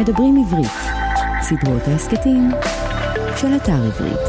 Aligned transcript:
מדברים 0.00 0.34
עברית, 0.36 0.72
סדרות 1.40 1.82
ההסכתים 1.86 2.50
של 3.36 3.46
אתר 3.56 3.72
עברית. 3.86 4.20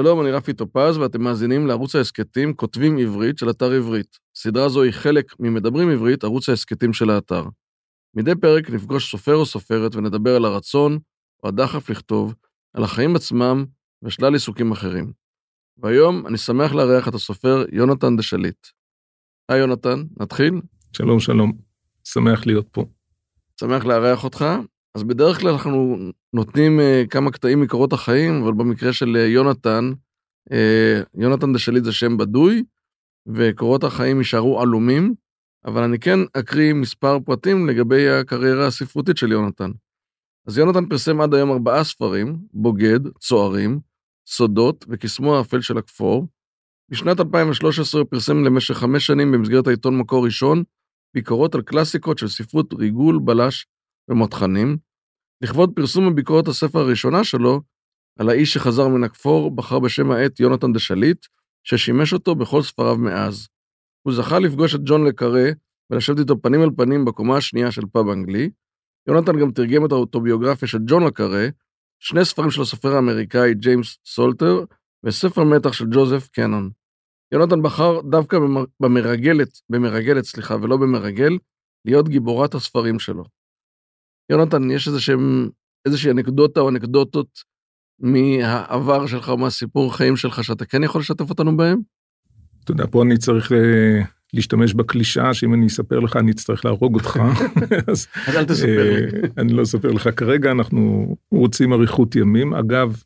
שלום, 0.00 0.20
אני 0.20 0.30
רפי 0.30 0.52
טופז, 0.52 0.96
ואתם 0.96 1.22
מאזינים 1.22 1.66
לערוץ 1.66 1.94
ההסכתים 1.94 2.54
כותבים 2.54 2.98
עברית 2.98 3.38
של 3.38 3.50
אתר 3.50 3.72
עברית. 3.72 4.18
סדרה 4.34 4.68
זו 4.68 4.82
היא 4.82 4.92
חלק 4.92 5.34
ממדברים 5.40 5.90
עברית, 5.90 6.24
ערוץ 6.24 6.48
ההסכתים 6.48 6.92
של 6.92 7.10
האתר. 7.10 7.44
מדי 8.14 8.34
פרק 8.40 8.70
נפגוש 8.70 9.10
סופר 9.10 9.34
או 9.34 9.46
סופרת 9.46 9.94
ונדבר 9.94 10.36
על 10.36 10.44
הרצון 10.44 10.98
או 11.42 11.48
הדחף 11.48 11.90
לכתוב, 11.90 12.34
על 12.74 12.84
החיים 12.84 13.16
עצמם 13.16 13.64
ושלל 14.02 14.34
עיסוקים 14.34 14.72
אחרים. 14.72 15.12
והיום 15.76 16.26
אני 16.26 16.38
שמח 16.38 16.72
לארח 16.72 17.08
את 17.08 17.14
הסופר 17.14 17.64
יונתן 17.72 18.16
דשליט. 18.16 18.77
היי 19.48 19.60
יונתן, 19.60 20.02
נתחיל? 20.20 20.60
שלום, 20.92 21.20
שלום. 21.20 21.52
שמח 22.04 22.46
להיות 22.46 22.68
פה. 22.72 22.84
שמח 23.60 23.84
לארח 23.84 24.24
אותך. 24.24 24.44
אז 24.94 25.02
בדרך 25.02 25.40
כלל 25.40 25.50
אנחנו 25.50 25.96
נותנים 26.32 26.80
uh, 26.80 27.08
כמה 27.08 27.30
קטעים 27.30 27.60
מקורות 27.60 27.92
החיים, 27.92 28.42
אבל 28.42 28.52
במקרה 28.52 28.92
של 28.92 29.16
uh, 29.16 29.18
יונתן, 29.18 29.92
uh, 30.50 30.52
יונתן 31.14 31.52
דשליט 31.52 31.84
זה 31.84 31.92
שם 31.92 32.16
בדוי, 32.16 32.64
וקורות 33.26 33.84
החיים 33.84 34.18
יישארו 34.18 34.60
עלומים, 34.60 35.14
אבל 35.64 35.82
אני 35.82 35.98
כן 35.98 36.18
אקריא 36.32 36.72
מספר 36.72 37.18
פרטים 37.20 37.68
לגבי 37.68 38.08
הקריירה 38.08 38.66
הספרותית 38.66 39.16
של 39.16 39.32
יונתן. 39.32 39.70
אז 40.46 40.58
יונתן 40.58 40.88
פרסם 40.88 41.20
עד 41.20 41.34
היום 41.34 41.52
ארבעה 41.52 41.84
ספרים, 41.84 42.38
בוגד, 42.52 43.00
צוערים, 43.18 43.80
סודות 44.26 44.84
וקסמו 44.88 45.36
האפל 45.36 45.60
של 45.60 45.78
הכפור. 45.78 46.26
בשנת 46.90 47.20
2013 47.20 48.00
הוא 48.00 48.10
פרסם 48.10 48.44
למשך 48.44 48.74
חמש 48.74 49.06
שנים 49.06 49.32
במסגרת 49.32 49.66
העיתון 49.66 49.98
מקור 49.98 50.24
ראשון, 50.24 50.62
ביקורות 51.14 51.54
על 51.54 51.62
קלאסיקות 51.62 52.18
של 52.18 52.28
ספרות 52.28 52.72
ריגול, 52.72 53.18
בלש 53.24 53.66
ומותחנים. 54.10 54.78
לכבוד 55.42 55.72
פרסום 55.76 56.06
הביקורת 56.08 56.48
הספר 56.48 56.78
הראשונה 56.78 57.24
שלו, 57.24 57.60
על 58.18 58.28
האיש 58.28 58.54
שחזר 58.54 58.88
מן 58.88 59.04
הכפור, 59.04 59.56
בחר 59.56 59.78
בשם 59.78 60.10
העט 60.10 60.40
יונתן 60.40 60.72
דשליט, 60.72 61.26
ששימש 61.64 62.12
אותו 62.12 62.34
בכל 62.34 62.62
ספריו 62.62 62.96
מאז. 62.96 63.48
הוא 64.02 64.14
זכה 64.14 64.38
לפגוש 64.38 64.74
את 64.74 64.80
ג'ון 64.84 65.06
לקארה 65.06 65.48
ולשבת 65.90 66.18
איתו 66.18 66.42
פנים 66.42 66.62
אל 66.62 66.70
פנים 66.76 67.04
בקומה 67.04 67.36
השנייה 67.36 67.72
של 67.72 67.82
פאב 67.92 68.08
אנגלי. 68.08 68.50
יונתן 69.08 69.40
גם 69.40 69.52
תרגם 69.52 69.86
את 69.86 69.92
האוטוביוגרפיה 69.92 70.68
של 70.68 70.78
ג'ון 70.86 71.06
לקארה, 71.06 71.46
שני 72.02 72.24
ספרים 72.24 72.50
של 72.50 72.62
הסופר 72.62 72.94
האמריקאי 72.94 73.54
ג'יימס 73.54 73.98
סולטר, 74.06 74.64
וספר 75.04 75.44
מתח 75.44 75.72
של 75.72 75.84
ג'וזף 75.90 76.28
קנון. 76.28 76.70
יונתן 77.32 77.62
בחר 77.62 78.00
דווקא 78.00 78.38
במרגלת, 78.80 79.48
במרגלת, 79.70 80.24
סליחה, 80.24 80.56
ולא 80.62 80.76
במרגל, 80.76 81.38
להיות 81.84 82.08
גיבורת 82.08 82.54
הספרים 82.54 82.98
שלו. 82.98 83.24
יונתן, 84.30 84.70
יש 84.70 84.88
איזשהם, 84.88 85.48
איזושהי 85.86 86.10
אנקדוטה 86.10 86.60
או 86.60 86.68
אנקדוטות 86.68 87.28
מהעבר 88.00 89.06
שלך 89.06 89.28
מהסיפור 89.28 89.96
חיים 89.96 90.16
שלך 90.16 90.44
שאתה 90.44 90.64
כן 90.64 90.84
יכול 90.84 91.00
לשתף 91.00 91.30
אותנו 91.30 91.56
בהם? 91.56 91.78
אתה 92.64 92.72
יודע, 92.72 92.84
פה 92.90 93.02
אני 93.02 93.18
צריך 93.18 93.52
אה, 93.52 94.02
להשתמש 94.34 94.74
בקלישאה 94.74 95.34
שאם 95.34 95.54
אני 95.54 95.66
אספר 95.66 96.00
לך 96.00 96.16
אני 96.16 96.30
אצטרך 96.30 96.64
להרוג 96.64 96.94
אותך. 96.94 97.20
אז 97.92 98.06
אל 98.28 98.44
תספר 98.44 98.94
לי. 98.94 99.04
אה, 99.04 99.28
אני 99.38 99.52
לא 99.52 99.62
אספר 99.62 99.88
לך 99.88 100.08
כרגע, 100.16 100.50
אנחנו 100.50 101.16
רוצים 101.30 101.72
אריכות 101.72 102.16
ימים. 102.16 102.54
אגב, 102.54 103.02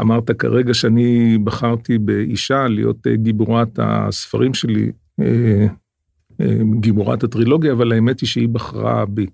אמרת 0.00 0.30
כרגע 0.30 0.74
שאני 0.74 1.38
בחרתי 1.44 1.98
באישה 1.98 2.68
להיות 2.68 3.06
אה, 3.06 3.16
גיבורת 3.16 3.78
הספרים 3.78 4.54
שלי, 4.54 4.92
גיבורת 6.80 7.24
הטרילוגיה, 7.24 7.72
אבל 7.72 7.92
האמת 7.92 8.20
היא 8.20 8.28
שהיא 8.28 8.48
בחרה 8.48 9.06
בי. 9.06 9.26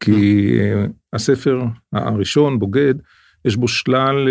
כי 0.00 0.58
הספר 1.12 1.62
הראשון, 1.92 2.58
בוגד, 2.58 2.94
יש 3.44 3.56
בו 3.56 3.68
שלל, 3.68 4.28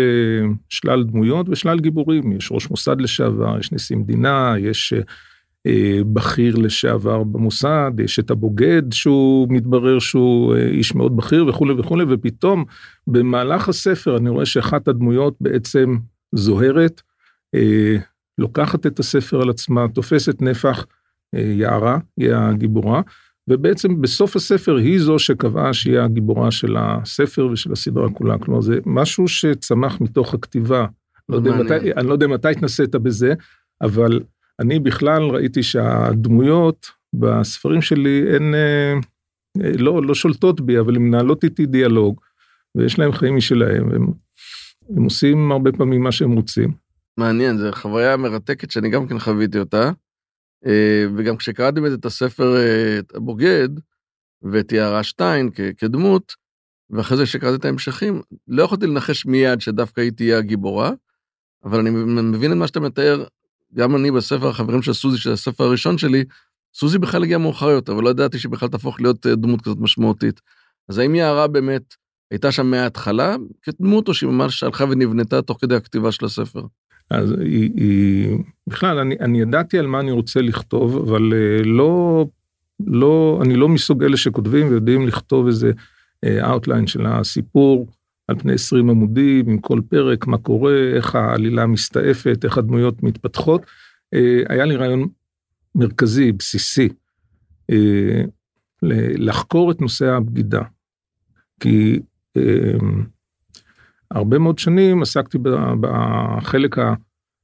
שלל 0.68 1.04
דמויות 1.04 1.48
ושלל 1.48 1.80
גיבורים, 1.80 2.32
יש 2.32 2.52
ראש 2.52 2.70
מוסד 2.70 3.00
לשעבר, 3.00 3.58
יש 3.58 3.72
נשיא 3.72 3.96
מדינה, 3.96 4.54
יש 4.58 4.92
אה, 4.92 5.00
בכיר 6.12 6.56
לשעבר 6.56 7.22
במוסד, 7.22 7.92
יש 7.98 8.18
את 8.18 8.30
הבוגד 8.30 8.82
שהוא 8.92 9.46
מתברר 9.50 9.98
שהוא 9.98 10.54
אה, 10.54 10.66
איש 10.66 10.94
מאוד 10.94 11.16
בכיר 11.16 11.46
וכולי 11.46 11.72
וכולי, 11.72 12.04
ופתאום 12.08 12.64
במהלך 13.06 13.68
הספר 13.68 14.16
אני 14.16 14.30
רואה 14.30 14.46
שאחת 14.46 14.88
הדמויות 14.88 15.34
בעצם 15.40 15.96
זוהרת, 16.34 17.02
אה, 17.54 17.96
לוקחת 18.38 18.86
את 18.86 18.98
הספר 18.98 19.42
על 19.42 19.50
עצמה, 19.50 19.88
תופסת 19.88 20.42
נפח, 20.42 20.86
יערה, 21.34 21.98
היא 22.16 22.34
הגיבורה, 22.34 23.02
ובעצם 23.48 24.00
בסוף 24.00 24.36
הספר 24.36 24.76
היא 24.76 25.00
זו 25.00 25.18
שקבעה 25.18 25.72
שהיא 25.72 25.98
הגיבורה 25.98 26.50
של 26.50 26.76
הספר 26.78 27.46
ושל 27.46 27.72
הסדרה 27.72 28.10
כולה. 28.10 28.38
כלומר, 28.38 28.60
זה 28.60 28.78
משהו 28.86 29.28
שצמח 29.28 30.00
מתוך 30.00 30.34
הכתיבה. 30.34 30.86
לא 31.28 31.36
יודע 31.36 31.56
מתי, 31.56 31.92
אני 31.92 32.06
לא 32.06 32.12
יודע 32.12 32.26
מתי 32.26 32.48
התנסית 32.48 32.94
בזה, 32.94 33.34
אבל 33.82 34.20
אני 34.60 34.80
בכלל 34.80 35.22
ראיתי 35.22 35.62
שהדמויות 35.62 36.86
בספרים 37.12 37.82
שלי 37.82 38.36
הן 38.36 38.54
אה, 38.54 38.94
לא, 39.78 40.02
לא 40.02 40.14
שולטות 40.14 40.60
בי, 40.60 40.78
אבל 40.78 40.96
הן 40.96 41.02
מנהלות 41.02 41.44
איתי 41.44 41.66
דיאלוג, 41.66 42.20
ויש 42.74 42.98
להם 42.98 43.12
חיים 43.12 43.36
משלהם, 43.36 43.88
והם 43.88 44.06
הם 44.96 45.04
עושים 45.04 45.52
הרבה 45.52 45.72
פעמים 45.72 46.02
מה 46.02 46.12
שהם 46.12 46.32
רוצים. 46.32 46.72
מעניין, 47.16 47.58
זו 47.58 47.72
חוויה 47.72 48.16
מרתקת 48.16 48.70
שאני 48.70 48.90
גם 48.90 49.06
כן 49.08 49.18
חוויתי 49.18 49.58
אותה. 49.58 49.90
אה, 50.66 51.04
וגם 51.16 51.36
כשקראתי 51.36 51.80
את 51.94 52.04
הספר 52.04 52.56
אה, 52.56 53.00
הבוגד 53.14 53.68
ואת 54.42 54.72
יערה 54.72 55.02
שטיין 55.02 55.50
כדמות, 55.78 56.32
ואחרי 56.90 57.16
זה 57.16 57.24
כשקראתי 57.24 57.56
את 57.56 57.64
ההמשכים, 57.64 58.22
לא 58.48 58.62
יכולתי 58.62 58.86
לנחש 58.86 59.26
מיד 59.26 59.60
שדווקא 59.60 60.00
היא 60.00 60.12
תהיה 60.12 60.38
הגיבורה, 60.38 60.90
אבל 61.64 61.80
אני 61.80 61.90
מבין 62.22 62.52
את 62.52 62.56
מה 62.56 62.66
שאתה 62.66 62.80
מתאר, 62.80 63.24
גם 63.74 63.96
אני 63.96 64.10
בספר 64.10 64.48
החברים 64.48 64.82
של 64.82 64.92
סוזי, 64.92 65.18
של 65.18 65.32
הספר 65.32 65.64
הראשון 65.64 65.98
שלי, 65.98 66.24
סוזי 66.74 66.98
בכלל 66.98 67.22
הגיעה 67.22 67.38
מאוחר 67.38 67.70
יותר, 67.70 67.96
ולא 67.96 68.10
ידעתי 68.10 68.38
שהיא 68.38 68.52
בכלל 68.52 68.68
תהפוך 68.68 69.00
להיות 69.00 69.26
אה, 69.26 69.34
דמות 69.34 69.62
כזאת 69.62 69.78
משמעותית. 69.80 70.40
אז 70.88 70.98
האם 70.98 71.14
יערה 71.14 71.46
באמת 71.46 71.94
הייתה 72.30 72.52
שם 72.52 72.66
מההתחלה 72.66 73.36
כדמות, 73.62 74.08
או 74.08 74.14
שהיא 74.14 74.30
ממש 74.30 74.62
הלכה 74.62 74.84
ונבנתה 74.84 75.42
תוך 75.42 75.58
כדי 75.60 75.74
הכתיבה 75.74 76.12
של 76.12 76.24
הספר? 76.24 76.62
אז 77.10 77.32
היא, 77.40 77.70
היא 77.76 78.38
בכלל, 78.66 78.98
אני, 78.98 79.16
אני 79.20 79.40
ידעתי 79.40 79.78
על 79.78 79.86
מה 79.86 80.00
אני 80.00 80.10
רוצה 80.10 80.40
לכתוב, 80.40 80.96
אבל 80.96 81.32
uh, 81.32 81.66
לא, 81.66 82.24
לא, 82.86 83.40
אני 83.44 83.56
לא 83.56 83.68
מסוג 83.68 84.04
אלה 84.04 84.16
שכותבים 84.16 84.68
ויודעים 84.68 85.06
לכתוב 85.06 85.46
איזה 85.46 85.72
uh, 86.26 86.44
outline 86.44 86.86
של 86.86 87.06
הסיפור 87.06 87.88
על 88.32 88.38
פני 88.38 88.52
20 88.54 88.90
עמודים, 88.90 89.48
עם 89.48 89.58
כל 89.58 89.80
פרק, 89.88 90.26
מה 90.26 90.38
קורה, 90.38 90.76
איך 90.96 91.14
העלילה 91.14 91.66
מסתעפת, 91.66 92.44
איך 92.44 92.58
הדמויות 92.58 93.02
מתפתחות. 93.02 93.62
Uh, 93.62 94.18
היה 94.48 94.64
לי 94.64 94.76
רעיון 94.76 95.08
מרכזי, 95.74 96.32
בסיסי, 96.32 96.88
uh, 97.72 97.74
לחקור 99.18 99.70
את 99.70 99.80
נושא 99.80 100.12
הבגידה. 100.12 100.62
כי 101.60 102.00
uh, 102.38 102.84
הרבה 104.10 104.38
מאוד 104.38 104.58
שנים 104.58 105.02
עסקתי 105.02 105.38
בחלק 105.80 106.76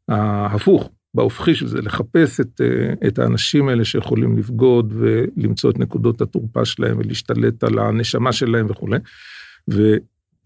ההפוך, 0.08 0.90
בהופכי 1.14 1.54
של 1.54 1.66
זה, 1.66 1.82
לחפש 1.82 2.40
את, 2.40 2.60
אה, 2.60 3.08
את 3.08 3.18
האנשים 3.18 3.68
האלה 3.68 3.84
שיכולים 3.84 4.38
לבגוד 4.38 4.92
ולמצוא 4.96 5.70
את 5.70 5.78
נקודות 5.78 6.20
התורפה 6.20 6.64
שלהם 6.64 6.98
ולהשתלט 6.98 7.64
על 7.64 7.78
הנשמה 7.78 8.32
שלהם 8.32 8.66
וכולי. 8.68 8.98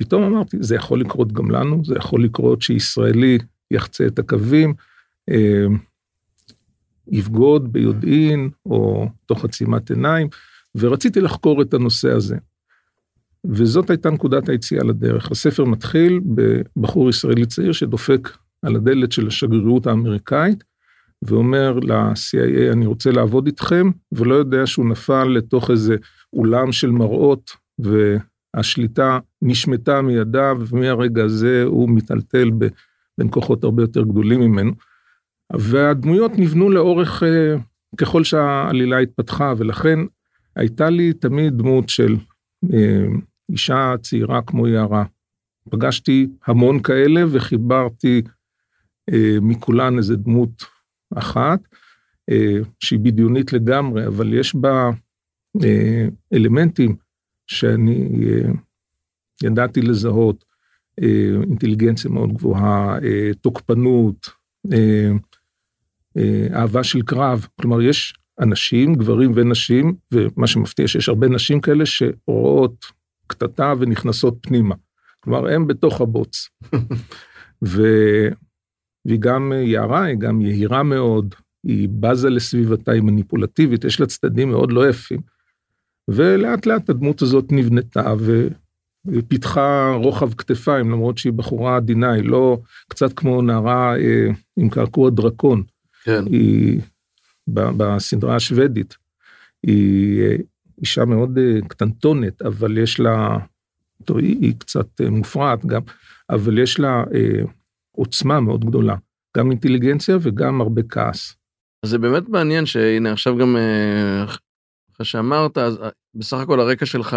ופתאום 0.02 0.22
אמרתי, 0.22 0.56
זה 0.60 0.74
יכול 0.74 1.00
לקרות 1.00 1.32
גם 1.32 1.50
לנו, 1.50 1.84
זה 1.84 1.94
יכול 1.96 2.24
לקרות 2.24 2.62
שישראלי 2.62 3.38
יחצה 3.70 4.06
את 4.06 4.18
הקווים, 4.18 4.74
אה, 5.30 5.66
יבגוד 7.08 7.72
ביודעין 7.72 8.50
או 8.66 9.08
תוך 9.26 9.44
עצימת 9.44 9.90
עיניים, 9.90 10.28
ורציתי 10.74 11.20
לחקור 11.20 11.62
את 11.62 11.74
הנושא 11.74 12.10
הזה. 12.10 12.36
וזאת 13.46 13.90
הייתה 13.90 14.10
נקודת 14.10 14.48
היציאה 14.48 14.84
לדרך. 14.84 15.30
הספר 15.30 15.64
מתחיל 15.64 16.20
בבחור 16.24 17.10
ישראלי 17.10 17.46
צעיר 17.46 17.72
שדופק 17.72 18.36
על 18.62 18.76
הדלת 18.76 19.12
של 19.12 19.26
השגרירות 19.26 19.86
האמריקאית, 19.86 20.64
ואומר 21.22 21.78
ל-CIA, 21.78 22.72
אני 22.72 22.86
רוצה 22.86 23.10
לעבוד 23.10 23.46
איתכם, 23.46 23.90
ולא 24.12 24.34
יודע 24.34 24.66
שהוא 24.66 24.86
נפל 24.86 25.24
לתוך 25.24 25.70
איזה 25.70 25.96
אולם 26.32 26.72
של 26.72 26.90
מראות, 26.90 27.50
והשליטה 28.54 29.18
נשמטה 29.42 30.02
מידיו, 30.02 30.58
ומהרגע 30.68 31.24
הזה 31.24 31.62
הוא 31.66 31.88
מיטלטל 31.88 32.50
בין 33.18 33.28
כוחות 33.30 33.64
הרבה 33.64 33.82
יותר 33.82 34.02
גדולים 34.02 34.40
ממנו. 34.40 34.72
והדמויות 35.52 36.32
נבנו 36.38 36.70
לאורך, 36.70 37.22
אה, 37.22 37.56
ככל 37.96 38.24
שהעלילה 38.24 38.98
התפתחה, 38.98 39.54
ולכן 39.58 39.98
הייתה 40.56 40.90
לי 40.90 41.12
תמיד 41.12 41.58
דמות 41.58 41.88
של 41.88 42.16
אה, 42.72 43.06
אישה 43.50 43.94
צעירה 44.02 44.42
כמו 44.42 44.68
יערה. 44.68 45.04
פגשתי 45.70 46.28
המון 46.46 46.82
כאלה 46.82 47.22
וחיברתי 47.30 48.22
אה, 49.12 49.36
מכולן 49.40 49.98
איזה 49.98 50.16
דמות 50.16 50.64
אחת. 51.14 51.60
אה, 52.30 52.58
שהיא 52.80 53.00
בדיונית 53.00 53.52
לגמרי, 53.52 54.06
אבל 54.06 54.34
יש 54.34 54.54
בה 54.54 54.90
אה, 55.64 56.08
אלמנטים 56.32 56.96
שאני 57.52 58.08
אה, 58.26 58.52
ידעתי 59.42 59.82
לזהות, 59.82 60.44
אה, 61.02 61.42
אינטליגנציה 61.42 62.10
מאוד 62.10 62.32
גבוהה, 62.32 62.98
אה, 63.02 63.30
תוקפנות, 63.40 64.30
אה, 64.72 65.10
אה, 66.16 66.46
אהבה 66.54 66.84
של 66.84 67.02
קרב, 67.02 67.46
כלומר 67.60 67.82
יש 67.82 68.14
אנשים, 68.40 68.94
גברים 68.94 69.32
ונשים, 69.34 69.94
ומה 70.12 70.46
שמפתיע 70.46 70.88
שיש 70.88 71.08
הרבה 71.08 71.28
נשים 71.28 71.60
כאלה 71.60 71.86
שרואות 71.86 72.84
קטטה 73.26 73.74
ונכנסות 73.78 74.38
פנימה. 74.40 74.74
כלומר, 75.20 75.54
הם 75.54 75.66
בתוך 75.66 76.00
הבוץ. 76.00 76.48
ו... 77.66 77.82
והיא 79.04 79.20
גם 79.20 79.52
יערה, 79.64 80.04
היא 80.04 80.16
גם 80.16 80.40
יהירה 80.40 80.82
מאוד, 80.82 81.34
היא 81.64 81.88
בזה 82.00 82.30
לסביבתה, 82.30 82.92
היא 82.92 83.02
מניפולטיבית, 83.02 83.84
יש 83.84 84.00
לה 84.00 84.06
צדדים 84.06 84.50
מאוד 84.50 84.72
לא 84.72 84.88
יפים. 84.88 85.20
ולאט 86.08 86.66
לאט 86.66 86.90
הדמות 86.90 87.22
הזאת 87.22 87.44
נבנתה 87.50 88.14
והיא 88.18 89.22
פיתחה 89.28 89.92
רוחב 90.02 90.34
כתפיים, 90.34 90.90
למרות 90.90 91.18
שהיא 91.18 91.32
בחורה 91.32 91.76
עדינה, 91.76 92.12
היא 92.12 92.24
לא 92.24 92.58
קצת 92.88 93.12
כמו 93.12 93.42
נערה 93.42 93.96
אה, 93.96 94.26
עם 94.56 94.70
קעקוע 94.70 95.10
דרקון. 95.10 95.62
כן. 96.04 96.24
היא 96.26 96.80
בסדרה 97.46 98.36
השוודית. 98.36 98.96
היא 99.62 100.22
אה, 100.22 100.36
אישה 100.80 101.04
מאוד 101.04 101.38
אה, 101.38 101.68
קטנטונת, 101.68 102.42
אבל 102.42 102.78
יש 102.78 103.00
לה, 103.00 103.38
טוב, 104.04 104.18
היא, 104.18 104.36
היא 104.40 104.54
קצת 104.58 105.00
אה, 105.00 105.10
מופרעת 105.10 105.66
גם, 105.66 105.80
אבל 106.30 106.58
יש 106.58 106.80
לה 106.80 107.04
אה, 107.14 107.44
עוצמה 107.92 108.40
מאוד 108.40 108.64
גדולה, 108.64 108.96
גם 109.36 109.50
אינטליגנציה 109.50 110.16
וגם 110.20 110.60
הרבה 110.60 110.82
כעס. 110.88 111.36
זה 111.84 111.98
באמת 111.98 112.28
מעניין 112.28 112.66
שהנה 112.66 113.12
עכשיו 113.12 113.36
גם 113.36 113.56
אחרי 115.02 115.10
שאמרת, 115.10 115.58
אז 115.58 115.78
בסך 116.14 116.36
הכל 116.36 116.60
הרקע 116.60 116.86
שלך, 116.86 117.16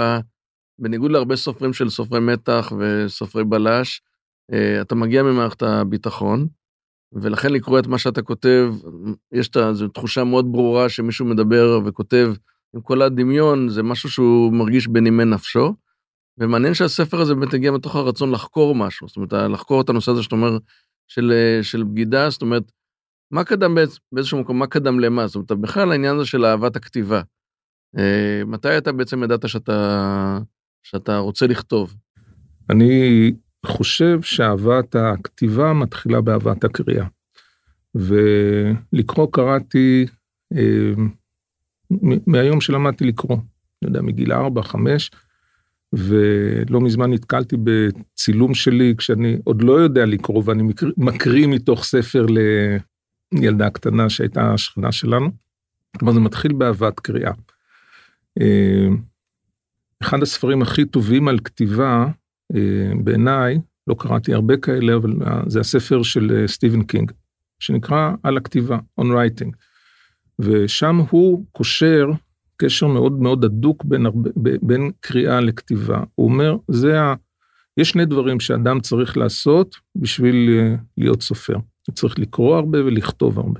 בניגוד 0.79 1.11
להרבה 1.11 1.35
סופרים 1.35 1.73
של 1.73 1.89
סופרי 1.89 2.19
מתח 2.19 2.73
וסופרי 2.79 3.43
בלש, 3.43 4.01
אתה 4.81 4.95
מגיע 4.95 5.23
ממערכת 5.23 5.61
הביטחון, 5.63 6.47
ולכן 7.13 7.53
לקרוא 7.53 7.79
את 7.79 7.87
מה 7.87 7.97
שאתה 7.97 8.21
כותב, 8.21 8.73
יש 9.31 9.47
את 9.47 9.57
תחושה 9.93 10.23
מאוד 10.23 10.51
ברורה 10.51 10.89
שמישהו 10.89 11.25
מדבר 11.25 11.79
וכותב 11.85 12.33
עם 12.75 12.81
כל 12.81 13.01
הדמיון, 13.01 13.69
זה 13.69 13.83
משהו 13.83 14.09
שהוא 14.09 14.53
מרגיש 14.53 14.87
בנימי 14.87 15.25
נפשו. 15.25 15.75
ומעניין 16.37 16.73
שהספר 16.73 17.21
הזה 17.21 17.35
באמת 17.35 17.53
הגיע 17.53 17.71
מתוך 17.71 17.95
הרצון 17.95 18.31
לחקור 18.31 18.75
משהו, 18.75 19.07
זאת 19.07 19.17
אומרת, 19.17 19.33
לחקור 19.33 19.81
את 19.81 19.89
הנושא 19.89 20.11
הזה 20.11 20.23
שאתה 20.23 20.35
אומר, 20.35 20.57
של, 21.07 21.33
של 21.61 21.83
בגידה, 21.83 22.29
זאת 22.29 22.41
אומרת, 22.41 22.71
מה 23.31 23.43
קדם 23.43 23.75
באיזשהו 24.11 24.39
מקום, 24.39 24.59
מה 24.59 24.67
קדם 24.67 24.99
למה? 24.99 25.27
זאת 25.27 25.35
אומרת, 25.35 25.51
בכלל 25.51 25.91
העניין 25.91 26.15
הזה 26.15 26.25
של 26.25 26.45
אהבת 26.45 26.75
הכתיבה. 26.75 27.21
אה, 27.97 28.41
מתי 28.45 28.77
אתה 28.77 28.91
בעצם 28.91 29.23
ידעת 29.23 29.49
שאתה, 29.49 30.39
שאתה 30.83 31.17
רוצה 31.17 31.47
לכתוב? 31.47 31.95
אני 32.69 33.31
חושב 33.65 34.21
שאהבת 34.21 34.95
הכתיבה 34.95 35.73
מתחילה 35.73 36.21
באהבת 36.21 36.63
הקריאה. 36.63 37.05
ולקרוא 37.95 39.27
קראתי 39.31 40.05
אה, 40.53 40.93
מהיום 42.27 42.61
שלמדתי 42.61 43.05
לקרוא, 43.05 43.37
אני 43.37 43.89
יודע, 43.89 44.01
מגיל 44.01 44.31
4-5, 44.33 44.35
ולא 45.93 46.81
מזמן 46.81 47.13
נתקלתי 47.13 47.55
בצילום 47.63 48.53
שלי 48.53 48.93
כשאני 48.97 49.37
עוד 49.43 49.61
לא 49.61 49.73
יודע 49.73 50.05
לקרוא 50.05 50.43
ואני 50.45 50.63
מקריא 50.97 51.47
מתוך 51.47 51.83
ספר 51.83 52.25
לילדה 53.33 53.69
קטנה 53.69 54.09
שהייתה 54.09 54.53
השכנה 54.53 54.91
שלנו. 54.91 55.29
כלומר 55.97 56.13
זה 56.13 56.19
מתחיל 56.19 56.53
באהבת 56.53 56.99
קריאה. 56.99 57.31
אה, 58.41 58.87
אחד 60.01 60.21
הספרים 60.21 60.61
הכי 60.61 60.85
טובים 60.85 61.27
על 61.27 61.39
כתיבה 61.39 62.05
אה, 62.55 62.91
בעיניי, 63.03 63.59
לא 63.87 63.95
קראתי 63.99 64.33
הרבה 64.33 64.57
כאלה, 64.57 64.95
אבל 64.95 65.13
זה 65.47 65.59
הספר 65.59 66.03
של 66.03 66.31
אה, 66.35 66.47
סטיבן 66.47 66.83
קינג, 66.83 67.11
שנקרא 67.59 68.11
על 68.23 68.37
הכתיבה, 68.37 68.77
on 69.01 69.03
writing. 69.03 69.51
ושם 70.39 70.95
הוא 71.09 71.45
קושר 71.51 72.11
קשר 72.57 72.87
מאוד 72.87 73.21
מאוד 73.21 73.43
הדוק 73.43 73.83
בין, 73.85 74.05
הרבה, 74.05 74.29
בין 74.61 74.91
קריאה 74.99 75.41
לכתיבה. 75.41 76.03
הוא 76.15 76.29
אומר, 76.29 76.57
זה 76.67 77.01
ה... 77.01 77.13
יש 77.77 77.89
שני 77.89 78.05
דברים 78.05 78.39
שאדם 78.39 78.79
צריך 78.79 79.17
לעשות 79.17 79.75
בשביל 79.95 80.49
אה, 80.49 80.75
להיות 80.97 81.21
סופר. 81.21 81.57
הוא 81.87 81.95
צריך 81.95 82.19
לקרוא 82.19 82.55
הרבה 82.55 82.85
ולכתוב 82.85 83.39
הרבה. 83.39 83.59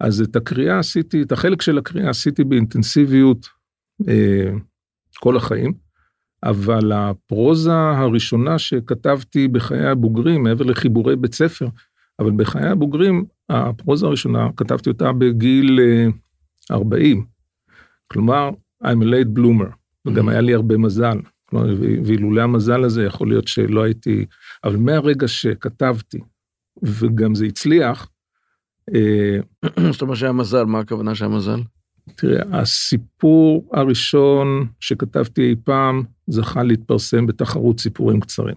אז 0.00 0.20
את 0.20 0.36
הקריאה 0.36 0.78
עשיתי, 0.78 1.22
את 1.22 1.32
החלק 1.32 1.62
של 1.62 1.78
הקריאה 1.78 2.10
עשיתי 2.10 2.44
באינטנסיביות 2.44 3.46
אה, 3.46 3.57
כל 5.18 5.36
החיים. 5.36 5.88
אבל 6.42 6.92
הפרוזה 6.92 7.74
הראשונה 7.74 8.58
שכתבתי 8.58 9.48
בחיי 9.48 9.86
הבוגרים, 9.86 10.42
מעבר 10.42 10.64
לחיבורי 10.64 11.16
בית 11.16 11.34
ספר, 11.34 11.68
אבל 12.18 12.30
בחיי 12.30 12.68
הבוגרים, 12.68 13.24
הפרוזה 13.48 14.06
הראשונה, 14.06 14.48
כתבתי 14.56 14.90
אותה 14.90 15.12
בגיל 15.12 15.80
40. 16.70 17.18
אה, 17.18 17.24
כלומר, 18.08 18.50
I'm 18.84 19.02
a 19.02 19.04
late 19.04 19.38
bloomer, 19.38 19.72
וגם 20.06 20.28
mm-hmm. 20.28 20.32
היה 20.32 20.40
לי 20.40 20.54
הרבה 20.54 20.76
מזל. 20.76 21.18
כלומר, 21.46 21.74
ואילולא 22.04 22.42
המזל 22.42 22.84
הזה, 22.84 23.04
יכול 23.04 23.28
להיות 23.28 23.48
שלא 23.48 23.82
הייתי... 23.82 24.26
אבל 24.64 24.76
מהרגע 24.76 25.28
שכתבתי, 25.28 26.18
וגם 26.82 27.34
זה 27.34 27.46
הצליח, 27.46 28.08
אה, 28.94 29.38
זאת 29.92 30.02
אומרת 30.02 30.16
שהיה 30.16 30.32
מזל, 30.32 30.64
מה 30.64 30.78
הכוונה 30.78 31.14
שהיה 31.14 31.28
מזל? 31.28 31.60
תראה, 32.16 32.60
הסיפור 32.60 33.70
הראשון 33.72 34.66
שכתבתי 34.80 35.42
אי 35.50 35.54
פעם 35.64 36.02
זכה 36.26 36.62
להתפרסם 36.62 37.26
בתחרות 37.26 37.80
סיפורים 37.80 38.20
קצרים. 38.20 38.54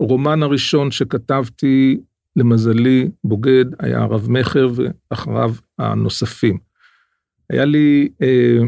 הרומן 0.00 0.42
הראשון 0.42 0.90
שכתבתי, 0.90 2.00
למזלי, 2.36 3.08
בוגד, 3.24 3.64
היה 3.78 4.04
רב 4.04 4.26
מכר 4.30 4.68
ואחריו 4.74 5.54
הנוספים. 5.78 6.58
היה 7.50 7.64
לי 7.64 8.08
אה, 8.22 8.58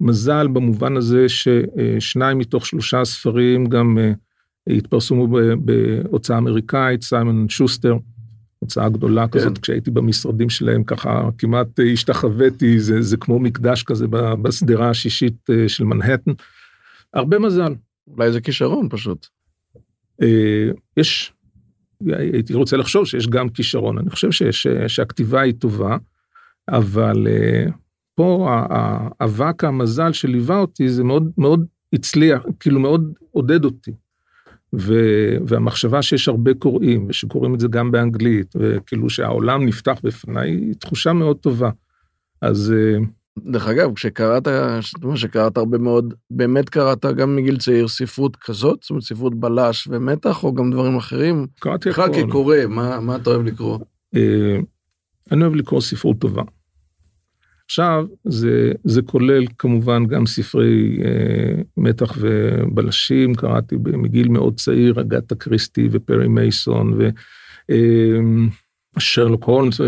מזל 0.00 0.46
במובן 0.46 0.96
הזה 0.96 1.26
ששניים 1.28 2.38
מתוך 2.38 2.66
שלושה 2.66 3.04
ספרים 3.04 3.66
גם 3.66 3.98
אה, 3.98 4.12
התפרסמו 4.76 5.28
בהוצאה 5.58 6.38
אמריקאית, 6.38 7.02
סיימון 7.02 7.48
שוסטר. 7.48 7.96
הוצאה 8.58 8.88
גדולה 8.88 9.28
כן. 9.28 9.38
כזאת, 9.38 9.58
כשהייתי 9.58 9.90
במשרדים 9.90 10.50
שלהם 10.50 10.84
ככה 10.84 11.28
כמעט 11.38 11.80
השתחוויתי, 11.92 12.80
זה, 12.80 13.02
זה 13.02 13.16
כמו 13.16 13.38
מקדש 13.38 13.82
כזה 13.82 14.06
בשדרה 14.42 14.90
השישית 14.90 15.50
אה, 15.50 15.68
של 15.68 15.84
מנהטן. 15.84 16.32
הרבה 17.14 17.38
מזל. 17.38 17.74
אולי 18.08 18.32
זה 18.32 18.40
כישרון 18.40 18.88
פשוט. 18.90 19.26
אה, 20.22 20.70
יש, 20.96 21.32
הייתי 22.06 22.54
רוצה 22.54 22.76
לחשוב 22.76 23.06
שיש 23.06 23.28
גם 23.28 23.48
כישרון, 23.48 23.98
אני 23.98 24.10
חושב 24.10 24.30
שיש, 24.30 24.66
שהכתיבה 24.86 25.40
היא 25.40 25.54
טובה, 25.58 25.96
אבל 26.68 27.26
אה, 27.26 27.64
פה 28.14 28.48
האבק 28.70 29.64
המזל 29.64 30.12
שליווה 30.12 30.58
אותי 30.58 30.88
זה 30.88 31.04
מאוד 31.04 31.30
מאוד 31.38 31.66
הצליח, 31.92 32.42
כאילו 32.60 32.80
מאוד 32.80 33.12
עודד 33.30 33.64
אותי. 33.64 33.92
ו- 34.74 35.36
והמחשבה 35.46 36.02
שיש 36.02 36.28
הרבה 36.28 36.54
קוראים, 36.54 37.06
ושקוראים 37.08 37.54
את 37.54 37.60
זה 37.60 37.68
גם 37.68 37.90
באנגלית, 37.90 38.54
וכאילו 38.56 39.10
שהעולם 39.10 39.66
נפתח 39.66 40.00
בפניי, 40.02 40.50
היא 40.50 40.74
תחושה 40.74 41.12
מאוד 41.12 41.36
טובה. 41.36 41.70
אז... 42.42 42.74
אה, 42.76 42.98
דרך 43.38 43.68
אגב, 43.68 43.94
כשקראת, 43.94 44.48
שקראת 45.14 45.56
הרבה 45.56 45.78
מאוד, 45.78 46.14
באמת 46.30 46.68
קראת 46.68 47.04
גם 47.04 47.36
מגיל 47.36 47.56
צעיר 47.56 47.88
ספרות 47.88 48.36
כזאת? 48.36 48.78
זאת 48.82 48.90
אומרת, 48.90 49.02
ספרות 49.02 49.40
בלש 49.40 49.88
ומתח, 49.90 50.44
או 50.44 50.54
גם 50.54 50.70
דברים 50.70 50.96
אחרים? 50.96 51.46
קראתי 51.60 51.90
הכול. 51.90 52.08
בכלל 52.08 52.26
כקורא, 52.28 52.56
מה, 52.68 53.00
מה 53.00 53.16
אתה 53.16 53.30
אוהב 53.30 53.42
לקרוא? 53.42 53.78
אה, 54.16 54.58
אני 55.32 55.42
אוהב 55.42 55.54
לקרוא 55.54 55.80
ספרות 55.80 56.18
טובה. 56.18 56.42
עכשיו, 57.66 58.06
זה, 58.24 58.72
זה 58.84 59.02
כולל 59.02 59.44
כמובן 59.58 60.06
גם 60.06 60.26
ספרי 60.26 60.98
אה, 61.04 61.62
מתח 61.76 62.18
ובלשים, 62.20 63.34
קראתי 63.34 63.76
מגיל 63.76 64.28
מאוד 64.28 64.56
צעיר, 64.56 65.00
אגתה 65.00 65.34
קריסטי 65.34 65.88
ופרי 65.90 66.28
מייסון 66.28 66.98
ושרלוק 68.96 69.48
אה, 69.48 69.54
הולמס 69.54 69.80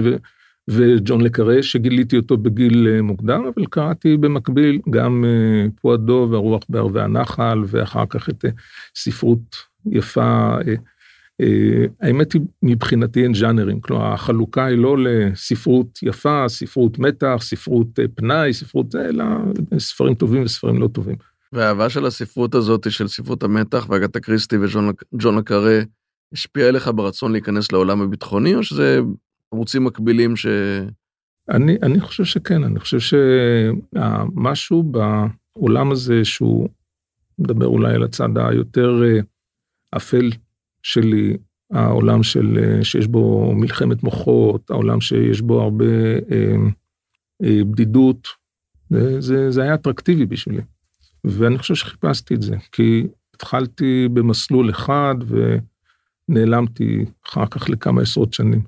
וג'ון 0.69 1.21
לקרה, 1.21 1.63
שגיליתי 1.63 2.17
אותו 2.17 2.37
בגיל 2.37 2.89
אה, 2.89 3.03
מוקדם, 3.03 3.45
אבל 3.55 3.67
קראתי 3.67 4.17
במקביל 4.17 4.81
גם 4.91 5.25
אה, 5.25 5.67
פועדו 5.81 6.29
והרוח 6.31 6.63
בערבי 6.69 7.01
הנחל, 7.01 7.63
ואחר 7.67 8.05
כך 8.09 8.29
את 8.29 8.45
אה, 8.45 8.51
ספרות 8.95 9.57
יפה. 9.91 10.57
אה, 10.69 10.75
האמת 12.01 12.33
היא, 12.33 12.43
מבחינתי 12.63 13.23
אין 13.23 13.35
ז'אנרים, 13.35 13.81
כלומר 13.81 14.13
החלוקה 14.13 14.65
היא 14.65 14.79
לא 14.79 14.97
לספרות 14.99 15.99
יפה, 16.03 16.45
ספרות 16.49 16.99
מתח, 16.99 17.37
ספרות 17.41 17.99
אה, 17.99 18.05
פנאי, 18.15 18.53
ספרות 18.53 18.91
זה, 18.91 19.09
אלא 19.09 19.25
ספרים 19.79 20.15
טובים 20.15 20.43
וספרים 20.43 20.81
לא 20.81 20.89
טובים. 20.89 21.17
והאהבה 21.53 21.91
של 21.91 22.07
הספרות 22.07 22.55
הזאת, 22.55 22.93
של 22.93 23.09
ספרות 23.09 23.43
המתח 23.43 23.87
והגתה 23.89 24.21
קריסטי 24.21 24.57
וג'ון 24.59 25.39
לקארה, 25.39 25.81
השפיעה 26.33 26.69
עליך 26.69 26.91
ברצון 26.95 27.33
להיכנס 27.33 27.73
לעולם 27.73 28.01
הביטחוני, 28.01 28.55
או 28.55 28.63
שזה 28.63 29.01
ערוצים 29.53 29.85
מקבילים 29.85 30.37
ש... 30.37 30.47
אני, 31.51 31.77
אני 31.83 32.01
חושב 32.01 32.25
שכן, 32.25 32.65
אני 32.65 32.81
חושב 32.81 33.19
שמשהו 33.95 34.83
בעולם 34.83 35.93
הזה 35.93 36.25
שהוא 36.25 36.69
מדבר 37.39 37.67
אולי 37.67 37.95
על 37.95 38.03
הצד 38.03 38.29
היותר 38.39 39.03
אה, 39.05 39.21
אפל 39.97 40.31
שלי, 40.83 41.37
העולם 41.71 42.23
של, 42.23 42.59
אה, 42.63 42.85
שיש 42.85 43.07
בו 43.07 43.55
מלחמת 43.55 44.03
מוחות, 44.03 44.71
העולם 44.71 45.01
שיש 45.01 45.41
בו 45.41 45.63
הרבה 45.63 45.85
אה, 46.33 46.57
אה, 47.45 47.65
בדידות, 47.65 48.29
זה, 49.19 49.51
זה 49.51 49.63
היה 49.63 49.75
אטרקטיבי 49.75 50.27
בשבילי. 50.27 50.63
ואני 51.25 51.59
חושב 51.59 51.75
שחיפשתי 51.75 52.35
את 52.35 52.43
זה, 52.43 52.57
כי 52.73 53.07
התחלתי 53.35 54.09
במסלול 54.13 54.71
אחד 54.71 55.15
ונעלמתי 56.29 57.05
אחר 57.29 57.47
כך 57.47 57.71
לכמה 57.71 58.03
עשרות 58.03 58.33
שנים. 58.33 58.63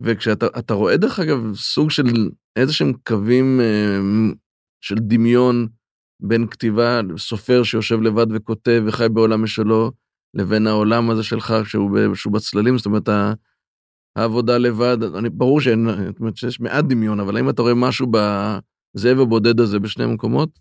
וכשאתה 0.00 0.74
רואה 0.74 0.96
דרך 0.96 1.20
אגב 1.20 1.54
סוג 1.54 1.90
של 1.90 2.28
איזה 2.56 2.72
שהם 2.72 2.92
קווים 3.06 3.60
אה, 3.60 3.98
של 4.80 4.94
דמיון 4.98 5.68
בין 6.20 6.46
כתיבה, 6.46 7.00
סופר 7.16 7.62
שיושב 7.62 8.00
לבד 8.02 8.26
וכותב 8.30 8.82
וחי 8.86 9.08
בעולם 9.08 9.42
משלו, 9.42 9.92
לבין 10.34 10.66
העולם 10.66 11.10
הזה 11.10 11.22
שלך 11.22 11.54
שהוא, 11.64 11.98
שהוא 12.14 12.32
בצללים, 12.32 12.78
זאת 12.78 12.86
אומרת, 12.86 13.08
העבודה 14.16 14.58
לבד, 14.58 14.98
אני, 15.18 15.30
ברור 15.30 15.60
שאין, 15.60 15.88
זאת 16.06 16.20
אומרת 16.20 16.36
שיש 16.36 16.60
מעט 16.60 16.84
דמיון, 16.84 17.20
אבל 17.20 17.36
האם 17.36 17.48
אתה 17.50 17.62
רואה 17.62 17.74
משהו 17.74 18.06
בזאב 18.06 19.20
הבודד 19.20 19.60
הזה 19.60 19.78
בשני 19.78 20.04
המקומות? 20.04 20.58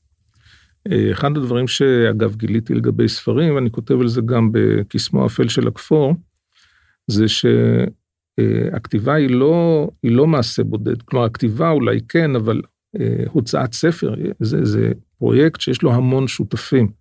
אה, 0.92 1.12
אחד 1.12 1.38
הדברים 1.38 1.68
שאגב 1.68 2.36
גיליתי 2.36 2.74
לגבי 2.74 3.08
ספרים, 3.08 3.58
אני 3.58 3.72
כותב 3.72 4.00
על 4.02 4.08
זה 4.08 4.22
גם 4.26 4.50
בקסמו 4.52 5.24
האפל 5.24 5.48
של 5.48 5.68
הכפור, 5.68 6.14
זה 7.08 7.26
שהכתיבה 7.28 9.14
היא 9.14 9.30
לא, 9.30 9.88
היא 10.04 10.12
לא 10.12 10.28
מעשה 10.28 10.64
בודד. 10.64 11.02
כלומר, 11.02 11.26
הכתיבה 11.26 11.70
אולי 11.70 12.00
כן, 12.10 12.36
אבל 12.36 12.62
אה, 13.00 13.24
הוצאת 13.32 13.74
ספר 13.74 14.14
זה, 14.40 14.66
זה 14.66 14.92
פרויקט 15.18 15.62
שיש 15.62 15.82
לו 15.82 15.94
המון 15.94 16.28
שותפים. 16.28 16.99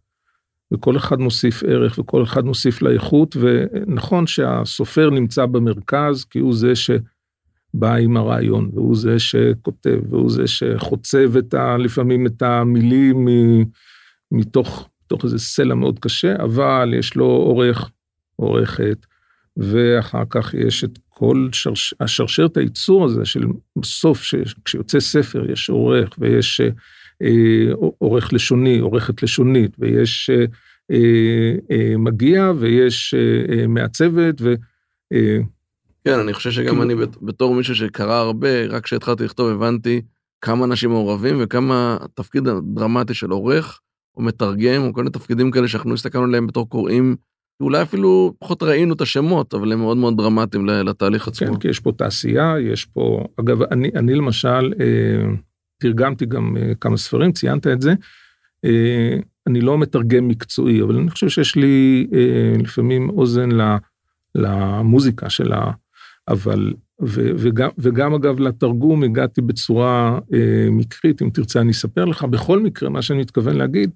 וכל 0.73 0.97
אחד 0.97 1.21
מוסיף 1.21 1.63
ערך 1.63 1.99
וכל 1.99 2.23
אחד 2.23 2.45
מוסיף 2.45 2.83
לאיכות, 2.83 3.37
ונכון 3.41 4.27
שהסופר 4.27 5.11
נמצא 5.11 5.47
במרכז, 5.47 6.25
כי 6.25 6.39
הוא 6.39 6.55
זה 6.55 6.73
שבא 6.77 7.95
עם 7.95 8.17
הרעיון, 8.17 8.71
והוא 8.75 8.97
זה 8.97 9.19
שכותב, 9.19 9.99
והוא 10.11 10.31
זה 10.31 10.47
שחוצב 10.47 11.37
את 11.37 11.55
ה, 11.55 11.77
לפעמים 11.77 12.27
את 12.27 12.43
המילים 12.43 13.29
מתוך, 14.33 14.89
מתוך 15.05 15.25
איזה 15.25 15.39
סלע 15.39 15.75
מאוד 15.75 15.99
קשה, 15.99 16.37
אבל 16.37 16.95
יש 16.99 17.17
לו 17.17 17.25
עורך, 17.25 17.91
עורכת, 18.37 19.07
ואחר 19.57 20.23
כך 20.31 20.55
יש 20.55 20.85
את 20.85 20.99
כל 21.09 21.49
שרש, 21.53 21.95
השרשרת 22.01 22.57
הייצור 22.57 23.05
הזה 23.05 23.25
של 23.25 23.45
בסוף, 23.77 24.23
כשיוצא 24.65 25.01
ספר 25.01 25.51
יש 25.51 25.71
עורך 25.71 26.09
ויש 26.19 26.61
אה, 26.61 26.69
עורך 27.99 28.33
לשוני, 28.33 28.79
עורכת 28.79 29.23
לשונית, 29.23 29.77
ויש 29.79 30.31
אה, 30.31 31.55
אה, 31.71 31.97
מגיע 31.99 32.53
ויש 32.59 33.15
מעצבת 33.69 34.41
ו... 34.41 34.55
כן, 36.05 36.19
אני 36.19 36.33
חושב 36.33 36.51
שגם 36.51 36.67
כאילו... 36.67 36.83
אני 36.83 36.95
בתור 37.23 37.55
מישהו 37.55 37.75
שקרא 37.75 38.15
הרבה, 38.15 38.67
רק 38.67 38.85
כשהתחלתי 38.85 39.25
לכתוב 39.25 39.49
הבנתי 39.49 40.03
כמה 40.41 40.65
אנשים 40.65 40.91
מעורבים 40.91 41.37
וכמה 41.41 41.97
התפקיד 42.01 42.49
הדרמטי 42.49 43.15
של 43.15 43.31
עורך 43.31 43.81
או 44.17 44.23
מתרגם 44.23 44.83
או 44.83 44.93
כל 44.93 45.01
מיני 45.01 45.11
תפקידים 45.11 45.51
כאלה 45.51 45.69
שאנחנו 45.69 45.95
הסתכלנו 45.95 46.25
עליהם 46.25 46.47
בתור 46.47 46.69
קוראים, 46.69 47.17
אולי 47.61 47.83
אפילו 47.83 48.35
פחות 48.39 48.63
ראינו 48.63 48.95
את 48.95 49.01
השמות, 49.01 49.55
אבל 49.55 49.73
הם 49.73 49.79
מאוד 49.79 49.97
מאוד 49.97 50.17
דרמטיים 50.17 50.67
לתהליך 50.67 51.29
עצמו. 51.29 51.49
כן, 51.49 51.59
כי 51.59 51.69
יש 51.69 51.81
פה 51.81 51.93
תעשייה, 51.93 52.55
יש 52.61 52.85
פה, 52.85 53.25
אגב, 53.41 53.63
אני, 53.63 53.91
אני 53.97 54.15
למשל, 54.15 54.73
אה, 54.81 55.35
תרגמתי 55.78 56.26
גם 56.26 56.56
uh, 56.56 56.75
כמה 56.80 56.97
ספרים, 56.97 57.32
ציינת 57.32 57.66
את 57.66 57.80
זה. 57.80 57.94
Uh, 58.66 59.23
אני 59.47 59.61
לא 59.61 59.78
מתרגם 59.78 60.28
מקצועי, 60.28 60.82
אבל 60.82 60.97
אני 60.97 61.11
חושב 61.11 61.28
שיש 61.28 61.56
לי 61.56 62.06
uh, 62.11 62.62
לפעמים 62.62 63.11
אוזן 63.11 63.49
למוזיקה 64.35 65.30
שלה, 65.30 65.70
אבל, 66.28 66.73
ו, 67.02 67.30
וגם, 67.38 67.68
וגם 67.78 68.14
אגב 68.14 68.40
לתרגום 68.40 69.02
הגעתי 69.02 69.40
בצורה 69.40 70.18
מקרית, 70.70 71.23
אם 71.23 71.30
תרצה 71.30 71.61
אני 71.61 71.70
אספר 71.70 72.04
לך. 72.04 72.25
בכל 72.25 72.61
מקרה, 72.61 72.88
מה 72.88 73.02
שאני 73.02 73.20
מתכוון 73.20 73.56
להגיד, 73.56 73.90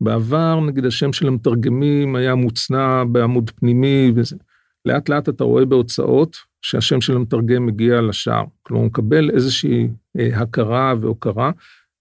בעבר 0.00 0.60
נגיד 0.60 0.84
השם 0.84 1.12
של 1.12 1.28
המתרגמים 1.28 2.16
היה 2.16 2.34
מוצנע 2.34 3.04
בעמוד 3.04 3.50
פנימי 3.50 4.12
וזה. 4.14 4.36
לאט 4.84 5.08
לאט 5.08 5.28
אתה 5.28 5.44
רואה 5.44 5.64
בהוצאות 5.64 6.36
שהשם 6.62 7.00
של 7.00 7.16
המתרגם 7.16 7.66
מגיע 7.66 8.00
לשער. 8.00 8.44
כלומר, 8.62 8.82
הוא 8.82 8.86
מקבל 8.86 9.30
איזושהי 9.30 9.88
אה, 10.18 10.40
הכרה 10.40 10.94
והוקרה. 11.00 11.50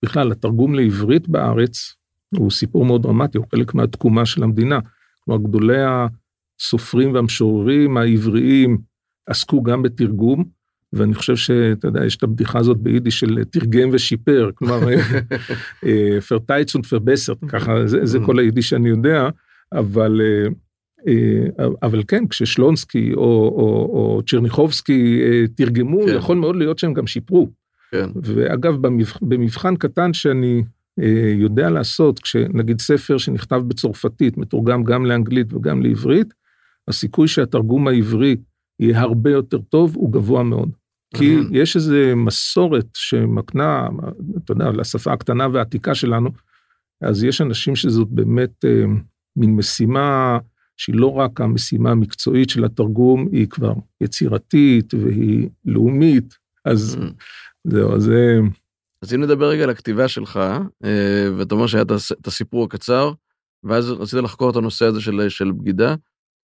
בכלל, 0.04 0.32
התרגום 0.32 0.76
לעברית 0.76 1.30
בארץ 1.30 1.96
הוא 2.36 2.52
סיפור 2.52 2.86
מאוד 2.86 3.04
דרמטי, 3.04 3.38
הוא 3.38 3.46
חלק 3.52 3.74
מהתקומה 3.74 4.26
של 4.26 4.44
המדינה. 4.44 4.80
כלומר, 5.26 5.44
גדולי 5.44 5.82
הסופרים 6.60 7.14
והמשוררים 7.14 7.98
העבריים 7.98 8.78
עסקו 9.26 9.64
גם 9.64 9.84
בתרגום, 9.84 10.44
ואני 10.94 11.14
חושב 11.14 11.36
שאתה 11.36 11.88
יודע, 11.88 12.06
יש 12.06 12.16
את 12.16 12.24
הבדיחה 12.24 12.60
הזאת 12.60 12.78
ביידיש 12.78 13.20
של 13.20 13.44
תרגם 13.44 13.90
ושיפר, 13.92 14.50
כלומר, 14.56 14.80
פרטייץ 16.28 16.76
ופרבסר, 16.76 17.34
ככה, 17.48 17.88
זה, 17.88 18.06
זה 18.06 18.20
כל 18.26 18.40
היידיש 18.40 18.70
שאני 18.70 18.90
יודע, 18.90 19.30
אבל 19.74 20.22
אה, 20.22 20.48
אה, 20.48 20.54
אבל 21.84 22.04
כן, 22.08 22.28
כששלונסקי 22.28 23.14
או, 23.14 23.22
או, 23.22 23.90
או 23.94 24.22
צ'רניחובסקי 24.28 25.22
אה, 25.24 25.48
תרגמו, 25.56 26.06
כן. 26.06 26.16
יכול 26.16 26.38
מאוד 26.38 26.56
להיות 26.56 26.80
שהם 26.80 26.94
גם 26.94 27.08
שיפרו. 27.08 27.50
כן. 27.92 28.10
ואגב, 28.24 28.76
במבח, 28.76 29.18
במבחן 29.22 29.76
קטן 29.76 30.14
שאני 30.14 30.64
אה, 31.00 31.34
יודע 31.36 31.70
לעשות, 31.70 32.20
כשנגיד 32.20 32.82
ספר 32.82 33.18
שנכתב 33.18 33.62
בצרפתית, 33.68 34.38
מתורגם 34.38 34.84
גם 34.84 35.06
לאנגלית 35.06 35.54
וגם 35.54 35.82
לעברית, 35.82 36.34
הסיכוי 36.88 37.28
שהתרגום 37.28 37.88
העברי 37.88 38.36
יהיה 38.80 39.02
הרבה 39.02 39.32
יותר 39.32 39.58
טוב 39.58 39.96
הוא 39.96 40.12
גבוה 40.12 40.44
מאוד. 40.44 40.70
כי 41.16 41.38
יש 41.52 41.76
איזו 41.76 41.96
מסורת 42.16 42.88
שמקנה, 42.94 43.88
אתה 44.38 44.52
יודע, 44.52 44.72
לשפה 44.72 45.14
הקטנה 45.14 45.48
והעתיקה 45.54 45.96
שלנו, 45.96 46.30
אז 47.02 47.24
יש 47.24 47.42
אנשים 47.42 47.76
שזאת 47.76 48.08
באמת 48.08 48.66
אה, 48.66 48.84
מין 49.36 49.56
משימה 49.56 50.38
שהיא 50.77 50.96
לא 50.96 51.13
רק 51.13 51.41
המשימה 51.41 51.91
המקצועית 51.91 52.50
של 52.50 52.65
התרגום, 52.65 53.27
היא 53.31 53.48
כבר 53.48 53.74
יצירתית 54.01 54.93
והיא 54.93 55.50
לאומית, 55.65 56.34
אז 56.65 56.98
mm. 57.00 57.24
זהו, 57.63 57.96
אז... 57.96 58.10
אה, 58.10 58.39
אז 59.01 59.13
אם 59.13 59.24
נדבר 59.24 59.50
רגע 59.50 59.63
על 59.63 59.69
הכתיבה 59.69 60.07
שלך, 60.07 60.38
אה, 60.84 61.27
ואתה 61.38 61.55
אומר 61.55 61.67
שהיה 61.67 61.84
את 62.22 62.27
הסיפור 62.27 62.63
הקצר, 62.63 63.12
ואז 63.63 63.89
רצית 63.91 64.19
לחקור 64.19 64.50
את 64.50 64.55
הנושא 64.55 64.86
הזה 64.86 65.01
של, 65.01 65.29
של 65.29 65.51
בגידה, 65.51 65.96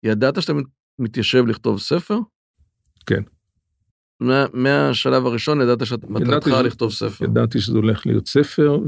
ידעת 0.02 0.42
שאתה 0.42 0.52
מתיישב 0.98 1.46
לכתוב 1.46 1.80
ספר? 1.80 2.18
כן. 3.06 3.22
מה, 4.20 4.46
מהשלב 4.52 5.26
הראשון 5.26 5.60
ידעת 5.60 5.87
שמטרתך 5.87 6.46
לכתוב 6.46 6.92
ספר. 6.92 7.25
ידעתי 7.25 7.60
שזה 7.60 7.76
הולך 7.76 8.06
להיות 8.06 8.28
ספר, 8.28 8.78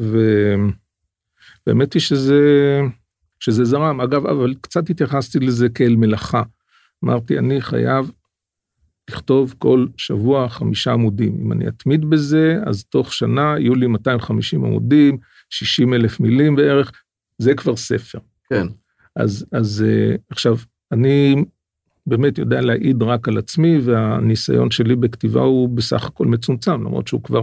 והאמת 1.67 1.93
היא 1.93 2.03
שזה 2.03 2.41
שזה 3.41 3.65
זרם. 3.65 4.01
אגב, 4.01 4.27
אבל 4.27 4.55
קצת 4.61 4.91
התייחסתי 4.91 5.39
לזה 5.39 5.69
כאל 5.69 5.97
מלאכה. 5.97 6.43
אמרתי, 7.05 7.39
אני 7.39 7.61
חייב 7.61 8.11
לכתוב 9.11 9.55
כל 9.59 9.87
שבוע 9.97 10.49
חמישה 10.49 10.93
עמודים. 10.93 11.41
אם 11.41 11.53
אני 11.53 11.69
אתמיד 11.69 12.11
בזה, 12.11 12.59
אז 12.67 12.85
תוך 12.85 13.13
שנה 13.13 13.55
יהיו 13.59 13.75
לי 13.75 13.87
250 13.87 14.65
עמודים, 14.65 15.19
60 15.51 15.95
אלף 15.95 16.21
מילים 16.21 16.57
בערך, 16.57 16.93
זה 17.39 17.55
כבר 17.55 17.77
ספר. 17.77 18.19
כן. 18.49 18.67
אז, 19.17 19.47
אז 19.53 19.85
אה, 19.89 20.17
עכשיו, 20.31 20.57
אני 20.93 21.45
באמת 22.07 22.39
יודע 22.39 22.61
להעיד 22.61 23.03
רק 23.03 23.29
על 23.29 23.39
עצמי, 23.39 23.79
והניסיון 23.79 24.71
שלי 24.71 24.97
בכתיבה 24.97 25.41
הוא 25.41 25.69
בסך 25.69 26.05
הכל 26.05 26.27
מצומצם, 26.27 26.73
למרות 26.73 27.09
שהוא 27.09 27.23
כבר, 27.23 27.43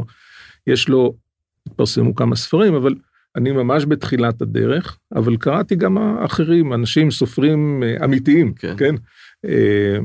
יש 0.68 0.90
לו, 0.90 1.16
התפרסמו 1.68 2.16
כמה 2.16 2.36
ספרים, 2.36 2.76
אבל 2.76 2.96
אני 3.38 3.52
ממש 3.52 3.86
בתחילת 3.86 4.42
הדרך, 4.42 4.98
אבל 5.16 5.38
קראתי 5.38 5.76
גם 5.76 5.98
אחרים, 5.98 6.74
אנשים 6.74 7.12
סופרים 7.12 7.84
אה, 7.84 8.06
אמיתיים, 8.06 8.54
כן? 8.54 8.74
כן? 8.78 8.96
אה, 9.46 9.98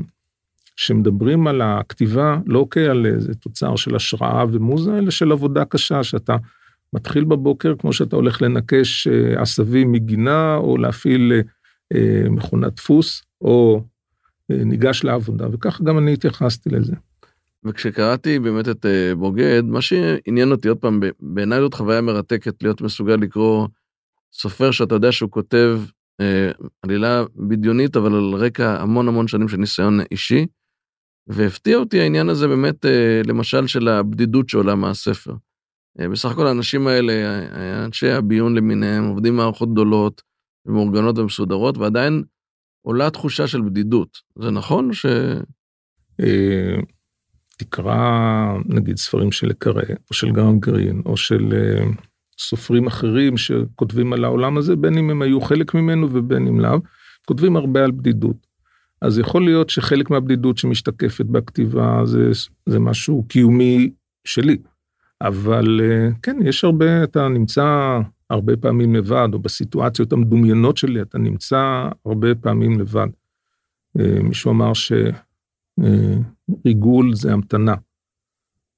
שמדברים 0.75 1.47
על 1.47 1.61
הכתיבה 1.61 2.37
לא 2.45 2.67
כעל 2.71 3.05
איזה 3.05 3.35
תוצר 3.35 3.75
של 3.75 3.95
השראה 3.95 4.45
ומוזה, 4.51 4.97
אלא 4.97 5.11
של 5.11 5.31
עבודה 5.31 5.65
קשה, 5.65 6.03
שאתה 6.03 6.35
מתחיל 6.93 7.23
בבוקר 7.23 7.73
כמו 7.79 7.93
שאתה 7.93 8.15
הולך 8.15 8.41
לנקש 8.41 9.07
אה, 9.07 9.41
עשבים 9.41 9.91
מגינה, 9.91 10.55
או 10.55 10.77
להפעיל 10.77 11.33
מכונת 12.29 12.75
דפוס, 12.75 13.23
או 13.41 13.83
ניגש 14.49 15.03
לעבודה, 15.03 15.47
וככה 15.51 15.83
גם 15.83 15.97
אני 15.97 16.13
התייחסתי 16.13 16.69
לזה. 16.69 16.93
וכשקראתי 17.65 18.39
באמת 18.39 18.69
את 18.69 18.85
uh, 18.85 19.15
בוגד, 19.15 19.63
מה 19.65 19.81
שעניין 19.81 20.51
אותי 20.51 20.67
עוד 20.67 20.77
פעם, 20.77 20.99
בעיניי 21.19 21.59
זאת 21.59 21.73
חוויה 21.73 22.01
מרתקת 22.01 22.63
להיות 22.63 22.81
מסוגל 22.81 23.15
לקרוא 23.15 23.67
סופר 24.33 24.71
שאתה 24.71 24.95
יודע 24.95 25.11
שהוא 25.11 25.31
כותב 25.31 25.79
uh, 26.21 26.67
עלילה 26.81 27.23
בדיונית, 27.35 27.95
אבל 27.95 28.15
על 28.15 28.33
רקע 28.33 28.81
המון 28.81 29.07
המון 29.07 29.27
שנים 29.27 29.47
של 29.47 29.57
ניסיון 29.57 29.99
אישי. 30.11 30.45
והפתיע 31.27 31.77
אותי 31.77 31.99
העניין 31.99 32.29
הזה 32.29 32.47
באמת, 32.47 32.85
אה, 32.85 33.21
למשל, 33.27 33.67
של 33.67 33.87
הבדידות 33.87 34.49
שעולה 34.49 34.75
מהספר. 34.75 35.33
אה, 35.99 36.09
בסך 36.09 36.31
הכל 36.31 36.47
האנשים 36.47 36.87
האלה, 36.87 37.13
אה, 37.13 37.85
אנשי 37.85 38.09
הביון 38.09 38.55
למיניהם, 38.55 39.03
עובדים 39.03 39.35
מערכות 39.35 39.71
גדולות 39.71 40.21
ומאורגנות 40.65 41.17
ומסודרות, 41.17 41.77
ועדיין 41.77 42.23
עולה 42.81 43.09
תחושה 43.09 43.47
של 43.47 43.61
בדידות. 43.61 44.17
זה 44.39 44.51
נכון 44.51 44.93
ש... 44.93 45.05
תקרא 47.63 48.53
נגיד 48.65 48.97
ספרים 48.97 49.31
של 49.31 49.47
לקרא, 49.47 49.81
או 50.09 50.15
של 50.15 50.31
גרם 50.31 50.59
גרין, 50.59 51.01
או 51.05 51.17
של 51.17 51.53
סופרים 52.39 52.87
אחרים 52.87 53.37
שכותבים 53.37 54.13
על 54.13 54.25
העולם 54.25 54.57
הזה, 54.57 54.75
בין 54.75 54.97
אם 54.97 55.09
הם 55.09 55.21
היו 55.21 55.41
חלק 55.41 55.73
ממנו 55.73 56.07
ובין 56.11 56.47
אם 56.47 56.59
לאו, 56.59 56.79
כותבים 57.25 57.55
הרבה 57.55 57.83
על 57.83 57.91
בדידות. 57.91 58.47
אז 59.01 59.19
יכול 59.19 59.45
להיות 59.45 59.69
שחלק 59.69 60.09
מהבדידות 60.09 60.57
שמשתקפת 60.57 61.25
בכתיבה 61.25 62.01
זה, 62.05 62.31
זה 62.65 62.79
משהו 62.79 63.25
קיומי 63.27 63.89
שלי. 64.25 64.57
אבל 65.21 65.81
אה, 65.83 66.09
כן, 66.21 66.37
יש 66.45 66.63
הרבה, 66.63 67.03
אתה 67.03 67.27
נמצא 67.27 67.99
הרבה 68.29 68.57
פעמים 68.57 68.95
לבד, 68.95 69.27
או 69.33 69.39
בסיטואציות 69.39 70.13
המדומיינות 70.13 70.77
שלי, 70.77 71.01
אתה 71.01 71.17
נמצא 71.17 71.89
הרבה 72.05 72.35
פעמים 72.35 72.79
לבד. 72.79 73.07
אה, 73.99 74.23
מישהו 74.23 74.51
אמר 74.51 74.71
שריגול 74.73 75.13
אה, 75.83 77.13
זה 77.13 77.33
המתנה. 77.33 77.75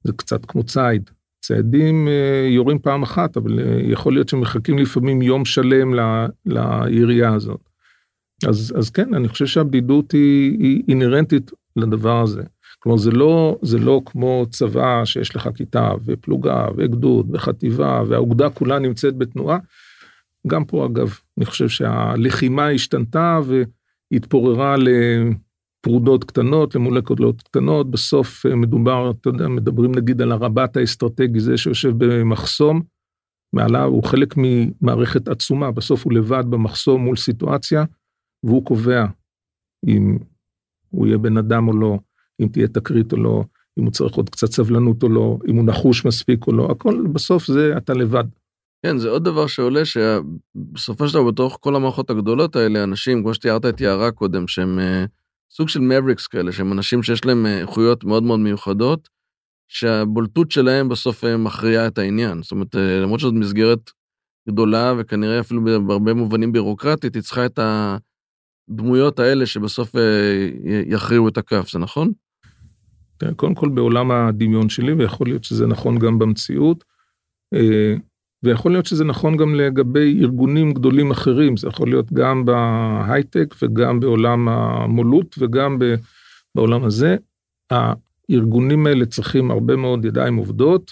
זה 0.03 0.13
קצת 0.13 0.45
כמו 0.45 0.63
ציד. 0.63 1.09
ציידים 1.41 2.07
יורים 2.49 2.79
פעם 2.79 3.03
אחת, 3.03 3.37
אבל 3.37 3.59
יכול 3.91 4.13
להיות 4.13 4.29
שמחכים 4.29 4.77
לפעמים 4.77 5.21
יום 5.21 5.45
שלם 5.45 5.93
לירייה 6.45 7.33
הזאת. 7.33 7.69
אז, 8.47 8.73
אז 8.77 8.89
כן, 8.89 9.13
אני 9.13 9.27
חושב 9.27 9.45
שהבדידות 9.45 10.11
היא, 10.11 10.57
היא 10.59 10.83
אינהרנטית 10.87 11.51
לדבר 11.75 12.21
הזה. 12.21 12.43
כלומר, 12.79 12.97
זה 12.97 13.11
לא, 13.11 13.57
זה 13.61 13.79
לא 13.79 14.01
כמו 14.05 14.45
צבא 14.49 15.05
שיש 15.05 15.35
לך 15.35 15.49
כיתה 15.55 15.91
ופלוגה 16.05 16.67
וגדוד 16.77 17.29
וחטיבה 17.33 18.03
והאוגדה 18.07 18.49
כולה 18.49 18.79
נמצאת 18.79 19.17
בתנועה. 19.17 19.57
גם 20.47 20.65
פה, 20.65 20.85
אגב, 20.85 21.19
אני 21.37 21.45
חושב 21.45 21.69
שהלחימה 21.69 22.69
השתנתה 22.69 23.39
והתפוררה 24.11 24.75
לפרודות 25.85 26.23
קטנות, 26.23 26.75
למולקולות 26.75 27.41
קטנות. 27.41 27.91
בסוף 27.91 28.45
אה, 28.45 28.55
מדובר, 28.55 29.11
אתה 29.11 29.29
יודע, 29.29 29.47
מדברים 29.47 29.95
נגיד 29.95 30.21
על 30.21 30.31
הרב"ט 30.31 30.77
האסטרטגי, 30.77 31.39
זה 31.39 31.57
שיושב 31.57 31.91
במחסום. 31.97 32.81
מעליו 33.53 33.85
הוא 33.87 34.03
חלק 34.03 34.33
ממערכת 34.37 35.27
עצומה, 35.27 35.71
בסוף 35.71 36.05
הוא 36.05 36.13
לבד 36.13 36.43
במחסום 36.49 37.01
מול 37.01 37.15
סיטואציה. 37.15 37.83
והוא 38.43 38.65
קובע 38.65 39.05
אם 39.87 40.17
הוא 40.89 41.07
יהיה 41.07 41.17
בן 41.17 41.37
אדם 41.37 41.67
או 41.67 41.73
לא, 41.73 41.99
אם 42.41 42.47
תהיה 42.47 42.67
תקרית 42.67 43.13
או 43.13 43.17
לא, 43.17 43.43
אם 43.79 43.83
הוא 43.83 43.91
צריך 43.91 44.15
עוד 44.15 44.29
קצת 44.29 44.51
סבלנות 44.51 45.03
או 45.03 45.09
לא, 45.09 45.37
אם 45.47 45.55
הוא 45.55 45.65
נחוש 45.65 46.05
מספיק 46.05 46.47
או 46.47 46.53
לא, 46.53 46.71
הכל 46.71 47.07
בסוף 47.13 47.45
זה 47.47 47.73
אתה 47.77 47.93
לבד. 47.93 48.23
כן, 48.85 48.97
זה 48.97 49.09
עוד 49.09 49.23
דבר 49.23 49.47
שעולה 49.47 49.81
שבסופו 49.85 51.07
של 51.07 51.13
דבר 51.13 51.31
בתוך 51.31 51.57
כל 51.61 51.75
המערכות 51.75 52.09
הגדולות 52.09 52.55
האלה, 52.55 52.83
אנשים, 52.83 53.21
כמו 53.21 53.33
שתיארת 53.33 53.65
את 53.65 53.81
יערה 53.81 54.11
קודם, 54.11 54.47
שהם 54.47 54.79
uh, 54.79 55.09
סוג 55.51 55.69
של 55.69 55.79
מבריקס 55.79 56.27
כאלה, 56.27 56.51
שהם 56.51 56.71
אנשים 56.71 57.03
שיש 57.03 57.25
להם 57.25 57.45
אה, 57.45 57.59
איכויות 57.59 58.03
מאוד 58.03 58.23
מאוד 58.23 58.39
מיוחדות, 58.39 59.09
שהבולטות 59.67 60.51
שלהם 60.51 60.89
בסוף 60.89 61.23
uh, 61.23 61.27
מכריעה 61.37 61.87
את 61.87 61.97
העניין. 61.97 62.43
זאת 62.43 62.51
אומרת, 62.51 62.75
uh, 62.75 62.77
למרות 62.77 63.19
שזאת 63.19 63.33
מסגרת 63.33 63.91
גדולה 64.49 64.93
וכנראה 64.97 65.39
אפילו 65.39 65.63
בהרבה 65.87 66.13
מובנים 66.13 66.51
בירוקרטית, 66.51 67.15
היא 67.15 67.23
צריכה 67.23 67.45
את. 67.45 67.59
הדמויות 68.69 69.19
האלה 69.19 69.45
שבסוף 69.45 69.95
אה, 69.95 70.49
יכריעו 70.85 71.27
את 71.27 71.37
הכף, 71.37 71.69
זה 71.71 71.79
נכון? 71.79 72.11
קודם 73.35 73.55
כל 73.55 73.69
בעולם 73.69 74.11
הדמיון 74.11 74.69
שלי, 74.69 74.93
ויכול 74.93 75.27
להיות 75.27 75.43
שזה 75.43 75.67
נכון 75.67 75.99
גם 75.99 76.19
במציאות, 76.19 76.83
אה, 77.53 77.95
ויכול 78.45 78.71
להיות 78.71 78.85
שזה 78.85 79.03
נכון 79.03 79.37
גם 79.37 79.55
לגבי 79.55 80.19
ארגונים 80.21 80.73
גדולים 80.73 81.11
אחרים, 81.11 81.57
זה 81.57 81.67
יכול 81.67 81.89
להיות 81.89 82.13
גם 82.13 82.45
בהייטק 82.45 83.55
וגם 83.61 83.99
בעולם 83.99 84.49
המולות 84.49 85.35
וגם 85.39 85.79
בעולם 86.55 86.83
הזה. 86.83 87.15
הארגונים 87.69 88.87
האלה 88.87 89.05
צריכים 89.05 89.51
הרבה 89.51 89.75
מאוד 89.75 90.05
ידיים 90.05 90.35
עובדות, 90.35 90.91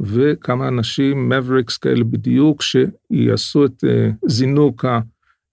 וכמה 0.00 0.68
אנשים, 0.68 1.28
מבריקס 1.28 1.76
כאלה 1.76 2.04
בדיוק, 2.04 2.62
שיעשו 2.62 3.64
את 3.64 3.84
אה, 3.84 4.10
זינוק. 4.26 4.84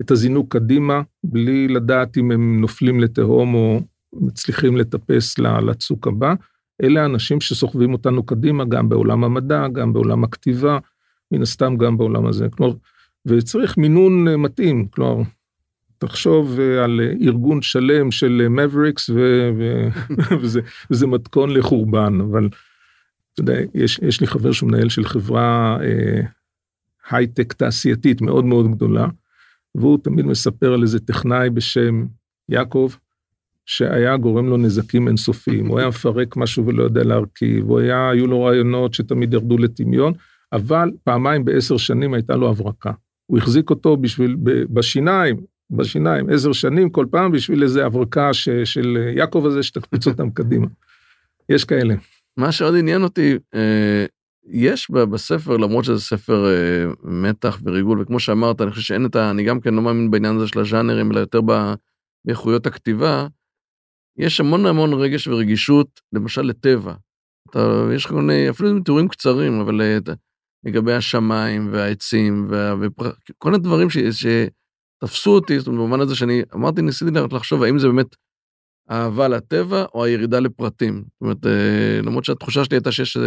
את 0.01 0.11
הזינוק 0.11 0.53
קדימה, 0.53 1.01
בלי 1.23 1.67
לדעת 1.67 2.17
אם 2.17 2.31
הם 2.31 2.61
נופלים 2.61 2.99
לתהום 2.99 3.53
או 3.53 3.81
מצליחים 4.13 4.77
לטפס 4.77 5.37
לצוק 5.39 6.07
הבא. 6.07 6.33
אלה 6.83 7.01
האנשים 7.01 7.41
שסוחבים 7.41 7.93
אותנו 7.93 8.23
קדימה, 8.23 8.65
גם 8.65 8.89
בעולם 8.89 9.23
המדע, 9.23 9.67
גם 9.67 9.93
בעולם 9.93 10.23
הכתיבה, 10.23 10.77
מן 11.31 11.41
הסתם 11.41 11.77
גם 11.77 11.97
בעולם 11.97 12.25
הזה. 12.25 12.47
כלומר, 12.49 12.73
וצריך 13.25 13.77
מינון 13.77 14.35
מתאים, 14.35 14.87
כלומר, 14.87 15.23
תחשוב 15.97 16.59
על 16.83 17.01
ארגון 17.21 17.61
שלם 17.61 18.11
של 18.11 18.47
מבריקס, 18.49 19.09
ו- 19.09 19.49
וזה, 20.41 20.61
וזה 20.91 21.07
מתכון 21.07 21.49
לחורבן, 21.49 22.21
אבל 22.21 22.49
אתה 23.33 23.41
יודע, 23.41 23.53
יש, 23.73 23.99
יש 23.99 24.21
לי 24.21 24.27
חבר 24.27 24.51
שהוא 24.51 24.69
מנהל 24.69 24.89
של 24.89 25.05
חברה 25.05 25.77
אה, 25.81 26.21
הייטק 27.09 27.53
תעשייתית 27.53 28.21
מאוד 28.21 28.45
מאוד 28.45 28.71
גדולה, 28.71 29.07
והוא 29.75 29.99
תמיד 30.03 30.25
מספר 30.25 30.73
על 30.73 30.81
איזה 30.81 30.99
טכנאי 30.99 31.49
בשם 31.49 32.05
יעקב, 32.49 32.91
שהיה 33.65 34.17
גורם 34.17 34.47
לו 34.47 34.57
נזקים 34.57 35.07
אינסופיים, 35.07 35.67
הוא 35.67 35.79
היה 35.79 35.87
מפרק 35.87 36.37
משהו 36.37 36.65
ולא 36.65 36.83
יודע 36.83 37.03
להרכיב, 37.03 37.63
הוא 37.63 37.79
היה, 37.79 38.09
היו 38.09 38.27
לו 38.27 38.43
רעיונות 38.43 38.93
שתמיד 38.93 39.33
ירדו 39.33 39.57
לטמיון, 39.57 40.13
אבל 40.55 40.91
פעמיים 41.03 41.45
בעשר 41.45 41.77
שנים 41.77 42.13
הייתה 42.13 42.35
לו 42.35 42.49
הברקה. 42.49 42.91
הוא 43.25 43.37
החזיק 43.37 43.69
אותו 43.69 43.97
בשביל, 43.97 44.35
בשיניים, 44.69 45.37
בשיניים, 45.71 46.29
עשר 46.29 46.51
שנים 46.53 46.89
כל 46.89 47.05
פעם 47.11 47.31
בשביל 47.31 47.63
איזה 47.63 47.85
הברקה 47.85 48.33
ש, 48.33 48.49
של 48.49 48.97
יעקב 49.17 49.45
הזה 49.45 49.63
שתקפיץ 49.63 50.07
אותם 50.07 50.29
קדימה. 50.29 50.67
יש 51.49 51.65
כאלה. 51.65 51.95
מה 52.37 52.51
שעוד 52.51 52.75
עניין 52.75 53.03
אותי, 53.03 53.37
אה, 53.55 54.05
יש 54.47 54.91
בספר, 54.91 55.57
למרות 55.57 55.85
שזה 55.85 56.01
ספר 56.01 56.45
אה, 56.45 56.85
מתח 57.03 57.59
וריגול, 57.63 58.01
וכמו 58.01 58.19
שאמרת, 58.19 58.61
אני 58.61 58.71
חושב 58.71 58.81
שאין 58.81 59.05
את 59.05 59.15
ה... 59.15 59.29
אני 59.29 59.43
גם 59.43 59.59
כן 59.59 59.73
לא 59.73 59.81
מאמין 59.81 60.11
בעניין 60.11 60.35
הזה 60.35 60.47
של 60.47 60.59
הז'אנרים, 60.59 61.11
אלא 61.11 61.19
יותר 61.19 61.39
באיכויות 62.25 62.67
הכתיבה. 62.67 63.27
יש 64.17 64.39
המון 64.39 64.65
המון 64.65 64.93
רגש 64.93 65.27
ורגישות, 65.27 66.01
למשל 66.13 66.41
לטבע. 66.41 66.93
אתה, 67.49 67.87
יש 67.95 68.05
כל 68.05 68.15
מיני, 68.15 68.49
אפילו 68.49 68.79
תיאורים 68.79 69.07
קצרים, 69.07 69.59
אבל 69.59 69.81
אה, 69.81 69.97
לגבי 70.65 70.93
השמיים 70.93 71.69
והעצים, 71.71 72.47
וכל 72.49 73.51
מיני 73.51 73.63
דברים 73.63 73.89
ש, 73.89 73.97
שתפסו 73.97 75.35
אותי, 75.35 75.59
זאת 75.59 75.67
אומרת, 75.67 75.79
במובן 75.79 76.01
הזה 76.01 76.15
שאני 76.15 76.41
אמרתי, 76.55 76.81
ניסיתי 76.81 77.11
לחשוב 77.31 77.63
האם 77.63 77.79
זה 77.79 77.87
באמת 77.87 78.15
אהבה 78.91 79.27
לטבע 79.27 79.85
או 79.93 80.05
הירידה 80.05 80.39
לפרטים. 80.39 80.93
זאת 80.93 81.21
אומרת, 81.21 81.45
אה, 81.45 82.01
למרות 82.03 82.25
שהתחושה 82.25 82.65
שלי 82.65 82.77
הייתה 82.77 82.91
שיש 82.91 83.17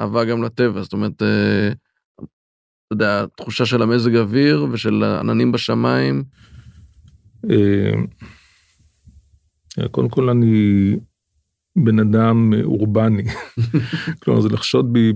אהבה 0.00 0.24
גם 0.24 0.42
לטבע, 0.42 0.82
זאת 0.82 0.92
אומרת, 0.92 1.22
אה, 1.22 1.68
אתה 1.68 2.94
יודע, 2.94 3.26
תחושה 3.36 3.66
של 3.66 3.82
המזג 3.82 4.16
אוויר 4.16 4.66
ושל 4.72 5.04
עננים 5.04 5.52
בשמיים. 5.52 6.24
אה, 7.50 7.92
קודם 9.90 10.08
כל 10.08 10.28
אני 10.28 10.96
בן 11.76 11.98
אדם 11.98 12.50
אורבני, 12.64 13.22
כלומר 14.22 14.40
זה 14.40 14.48
לחשוד 14.48 14.92
בי 14.92 15.12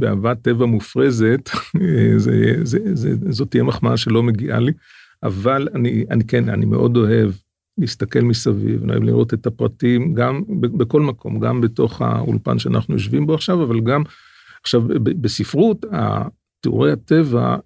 באהבת 0.00 0.38
טבע 0.42 0.66
מופרזת, 0.66 1.50
אה, 1.80 2.18
זה, 2.24 2.54
זה, 2.62 2.78
זה, 2.94 3.14
זאת 3.30 3.50
תהיה 3.50 3.62
מחמאה 3.62 3.96
שלא 3.96 4.22
מגיעה 4.22 4.60
לי, 4.60 4.72
אבל 5.22 5.68
אני, 5.74 6.04
אני 6.10 6.24
כן, 6.24 6.48
אני 6.48 6.66
מאוד 6.66 6.96
אוהב 6.96 7.30
להסתכל 7.78 8.20
מסביב, 8.20 8.82
אני 8.82 8.92
אוהב 8.92 9.02
לראות 9.02 9.34
את 9.34 9.46
הפרטים 9.46 10.14
גם 10.14 10.42
בכל 10.60 11.00
מקום, 11.00 11.40
גם 11.40 11.60
בתוך 11.60 12.02
האולפן 12.02 12.58
שאנחנו 12.58 12.94
יושבים 12.94 13.26
בו 13.26 13.34
עכשיו, 13.34 13.62
אבל 13.62 13.80
גם 13.80 14.02
עכשיו 14.62 14.82
בספרות, 14.98 15.86
תיאורי 16.60 16.92
הטבע 16.92 17.56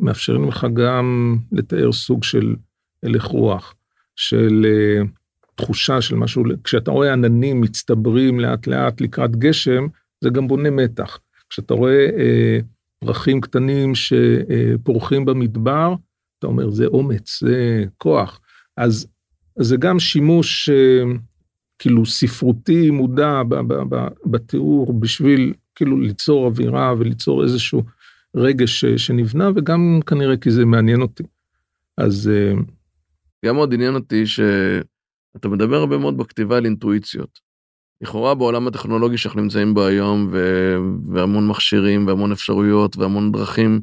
מאפשרים 0.00 0.48
לך 0.48 0.66
גם 0.74 1.36
לתאר 1.52 1.92
סוג 1.92 2.24
של 2.24 2.54
הלך 3.02 3.24
רוח, 3.24 3.74
של 4.16 4.66
uh, 4.66 5.08
תחושה 5.54 6.00
של 6.00 6.14
משהו, 6.14 6.44
כשאתה 6.64 6.90
רואה 6.90 7.12
עננים 7.12 7.60
מצטברים 7.60 8.40
לאט 8.40 8.66
לאט 8.66 9.00
לקראת 9.00 9.36
גשם, 9.36 9.86
זה 10.20 10.30
גם 10.30 10.48
בונה 10.48 10.70
מתח. 10.70 11.18
כשאתה 11.52 11.74
רואה 11.74 12.08
uh, 12.08 12.64
פרחים 13.04 13.40
קטנים 13.40 13.92
שפורחים 13.94 15.24
במדבר, 15.24 15.94
אתה 16.38 16.46
אומר, 16.46 16.70
זה 16.70 16.86
אומץ, 16.86 17.38
זה 17.42 17.84
כוח. 17.98 18.40
אז 18.76 19.06
זה 19.58 19.76
גם 19.76 20.00
שימוש 20.00 20.68
אה, 20.68 21.02
כאילו 21.78 22.06
ספרותי 22.06 22.90
מודע 22.90 23.42
בתיאור 24.26 25.00
בשביל 25.00 25.54
כאילו 25.74 26.00
ליצור 26.00 26.46
אווירה 26.46 26.94
וליצור 26.98 27.42
איזשהו 27.42 27.82
רגש 28.36 28.84
שנבנה, 28.84 29.50
וגם 29.56 30.00
כנראה 30.06 30.36
כי 30.36 30.50
זה 30.50 30.64
מעניין 30.64 31.02
אותי. 31.02 31.22
אז... 31.98 32.30
אה, 32.34 32.52
גם 33.44 33.54
מאוד 33.54 33.74
עניין 33.74 33.94
אותי 33.94 34.26
ש... 34.26 34.40
אתה 35.36 35.48
מדבר 35.48 35.76
הרבה 35.76 35.98
מאוד 35.98 36.16
בכתיבה 36.16 36.56
על 36.56 36.64
אינטואיציות. 36.64 37.40
לכאורה 38.02 38.34
בעולם 38.34 38.66
הטכנולוגי 38.66 39.18
שאנחנו 39.18 39.40
נמצאים 39.40 39.74
בו 39.74 39.84
היום, 39.84 40.28
ו... 40.32 40.76
והמון 41.14 41.48
מכשירים 41.48 42.06
והמון 42.06 42.32
אפשרויות 42.32 42.96
והמון 42.96 43.32
דרכים 43.32 43.80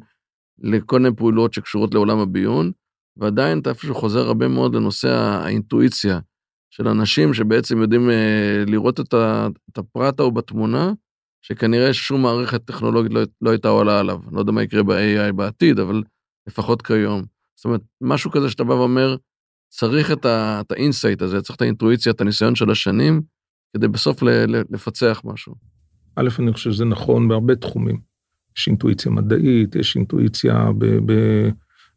לכל 0.60 1.00
מיני 1.00 1.16
פעולות 1.16 1.54
שקשורות 1.54 1.94
לעולם 1.94 2.20
הביון, 2.20 2.72
ועדיין 3.18 3.60
אתה 3.60 3.70
איפשהו 3.70 3.96
חוזר 3.96 4.28
הרבה 4.28 4.48
מאוד 4.48 4.76
לנושא 4.76 5.10
האינטואיציה 5.10 6.20
של 6.70 6.88
אנשים 6.88 7.34
שבעצם 7.34 7.82
יודעים 7.82 8.10
אה, 8.10 8.64
לראות 8.68 9.00
את, 9.00 9.14
ה... 9.14 9.48
את 9.72 9.78
הפרט 9.78 10.20
ההוא 10.20 10.34
בתמונה, 10.34 10.94
שכנראה 11.42 11.94
שום 11.94 12.22
מערכת 12.22 12.66
טכנולוגית 12.66 13.14
לא, 13.14 13.22
לא 13.42 13.50
הייתה 13.50 13.68
עולה 13.68 14.00
עליו. 14.00 14.20
לא 14.32 14.40
יודע 14.40 14.52
מה 14.52 14.64
יקרה 14.64 14.84
ב-AI 14.84 15.32
בעתיד, 15.36 15.80
אבל 15.80 16.04
לפחות 16.48 16.82
כיום. 16.82 17.24
זאת 17.56 17.66
אומרת, 17.66 17.82
משהו 18.02 18.32
כזה 18.32 18.50
שאתה 18.50 18.64
בא 18.64 18.74
ואומר, 18.74 19.16
צריך 19.70 20.12
את 20.12 20.72
ה 20.72 20.78
insight 20.78 21.22
הזה, 21.22 21.42
צריך 21.42 21.56
את 21.56 21.62
האינטואיציה, 21.62 22.12
את 22.12 22.22
הניסיון 22.22 22.56
של 22.56 22.72
השנים, 22.72 23.22
כדי 23.74 23.88
בסוף 23.88 24.24
לפצח 24.70 25.22
משהו. 25.26 25.56
א', 26.16 26.30
אני 26.40 26.54
חושב 26.54 26.72
שזה 26.72 26.86
נכון 26.86 27.28
בהרבה 27.28 27.56
תחומים. 27.56 28.00
יש 28.58 28.68
אינטואיציה 28.68 29.12
מדעית, 29.12 29.76
יש 29.76 29.96
אינטואיציה 29.96 30.68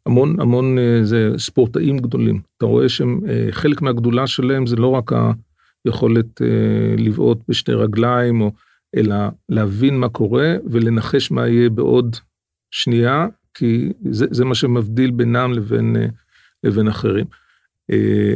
בהמון 0.05 0.39
המון 0.39 0.77
אה, 0.77 0.99
זה 1.03 1.31
ספורטאים 1.37 1.97
גדולים. 1.97 2.41
אתה 2.57 2.65
רואה 2.65 2.89
שהם, 2.89 3.19
אה, 3.29 3.47
חלק 3.51 3.81
מהגדולה 3.81 4.27
שלהם 4.27 4.67
זה 4.67 4.75
לא 4.75 4.87
רק 4.87 5.11
היכולת 5.85 6.41
אה, 6.41 6.95
לבעוט 6.97 7.37
בשתי 7.47 7.73
רגליים, 7.73 8.41
או, 8.41 8.51
אלא 8.95 9.15
להבין 9.49 9.99
מה 9.99 10.09
קורה 10.09 10.55
ולנחש 10.71 11.31
מה 11.31 11.47
יהיה 11.47 11.69
בעוד 11.69 12.15
שנייה, 12.71 13.27
כי 13.53 13.93
זה, 14.11 14.25
זה 14.31 14.45
מה 14.45 14.55
שמבדיל 14.55 15.11
בינם 15.11 15.53
לבין, 15.53 15.95
לבין 16.63 16.87
אחרים. 16.87 17.25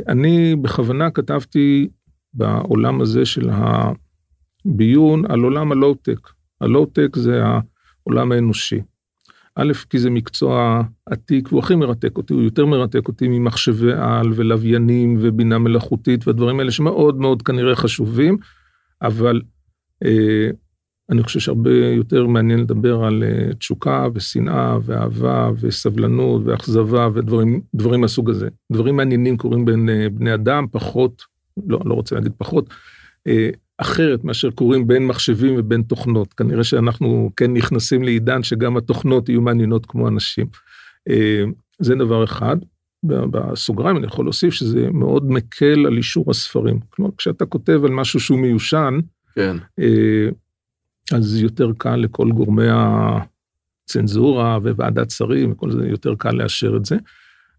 אני 0.07 0.55
בכוונה 0.55 1.11
כתבתי 1.11 1.87
בעולם 2.37 3.01
הזה 3.01 3.25
של 3.25 3.49
הביון 4.65 5.31
על 5.31 5.39
עולם 5.39 5.71
הלואו-טק. 5.71 6.29
הלואו-טק 6.61 7.15
זה 7.15 7.41
העולם 7.45 8.31
האנושי. 8.31 8.81
א', 9.55 9.73
כי 9.89 9.99
זה 9.99 10.09
מקצוע 10.09 10.81
עתיק, 11.05 11.51
והוא 11.51 11.59
הכי 11.59 11.75
מרתק 11.75 12.17
אותי, 12.17 12.33
הוא 12.33 12.41
יותר 12.41 12.65
מרתק 12.65 13.07
אותי 13.07 13.27
ממחשבי 13.27 13.93
על 13.93 14.31
ולוויינים 14.35 15.17
ובינה 15.21 15.57
מלאכותית 15.57 16.27
והדברים 16.27 16.59
האלה 16.59 16.71
שמאוד 16.71 17.19
מאוד 17.19 17.41
כנראה 17.41 17.75
חשובים, 17.75 18.37
אבל 19.01 19.41
אה, 20.05 20.49
אני 21.09 21.23
חושב 21.23 21.39
שהרבה 21.39 21.71
יותר 21.75 22.27
מעניין 22.27 22.59
לדבר 22.59 23.03
על 23.03 23.23
אה, 23.23 23.53
תשוקה 23.53 24.07
ושנאה 24.13 24.77
ואהבה 24.83 25.51
וסבלנות 25.59 26.41
ואכזבה 26.45 27.09
ודברים 27.13 28.01
מהסוג 28.01 28.29
הזה. 28.29 28.47
דברים 28.71 28.95
מעניינים 28.95 29.37
קורים 29.37 29.65
בין 29.65 29.89
אה, 29.89 30.09
בני 30.09 30.33
אדם, 30.33 30.65
פחות 30.71 31.23
לא, 31.67 31.79
לא 31.85 31.93
רוצה 31.93 32.15
להגיד 32.15 32.31
פחות, 32.37 32.69
אה, 33.27 33.49
אחרת 33.77 34.23
מאשר 34.23 34.51
קוראים 34.51 34.87
בין 34.87 35.05
מחשבים 35.07 35.55
ובין 35.57 35.81
תוכנות. 35.81 36.33
כנראה 36.33 36.63
שאנחנו 36.63 37.31
כן 37.35 37.53
נכנסים 37.53 38.03
לעידן 38.03 38.43
שגם 38.43 38.77
התוכנות 38.77 39.29
יהיו 39.29 39.41
מעניינות 39.41 39.85
כמו 39.85 40.07
אנשים. 40.07 40.45
אה, 41.09 41.43
זה 41.79 41.95
דבר 41.95 42.23
אחד. 42.23 42.57
בסוגריים 43.03 43.97
אני 43.97 44.05
יכול 44.05 44.25
להוסיף 44.25 44.53
שזה 44.53 44.91
מאוד 44.91 45.31
מקל 45.31 45.85
על 45.87 45.97
אישור 45.97 46.31
הספרים. 46.31 46.79
כלומר, 46.89 47.11
כשאתה 47.17 47.45
כותב 47.45 47.81
על 47.85 47.91
משהו 47.91 48.19
שהוא 48.19 48.39
מיושן, 48.39 48.99
כן. 49.35 49.57
אה, 49.79 50.29
אז 51.11 51.41
יותר 51.41 51.71
קל 51.77 51.95
לכל 51.95 52.31
גורמי 52.31 52.67
הצנזורה 53.89 54.57
וועדת 54.57 55.11
שרים 55.11 55.51
וכל 55.51 55.71
זה, 55.71 55.87
יותר 55.87 56.15
קל 56.15 56.31
לאשר 56.31 56.77
את 56.77 56.85
זה. 56.85 56.95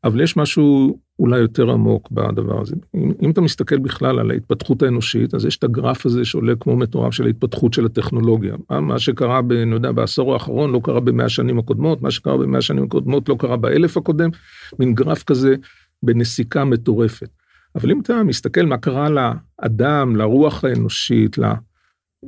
אבל 0.05 0.21
יש 0.21 0.37
משהו 0.37 0.99
אולי 1.19 1.39
יותר 1.39 1.71
עמוק 1.71 2.11
בדבר 2.11 2.61
הזה. 2.61 2.77
אם, 2.95 3.13
אם 3.23 3.31
אתה 3.31 3.41
מסתכל 3.41 3.79
בכלל 3.79 4.19
על 4.19 4.31
ההתפתחות 4.31 4.83
האנושית, 4.83 5.35
אז 5.35 5.45
יש 5.45 5.57
את 5.57 5.65
הגרף 5.65 6.07
הזה 6.07 6.25
שעולה 6.25 6.53
כמו 6.61 6.77
מטורף 6.77 7.13
של 7.13 7.27
ההתפתחות 7.27 7.75
של 7.75 7.87
הטכנולוגיה. 7.87 8.57
מה 8.71 8.99
שקרה, 8.99 9.43
ב, 9.43 9.53
אני 9.53 9.75
יודע, 9.75 9.93
בעשור 9.93 10.35
האחרון 10.35 10.73
לא 10.73 10.81
קרה 10.85 11.01
במאה 11.01 11.27
השנים 11.27 11.59
הקודמות, 11.59 12.03
מה 12.03 12.11
שקרה 12.11 12.37
במאה 12.37 12.59
השנים 12.59 12.85
הקודמות 12.85 13.29
לא 13.29 13.37
קרה 13.39 13.57
באלף 13.57 13.97
הקודם, 13.97 14.31
מין 14.79 14.95
גרף 14.95 15.23
כזה 15.23 15.55
בנסיקה 16.03 16.65
מטורפת. 16.65 17.29
אבל 17.75 17.91
אם 17.91 18.01
אתה 18.01 18.23
מסתכל 18.23 18.67
מה 18.67 18.79
קרה 18.79 19.09
לאדם, 19.11 20.17
לרוח 20.17 20.65
האנושית, 20.65 21.39
לה, 21.39 21.55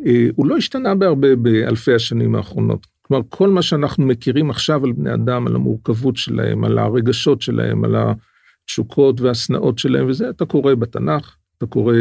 אה, 0.07 0.27
הוא 0.37 0.47
לא 0.47 0.57
השתנה 0.57 0.95
בהרבה 0.95 1.37
באלפי 1.37 1.95
השנים 1.95 2.35
האחרונות. 2.35 2.87
כלומר, 3.11 3.25
כל 3.29 3.49
מה 3.49 3.63
שאנחנו 3.63 4.07
מכירים 4.07 4.51
עכשיו 4.51 4.85
על 4.85 4.93
בני 4.93 5.15
אדם, 5.15 5.47
על 5.47 5.55
המורכבות 5.55 6.17
שלהם, 6.17 6.65
על 6.65 6.79
הרגשות 6.79 7.43
שלהם, 7.43 7.85
על 7.85 7.97
התשוקות 7.97 9.21
והשנאות 9.21 9.79
שלהם 9.79 10.09
וזה, 10.09 10.31
אתה 10.31 10.45
קורא 10.45 10.75
בתנ"ך, 10.75 11.37
אתה 11.59 11.67
קורא 11.67 11.95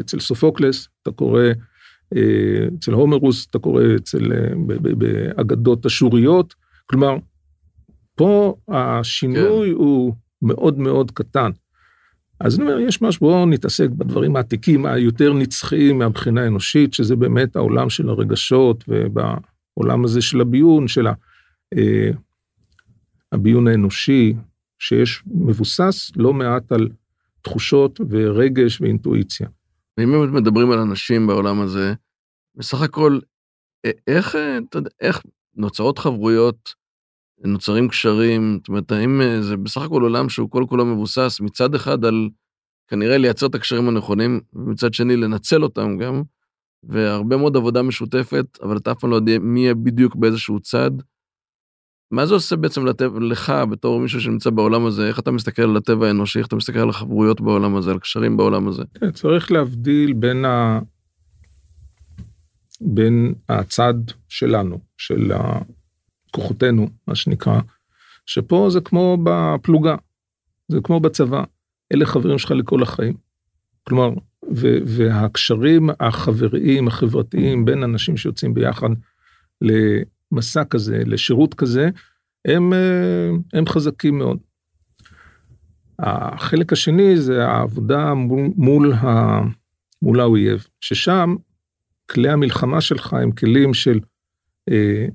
אצל 0.00 0.20
סופוקלס, 0.20 0.88
אתה 1.02 1.10
קורא 1.10 1.42
אה, 2.16 2.66
אצל 2.78 2.92
הומרוס, 2.92 3.46
אתה 3.46 3.58
קורא 3.58 3.82
אצל, 3.96 4.32
אה, 4.32 4.54
באגדות 4.96 5.86
אשוריות. 5.86 6.54
כלומר, 6.86 7.16
פה 8.14 8.54
השינוי 8.68 9.68
כן. 9.68 9.74
הוא 9.74 10.14
מאוד 10.42 10.78
מאוד 10.78 11.10
קטן. 11.10 11.50
אז 12.40 12.60
אני 12.60 12.64
אומר, 12.64 12.80
יש 12.80 13.02
משהו, 13.02 13.26
בואו 13.26 13.46
נתעסק 13.46 13.88
בדברים 13.90 14.36
העתיקים 14.36 14.86
היותר 14.86 15.32
נצחיים 15.32 15.98
מהבחינה 15.98 16.42
האנושית, 16.42 16.94
שזה 16.94 17.16
באמת 17.16 17.56
העולם 17.56 17.90
של 17.90 18.08
הרגשות 18.08 18.84
ובעולם 19.76 20.04
הזה 20.04 20.22
של 20.22 20.40
הביון, 20.40 20.88
של 20.88 21.06
אה, 21.76 22.10
הביון 23.32 23.68
האנושי, 23.68 24.34
שיש 24.78 25.22
מבוסס 25.26 26.12
לא 26.16 26.32
מעט 26.32 26.72
על 26.72 26.88
תחושות 27.42 28.00
ורגש 28.10 28.80
ואינטואיציה. 28.80 29.48
אם 30.00 30.12
באמת 30.12 30.42
מדברים 30.42 30.70
על 30.70 30.78
אנשים 30.78 31.26
בעולם 31.26 31.60
הזה, 31.60 31.94
בסך 32.54 32.82
הכל, 32.82 33.18
איך, 34.06 34.36
אתה 34.68 34.78
יודע, 34.78 34.90
איך 35.00 35.22
נוצרות 35.56 35.98
חברויות, 35.98 36.74
נוצרים 37.44 37.88
קשרים, 37.88 38.58
זאת 38.58 38.68
אומרת, 38.68 38.92
האם 38.92 39.22
זה 39.40 39.56
בסך 39.56 39.80
הכל 39.82 40.02
עולם 40.02 40.28
שהוא 40.28 40.50
כל 40.50 40.64
כולו 40.68 40.86
מבוסס 40.86 41.40
מצד 41.40 41.74
אחד 41.74 42.04
על 42.04 42.28
כנראה 42.88 43.18
לייצר 43.18 43.46
את 43.46 43.54
הקשרים 43.54 43.88
הנכונים, 43.88 44.40
ומצד 44.52 44.94
שני 44.94 45.16
לנצל 45.16 45.62
אותם 45.62 45.98
גם, 45.98 46.22
והרבה 46.88 47.36
מאוד 47.36 47.56
עבודה 47.56 47.82
משותפת, 47.82 48.58
אבל 48.62 48.76
אתה 48.76 48.92
אף 48.92 48.98
פעם 48.98 49.10
לא 49.10 49.16
יודע 49.16 49.38
מי 49.38 49.60
יהיה 49.60 49.74
בדיוק 49.74 50.16
באיזשהו 50.16 50.60
צד. 50.60 50.90
מה 52.10 52.26
זה 52.26 52.34
עושה 52.34 52.56
בעצם 52.56 52.86
לטבע, 52.86 53.20
לך 53.20 53.52
בתור 53.70 54.00
מישהו 54.00 54.20
שנמצא 54.20 54.50
בעולם 54.50 54.86
הזה, 54.86 55.08
איך 55.08 55.18
אתה 55.18 55.30
מסתכל 55.30 55.62
על 55.62 55.76
הטבע 55.76 56.06
האנושי, 56.06 56.38
איך 56.38 56.46
אתה 56.46 56.56
מסתכל 56.56 56.78
על 56.78 56.88
החברויות 56.88 57.40
בעולם 57.40 57.76
הזה, 57.76 57.90
על 57.90 57.98
קשרים 57.98 58.36
בעולם 58.36 58.68
הזה? 58.68 58.82
כן, 59.00 59.10
צריך 59.10 59.52
להבדיל 59.52 60.12
בין, 60.12 60.44
ה... 60.44 60.80
בין 62.80 63.34
הצד 63.48 63.94
שלנו, 64.28 64.78
של 64.98 65.32
כוחותינו, 66.30 66.88
מה 67.08 67.14
שנקרא, 67.14 67.60
שפה 68.26 68.66
זה 68.70 68.80
כמו 68.80 69.18
בפלוגה, 69.24 69.96
זה 70.68 70.78
כמו 70.84 71.00
בצבא, 71.00 71.44
אלה 71.92 72.06
חברים 72.06 72.38
שלך 72.38 72.50
לכל 72.50 72.82
החיים. 72.82 73.14
כלומר, 73.84 74.10
והקשרים 74.86 75.90
החבריים, 76.00 76.88
החברתיים, 76.88 77.64
בין 77.64 77.82
אנשים 77.82 78.16
שיוצאים 78.16 78.54
ביחד 78.54 78.88
למסע 79.60 80.64
כזה, 80.64 81.02
לשירות 81.06 81.54
כזה, 81.54 81.88
הם, 82.44 82.72
אה, 82.72 83.30
הם 83.52 83.66
חזקים 83.66 84.18
מאוד. 84.18 84.38
החלק 85.98 86.72
השני 86.72 87.16
זה 87.16 87.46
העבודה 87.46 88.14
מול, 88.14 88.50
מול, 88.56 88.92
ה, 88.92 89.40
מול 90.02 90.20
האויב, 90.20 90.66
ששם 90.80 91.34
כלי 92.10 92.28
המלחמה 92.28 92.80
שלך 92.80 93.12
הם 93.12 93.32
כלים 93.32 93.74
של 93.74 94.00
אה, 94.70 95.06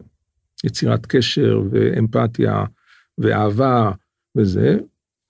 יצירת 0.64 1.06
קשר 1.06 1.62
ואמפתיה 1.72 2.64
ואהבה 3.18 3.92
וזה, 4.38 4.78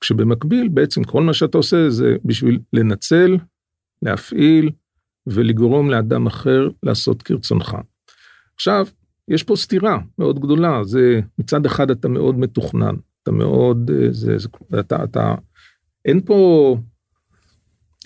כשבמקביל 0.02 0.68
בעצם 0.68 1.04
כל 1.04 1.24
מה 1.24 1.34
שאתה 1.34 1.58
עושה 1.58 1.90
זה 1.90 2.16
בשביל 2.26 2.60
לנצל, 2.74 3.38
להפעיל 4.02 4.72
ולגרום 5.28 5.90
לאדם 5.90 6.28
אחר 6.28 6.70
לעשות 6.84 7.22
כרצונך. 7.22 7.78
עכשיו, 8.56 8.88
יש 9.28 9.44
פה 9.44 9.56
סתירה 9.56 9.98
מאוד 10.18 10.40
גדולה, 10.40 10.84
זה 10.84 11.20
מצד 11.38 11.66
אחד 11.66 11.92
אתה 11.92 12.08
מאוד 12.08 12.40
מתוכנן, 12.40 12.96
אתה 13.24 13.32
מאוד, 13.32 13.92
אה, 13.94 14.12
זה, 14.12 14.38
זה, 14.38 14.50
אתה, 14.80 15.04
אתה, 15.04 15.36
אין 16.06 16.22
פה, 16.22 16.78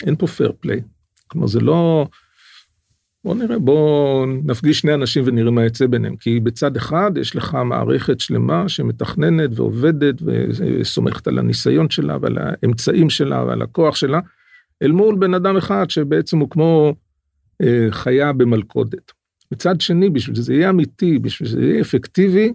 אין 0.06 0.16
פה 0.16 0.26
פייר 0.26 0.52
פליי, 0.60 0.80
כלומר 1.26 1.46
זה 1.46 1.60
לא, 1.60 2.06
בוא 3.24 3.34
נראה, 3.34 3.58
בוא 3.58 4.26
נפגיש 4.44 4.78
שני 4.78 4.94
אנשים 4.94 5.24
ונראה 5.26 5.50
מה 5.50 5.64
יצא 5.64 5.86
ביניהם, 5.86 6.16
כי 6.16 6.40
בצד 6.40 6.76
אחד 6.76 7.10
יש 7.16 7.36
לך 7.36 7.54
מערכת 7.64 8.20
שלמה 8.20 8.68
שמתכננת 8.68 9.50
ועובדת 9.54 10.14
וסומכת 10.22 11.26
על 11.26 11.38
הניסיון 11.38 11.90
שלה 11.90 12.16
ועל 12.20 12.38
האמצעים 12.40 13.10
שלה 13.10 13.44
ועל 13.44 13.62
הכוח 13.62 13.96
שלה, 13.96 14.20
אל 14.84 14.92
מול 14.92 15.16
בן 15.18 15.34
אדם 15.34 15.56
אחד 15.56 15.90
שבעצם 15.90 16.38
הוא 16.38 16.50
כמו 16.50 16.94
אה, 17.62 17.86
חיה 17.90 18.32
במלכודת. 18.32 19.12
מצד 19.52 19.80
שני, 19.80 20.10
בשביל 20.10 20.36
שזה 20.36 20.54
יהיה 20.54 20.70
אמיתי, 20.70 21.18
בשביל 21.18 21.48
שזה 21.48 21.62
יהיה 21.62 21.80
אפקטיבי, 21.80 22.52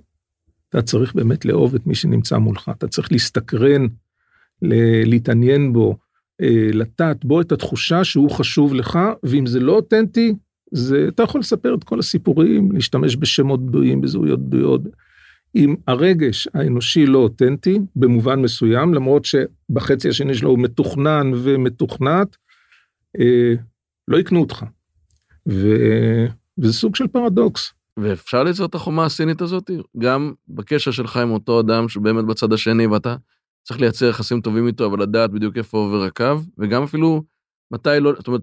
אתה 0.69 0.81
צריך 0.81 1.15
באמת 1.15 1.45
לאהוב 1.45 1.75
את 1.75 1.87
מי 1.87 1.95
שנמצא 1.95 2.37
מולך, 2.37 2.71
אתה 2.77 2.87
צריך 2.87 3.11
להסתקרן, 3.11 3.87
להתעניין 5.05 5.73
בו, 5.73 5.97
אה, 6.41 6.69
לטעת 6.73 7.25
בו 7.25 7.41
את 7.41 7.51
התחושה 7.51 8.03
שהוא 8.03 8.31
חשוב 8.31 8.73
לך, 8.73 8.99
ואם 9.23 9.45
זה 9.45 9.59
לא 9.59 9.71
אותנטי, 9.71 10.33
זה, 10.71 11.05
אתה 11.07 11.23
יכול 11.23 11.41
לספר 11.41 11.75
את 11.75 11.83
כל 11.83 11.99
הסיפורים, 11.99 12.71
להשתמש 12.71 13.15
בשמות 13.15 13.65
בדויים, 13.65 14.01
בזהויות 14.01 14.39
בדויות. 14.39 14.81
אם 15.55 15.75
הרגש 15.87 16.47
האנושי 16.53 17.05
לא 17.05 17.17
אותנטי, 17.17 17.79
במובן 17.95 18.41
מסוים, 18.41 18.93
למרות 18.93 19.25
שבחצי 19.25 20.09
השני 20.09 20.33
שלו 20.33 20.49
הוא 20.49 20.59
מתוכנן 20.59 21.31
ומתוכנת, 21.43 22.37
אה, 23.19 23.53
לא 24.07 24.17
יקנו 24.17 24.39
אותך. 24.39 24.65
ו... 25.49 25.75
וזה 26.57 26.73
סוג 26.73 26.95
של 26.95 27.07
פרדוקס. 27.07 27.73
ואפשר 27.97 28.43
ליצור 28.43 28.65
את 28.65 28.75
החומה 28.75 29.05
הסינית 29.05 29.41
הזאת, 29.41 29.71
גם 29.97 30.33
בקשר 30.47 30.91
שלך 30.91 31.17
עם 31.17 31.31
אותו 31.31 31.59
אדם 31.59 31.89
שבאמת 31.89 32.25
בצד 32.25 32.53
השני, 32.53 32.87
ואתה 32.87 33.15
צריך 33.63 33.79
לייצר 33.79 34.05
יחסים 34.05 34.41
טובים 34.41 34.67
איתו, 34.67 34.85
אבל 34.85 35.01
לדעת 35.01 35.31
בדיוק 35.31 35.57
איפה 35.57 35.77
עובר 35.77 36.03
הקו, 36.03 36.35
וגם 36.57 36.83
אפילו 36.83 37.23
מתי 37.71 37.89
לא, 37.99 38.13
זאת 38.17 38.27
אומרת, 38.27 38.41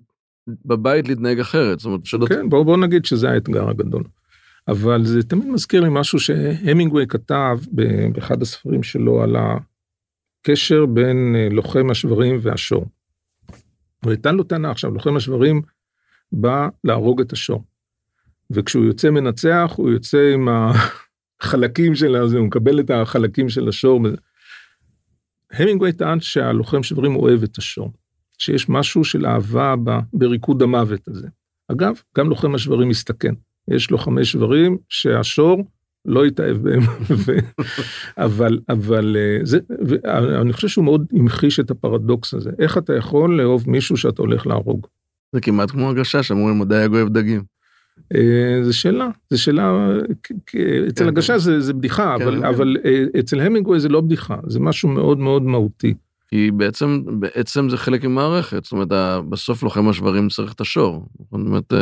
בבית 0.65 1.09
להתנהג 1.09 1.41
אחרת, 1.41 1.79
זאת 1.79 1.87
אומרת, 1.87 2.07
שלא... 2.07 2.27
כן, 2.27 2.49
בוא, 2.49 2.63
בוא 2.63 2.77
נגיד 2.77 3.05
שזה 3.05 3.31
האתגר 3.31 3.69
הגדול. 3.69 4.03
אבל 4.69 5.05
זה 5.05 5.23
תמיד 5.23 5.47
מזכיר 5.47 5.81
לי 5.81 5.89
משהו 5.91 6.19
שהמינגווי 6.19 7.07
כתב 7.07 7.59
באחד 8.13 8.43
הספרים 8.43 8.83
שלו 8.83 9.23
על 9.23 9.37
הקשר 9.37 10.87
בין 10.87 11.35
אה, 11.37 11.49
לוחם 11.51 11.91
השברים 11.91 12.39
והשור. 12.43 12.87
הוא 14.05 14.13
נתן 14.13 14.35
לו 14.35 14.45
טענה 14.45 14.71
עכשיו, 14.71 14.91
לוחם 14.91 15.17
השברים 15.17 15.63
בא 16.33 16.69
להרוג 16.85 17.21
את 17.21 17.33
השור. 17.33 17.65
וכשהוא 18.51 18.85
יוצא 18.85 19.11
מנצח, 19.11 19.73
הוא 19.77 19.91
יוצא 19.91 20.31
עם 20.35 20.49
החלקים 21.41 21.95
של 21.95 22.17
הזה, 22.17 22.39
הוא 22.39 22.47
מקבל 22.47 22.81
את 22.81 22.91
החלקים 22.91 23.49
של 23.49 23.69
השור. 23.69 24.01
המינגווי 25.53 25.93
טען 25.93 26.21
שהלוחם 26.21 26.83
שברים 26.83 27.17
אוהב 27.17 27.43
את 27.43 27.59
השור, 27.59 27.93
שיש 28.39 28.69
משהו 28.69 29.05
של 29.05 29.27
אהבה 29.27 29.75
בריקוד 30.13 30.63
המוות 30.63 31.09
הזה. 31.09 31.29
אגב, 31.73 32.01
גם 32.19 32.29
לוחם 32.29 32.55
השברים 32.55 32.89
מסתכן. 32.89 33.35
יש 33.71 33.91
לו 33.91 33.99
חמש 33.99 34.33
שברים 34.33 34.79
שהשור 34.89 35.65
לא 36.07 36.27
יתאהב 36.27 36.57
בהם, 36.57 36.83
אבל, 38.27 38.59
אבל 38.69 39.17
אה, 39.19 39.39
זה, 39.43 39.59
אני 40.41 40.53
חושב 40.53 40.69
שהוא 40.69 40.85
מאוד 40.85 41.07
המחיש 41.13 41.61
את 41.61 41.71
הפרדוקס 41.71 42.35
הזה. 42.35 42.51
איך 42.59 42.79
אתה 42.79 42.97
יכול 42.97 43.39
לאהוב 43.39 43.71
מישהו 43.71 43.97
שאתה 43.97 44.23
הולך 44.23 44.47
להרוג? 44.47 44.87
זה 45.33 45.41
כמעט 45.41 45.71
כמו 45.71 45.91
הגשש, 45.91 46.31
אמרו 46.31 46.51
אם 46.51 46.65
דייג 46.65 46.93
אוהב 46.95 47.09
דגים. 47.09 47.43
אה, 48.15 48.59
זה 48.63 48.73
שאלה, 48.73 49.09
זה 49.31 49.39
שאלה, 49.39 49.89
אצל 50.89 51.05
כן, 51.05 51.09
הגשש 51.09 51.41
זה, 51.41 51.61
זה 51.61 51.73
בדיחה, 51.73 52.17
כן, 52.19 52.25
אבל, 52.25 52.39
כן. 52.39 52.45
אבל 52.45 52.77
אה, 52.85 53.05
אצל 53.21 53.41
המינגווי 53.41 53.81
זה 53.81 53.89
לא 53.89 54.01
בדיחה, 54.01 54.37
זה 54.47 54.61
משהו 54.61 54.89
מאוד 54.89 55.19
מאוד 55.19 55.43
מהותי. 55.43 55.95
כי 56.29 56.51
בעצם, 56.51 57.03
בעצם 57.21 57.69
זה 57.69 57.77
חלק 57.77 58.05
ממערכת, 58.05 58.65
זאת 58.65 58.73
אומרת, 58.73 58.89
בסוף 59.29 59.63
לוחם 59.63 59.89
השברים 59.89 60.29
צריך 60.29 60.53
את 60.53 60.61
השור. 60.61 61.07
זאת 61.19 61.33
אומרת, 61.33 61.73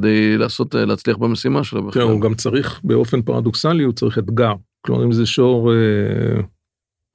כדי 0.00 0.38
לעשות, 0.38 0.74
להצליח 0.74 1.16
במשימה 1.16 1.64
שלו 1.64 1.86
בכלל. 1.86 2.02
כן, 2.02 2.08
הוא 2.08 2.20
גם 2.20 2.34
צריך, 2.34 2.80
באופן 2.84 3.22
פרדוקסלי, 3.22 3.82
הוא 3.82 3.92
צריך 3.92 4.18
אתגר. 4.18 4.52
כלומר, 4.86 5.04
אם 5.04 5.12
זה 5.12 5.26
שור 5.26 5.72
אה, 5.72 6.40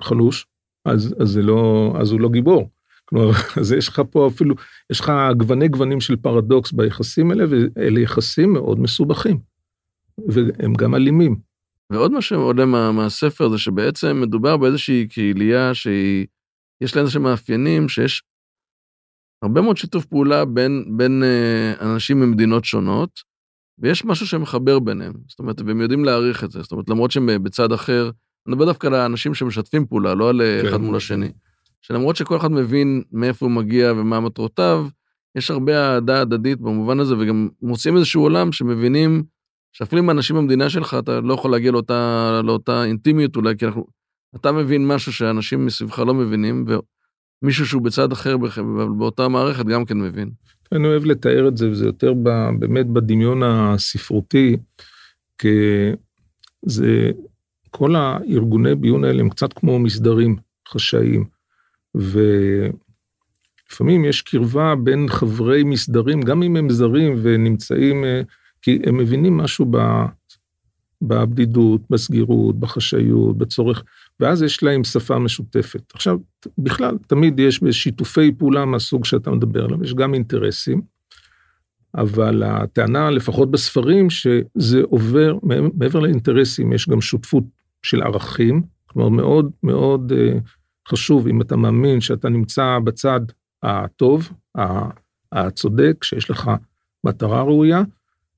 חלוש, 0.02 0.46
אז, 0.86 1.16
אז, 1.20 1.30
זה 1.30 1.42
לא, 1.42 1.94
אז 2.02 2.12
הוא 2.12 2.22
לא 2.22 2.30
גיבור. 2.30 2.70
כלומר, 3.06 3.32
אז 3.62 3.72
יש 3.72 3.88
לך 3.88 4.02
פה 4.12 4.28
אפילו, 4.28 4.56
יש 4.92 5.00
לך 5.00 5.12
גווני 5.38 5.68
גוונים 5.68 6.02
של 6.02 6.16
פרדוקס 6.16 6.72
ביחסים 6.72 7.32
האלה, 7.32 7.46
ואלה 7.50 8.00
יחסים 8.00 8.54
מאוד 8.54 8.80
מסובכים. 8.80 9.40
והם 10.28 10.74
גם 10.74 10.96
אלימים. 10.96 11.36
ועוד 11.90 12.12
מה 12.12 12.22
שעולה 12.22 12.66
מה, 12.66 12.92
מהספר 12.92 13.50
זה 13.50 13.58
שבעצם 13.58 14.22
מדובר 14.22 14.58
באיזושהי 14.58 15.08
קהילייה 15.08 15.74
שהיא, 15.74 16.26
יש 16.82 16.96
לה 16.96 17.02
איזשהם 17.02 17.24
מאפיינים 17.24 17.90
שיש 17.90 18.24
הרבה 19.42 19.62
מאוד 19.62 19.78
שיתוף 19.78 20.06
פעולה 20.06 20.46
בין, 20.46 20.86
בין 20.98 21.24
אה, 21.24 21.94
אנשים 21.94 22.20
ממדינות 22.20 22.66
שונות, 22.66 23.10
ויש 23.80 24.06
משהו 24.06 24.28
שמחבר 24.28 24.80
ביניהם. 24.80 25.14
זאת 25.28 25.40
אומרת, 25.40 25.62
והם 25.62 25.82
יודעים 25.82 26.06
להעריך 26.06 26.44
את 26.44 26.52
זה. 26.52 26.62
זאת 26.62 26.72
אומרת, 26.72 26.90
למרות 26.90 27.12
שהם 27.12 27.44
בצד 27.44 27.72
אחר, 27.72 28.04
אני 28.48 28.56
מדבר 28.56 28.66
דווקא 28.66 28.88
על 28.88 28.94
האנשים 28.94 29.34
שמשתפים 29.34 29.86
פעולה, 29.86 30.14
לא 30.14 30.30
על 30.30 30.42
אה, 30.42 30.60
כן. 30.62 30.68
אחד 30.68 30.82
מול 30.82 30.96
השני. 30.96 31.32
שלמרות 31.82 32.16
שכל 32.16 32.38
אחד 32.38 32.52
מבין 32.52 33.04
מאיפה 33.12 33.46
הוא 33.46 33.52
מגיע 33.52 33.92
ומה 33.92 34.20
מטרותיו, 34.20 34.88
יש 35.36 35.52
הרבה 35.52 35.94
אהדה 35.94 36.22
הדדית 36.22 36.62
במובן 36.62 37.00
הזה, 37.00 37.16
וגם 37.20 37.50
מוצאים 37.62 37.98
איזשהו 37.98 38.22
עולם 38.22 38.52
שמבינים 38.52 39.24
שאפילו 39.72 40.02
עם 40.02 40.10
אנשים 40.10 40.36
במדינה 40.36 40.70
שלך, 40.70 40.96
אתה 41.00 41.22
לא 41.22 41.34
יכול 41.34 41.52
להגיע 41.52 41.72
לאותה, 41.72 42.42
לאותה 42.44 42.84
אינטימיות 42.84 43.36
אולי, 43.36 43.58
כי 43.58 43.66
אנחנו, 43.66 43.86
אתה 44.36 44.52
מבין 44.52 44.88
משהו 44.88 45.14
שאנשים 45.14 45.66
מסביבך 45.66 46.00
לא 46.00 46.14
מבינים, 46.14 46.66
מישהו 47.42 47.68
שהוא 47.68 47.82
בצד 47.82 48.12
אחר 48.12 48.38
באותה 48.98 49.28
מערכת 49.28 49.66
גם 49.66 49.86
כן 49.86 49.98
מבין. 49.98 50.30
אני 50.72 50.88
אוהב 50.88 51.06
לתאר 51.06 51.48
את 51.48 51.58
זה, 51.58 51.70
וזה 51.70 51.86
יותר 51.86 52.14
ב, 52.14 52.30
באמת 52.60 52.86
בדמיון 52.86 53.44
הספרותי, 53.44 54.58
כי 55.38 55.58
זה, 56.66 57.12
כל 57.70 57.96
הארגוני 57.96 58.76
ביון 58.76 59.04
האלה 59.04 59.22
הם 59.22 59.30
קצת 59.30 59.54
כמו 59.54 59.80
מסדרים 59.80 60.36
חשאיים, 60.68 61.26
ולפעמים 61.96 62.76
יש 64.06 64.22
קרבה 64.22 64.76
בין 64.84 65.08
חברי 65.10 65.64
מסדרים, 65.64 66.22
גם 66.22 66.44
אם 66.44 66.56
הם 66.56 66.70
זרים 66.70 67.20
ונמצאים, 67.22 68.04
אה, 68.04 68.22
כי 68.62 68.80
הם 68.86 68.98
מבינים 68.98 69.38
משהו 69.38 69.66
ב, 69.72 69.78
בבדידות, 71.02 71.82
בסגירות, 71.90 72.60
בחשאיות, 72.60 73.38
בצורך, 73.38 73.84
ואז 74.20 74.44
יש 74.44 74.64
להם 74.64 74.84
שפה 74.84 75.20
משותפת. 75.20 75.92
עכשיו, 75.94 76.18
בכלל, 76.58 76.98
תמיד 77.08 77.40
יש 77.40 77.62
שיתופי 77.72 78.32
פעולה 78.32 78.66
מהסוג 78.66 79.06
שאתה 79.06 79.32
מדבר 79.32 79.66
עליו, 79.66 79.84
יש 79.84 79.94
גם 79.94 80.14
אינטרסים, 80.14 80.82
אבל 81.96 82.44
הטענה, 82.44 83.10
לפחות 83.10 83.52
בספרים, 83.52 84.10
שזה 84.10 84.82
עובר, 84.84 85.38
מעבר 85.74 86.00
לאינטרסים, 86.00 86.74
יש 86.74 86.90
גם 86.90 87.02
שותפות 87.02 87.44
של 87.82 88.02
ערכים, 88.02 88.64
כלומר, 88.88 89.10
מאוד 89.10 89.52
מאוד 89.64 90.12
uh, 90.12 90.40
חשוב, 90.90 91.28
אם 91.28 91.42
אתה 91.42 91.56
מאמין 91.56 92.02
שאתה 92.02 92.30
נמצא 92.30 92.80
בצד 92.84 93.20
הטוב, 93.64 94.30
הצודק, 95.32 96.04
שיש 96.04 96.30
לך 96.30 96.52
מטרה 97.04 97.42
ראויה, 97.42 97.84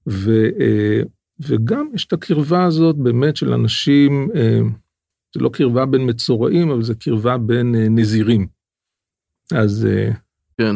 ו, 0.08 0.48
uh, 0.48 1.08
וגם 1.40 1.88
יש 1.94 2.06
את 2.06 2.14
הקרבה 2.14 2.64
הזאת 2.64 2.96
באמת 2.96 3.38
של 3.38 3.54
אנשים, 3.54 4.30
אה, 4.36 4.60
זה 5.38 5.44
לא 5.44 5.50
קרבה 5.50 5.86
בין 5.86 6.10
מצורעים, 6.10 6.70
אבל 6.70 6.84
זה 6.84 6.96
קרבה 6.96 7.38
בין 7.38 7.76
אה, 7.76 7.90
נזירים. 7.90 8.48
אז... 9.56 9.88
אה, 9.90 10.12
כן. 10.58 10.76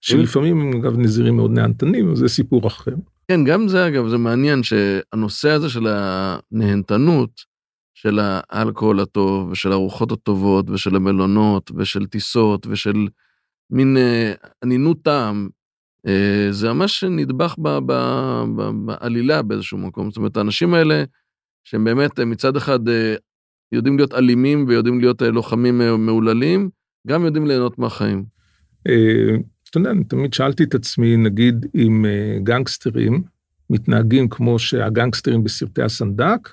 שלפעמים 0.00 0.60
הם 0.60 0.80
אגב 0.80 0.98
נזירים 0.98 1.36
מאוד 1.36 1.50
נהנתנים, 1.50 2.16
זה 2.16 2.28
סיפור 2.28 2.66
אחר. 2.66 2.94
כן, 3.28 3.44
גם 3.44 3.68
זה 3.68 3.86
אגב, 3.86 4.08
זה 4.08 4.18
מעניין 4.18 4.62
שהנושא 4.62 5.50
הזה 5.50 5.68
של 5.70 5.86
הנהנתנות, 5.90 7.30
של 7.94 8.18
האלכוהול 8.22 9.00
הטוב, 9.00 9.50
ושל 9.50 9.72
הארוחות 9.72 10.12
הטובות, 10.12 10.70
ושל 10.70 10.96
המלונות, 10.96 11.70
ושל 11.76 12.06
טיסות, 12.06 12.66
ושל 12.66 13.08
מין 13.70 13.96
ענינות 14.64 15.02
טעם, 15.02 15.48
אה, 16.06 16.48
זה 16.50 16.72
ממש 16.72 17.04
נדבך 17.04 17.54
בעלילה 18.84 19.42
באיזשהו 19.42 19.78
מקום. 19.78 20.10
זאת 20.10 20.16
אומרת, 20.16 20.36
האנשים 20.36 20.74
האלה, 20.74 21.04
שהם 21.64 21.84
באמת 21.84 22.20
מצד 22.20 22.56
אחד 22.56 22.80
יודעים 23.72 23.96
להיות 23.96 24.14
אלימים 24.14 24.64
ויודעים 24.68 25.00
להיות 25.00 25.22
אה, 25.22 25.30
לוחמים 25.30 25.80
מהוללים, 25.98 26.70
גם 27.06 27.24
יודעים 27.24 27.46
ליהנות 27.46 27.78
מהחיים. 27.78 28.24
אתה 29.70 29.78
יודע, 29.78 29.90
אני 29.90 30.04
תמיד 30.04 30.34
שאלתי 30.34 30.62
את 30.62 30.74
עצמי, 30.74 31.16
נגיד, 31.16 31.66
אם 31.74 32.04
גנגסטרים 32.42 33.22
מתנהגים 33.70 34.28
כמו 34.28 34.58
שהגנגסטרים 34.58 35.44
בסרטי 35.44 35.82
הסנדק, 35.82 36.48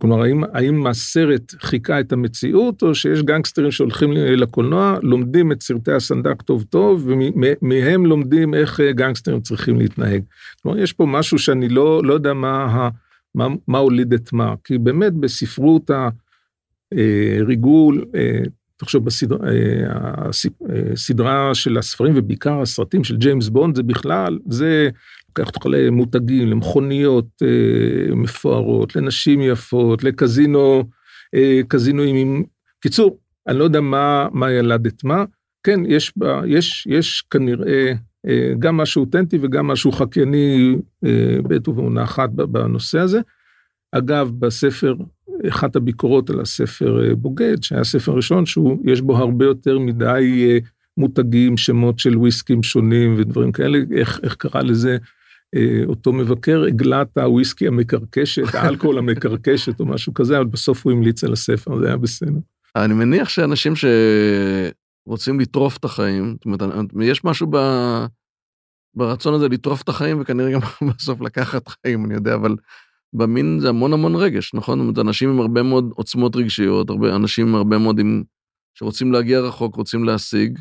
כלומר, 0.00 0.22
האם, 0.22 0.44
האם 0.52 0.86
הסרט 0.86 1.54
חיכה 1.60 2.00
את 2.00 2.12
המציאות, 2.12 2.82
או 2.82 2.94
שיש 2.94 3.22
גנגסטרים 3.22 3.70
שהולכים 3.70 4.12
לקולנוע, 4.12 4.98
לומדים 5.02 5.52
את 5.52 5.62
סרטי 5.62 5.92
הסנדק 5.92 6.42
טוב 6.42 6.62
טוב, 6.62 7.08
ומהם 7.08 8.06
לומדים 8.06 8.54
איך 8.54 8.80
אה, 8.80 8.92
גנגסטרים 8.92 9.40
צריכים 9.40 9.78
להתנהג. 9.78 10.22
כלומר, 10.62 10.78
יש 10.78 10.92
פה 10.92 11.06
משהו 11.06 11.38
שאני 11.38 11.68
לא, 11.68 12.02
לא 12.04 12.14
יודע 12.14 12.34
מה, 12.34 12.88
מה, 13.34 13.46
מה 13.68 13.78
הוליד 13.78 14.12
את 14.12 14.32
מה, 14.32 14.54
כי 14.64 14.78
באמת 14.78 15.12
בספרות 15.12 15.90
הריגול, 15.90 16.16
אה, 16.94 18.42
תחשוב 18.76 19.04
בסדרה 20.64 21.54
של 21.54 21.78
הספרים 21.78 22.12
ובעיקר 22.16 22.60
הסרטים 22.60 23.04
של 23.04 23.16
ג'יימס 23.16 23.48
בונד 23.48 23.76
זה 23.76 23.82
בכלל 23.82 24.38
זה 24.48 24.88
לוקח 25.28 25.46
אותך 25.46 25.66
למותגים, 25.66 26.48
למכוניות 26.48 27.26
אה, 27.42 28.14
מפוארות, 28.14 28.96
לנשים 28.96 29.40
יפות, 29.40 30.04
לקזינו, 30.04 30.84
אה, 31.34 31.60
קזינואים 31.68 32.16
עם... 32.16 32.42
קיצור, 32.80 33.18
אני 33.46 33.58
לא 33.58 33.64
יודע 33.64 33.80
מה, 33.80 34.28
מה 34.32 34.52
ילד 34.52 34.86
את 34.86 35.04
מה. 35.04 35.24
כן, 35.62 35.80
יש, 35.88 36.12
יש, 36.46 36.86
יש 36.90 37.22
כנראה 37.30 37.92
אה, 38.26 38.52
גם 38.58 38.76
משהו 38.76 39.00
אותנטי 39.00 39.38
וגם 39.42 39.66
משהו 39.66 39.92
חקייני 39.92 40.76
אה, 41.04 41.38
בעת 41.42 41.68
ובעונה 41.68 42.04
אחת 42.04 42.30
בנושא 42.30 42.98
הזה. 42.98 43.20
אגב, 43.92 44.30
בספר, 44.38 44.94
אחת 45.48 45.76
הביקורות 45.76 46.30
על 46.30 46.40
הספר 46.40 47.04
אה, 47.04 47.14
בוגד, 47.14 47.62
שהיה 47.62 47.84
ספר 47.84 48.12
ראשון, 48.12 48.46
שיש 48.46 49.00
בו 49.00 49.16
הרבה 49.16 49.44
יותר 49.44 49.78
מדי 49.78 50.46
אה, 50.48 50.58
מותגים, 50.96 51.56
שמות 51.56 51.98
של 51.98 52.18
וויסקים 52.18 52.62
שונים 52.62 53.14
ודברים 53.18 53.52
כאלה, 53.52 53.78
איך, 53.96 54.20
איך 54.22 54.34
קרא 54.34 54.62
לזה 54.62 54.96
אה, 55.54 55.82
אותו 55.86 56.12
מבקר, 56.12 56.64
עגלת 56.64 57.18
הוויסקי 57.18 57.66
המקרקשת, 57.66 58.54
האלכוהול 58.54 58.98
המקרקשת 58.98 59.80
או 59.80 59.86
משהו 59.86 60.14
כזה, 60.14 60.36
אבל 60.36 60.46
בסוף 60.46 60.84
הוא 60.84 60.92
המליץ 60.92 61.24
על 61.24 61.32
הספר, 61.32 61.78
זה 61.78 61.86
היה 61.86 61.96
בסדר. 61.96 62.38
אני 62.76 62.94
מניח 62.94 63.28
שאנשים 63.28 63.72
שרוצים 65.06 65.40
לטרוף 65.40 65.76
את 65.76 65.84
החיים, 65.84 66.36
זאת 66.36 66.44
אומרת, 66.44 66.90
יש 67.00 67.24
משהו 67.24 67.46
ב... 67.50 67.56
ברצון 68.94 69.34
הזה 69.34 69.48
לטרוף 69.48 69.82
את 69.82 69.88
החיים, 69.88 70.20
וכנראה 70.20 70.50
גם 70.50 70.60
בסוף 70.96 71.20
לקחת 71.20 71.68
חיים, 71.68 72.04
אני 72.04 72.14
יודע, 72.14 72.34
אבל 72.34 72.56
במין 73.16 73.58
זה 73.60 73.68
המון 73.68 73.92
המון 73.92 74.16
רגש, 74.16 74.54
נכון? 74.54 74.78
זאת 74.78 74.82
אומרת, 74.82 74.98
אנשים 74.98 75.30
עם 75.30 75.40
הרבה 75.40 75.62
מאוד 75.62 75.92
עוצמות 75.94 76.36
רגשיות, 76.36 76.90
הרבה, 76.90 77.16
אנשים 77.16 77.48
עם 77.48 77.54
הרבה 77.54 77.78
מאוד 77.78 77.98
עם... 77.98 78.22
שרוצים 78.74 79.12
להגיע 79.12 79.40
רחוק, 79.40 79.76
רוצים 79.76 80.04
להשיג, 80.04 80.58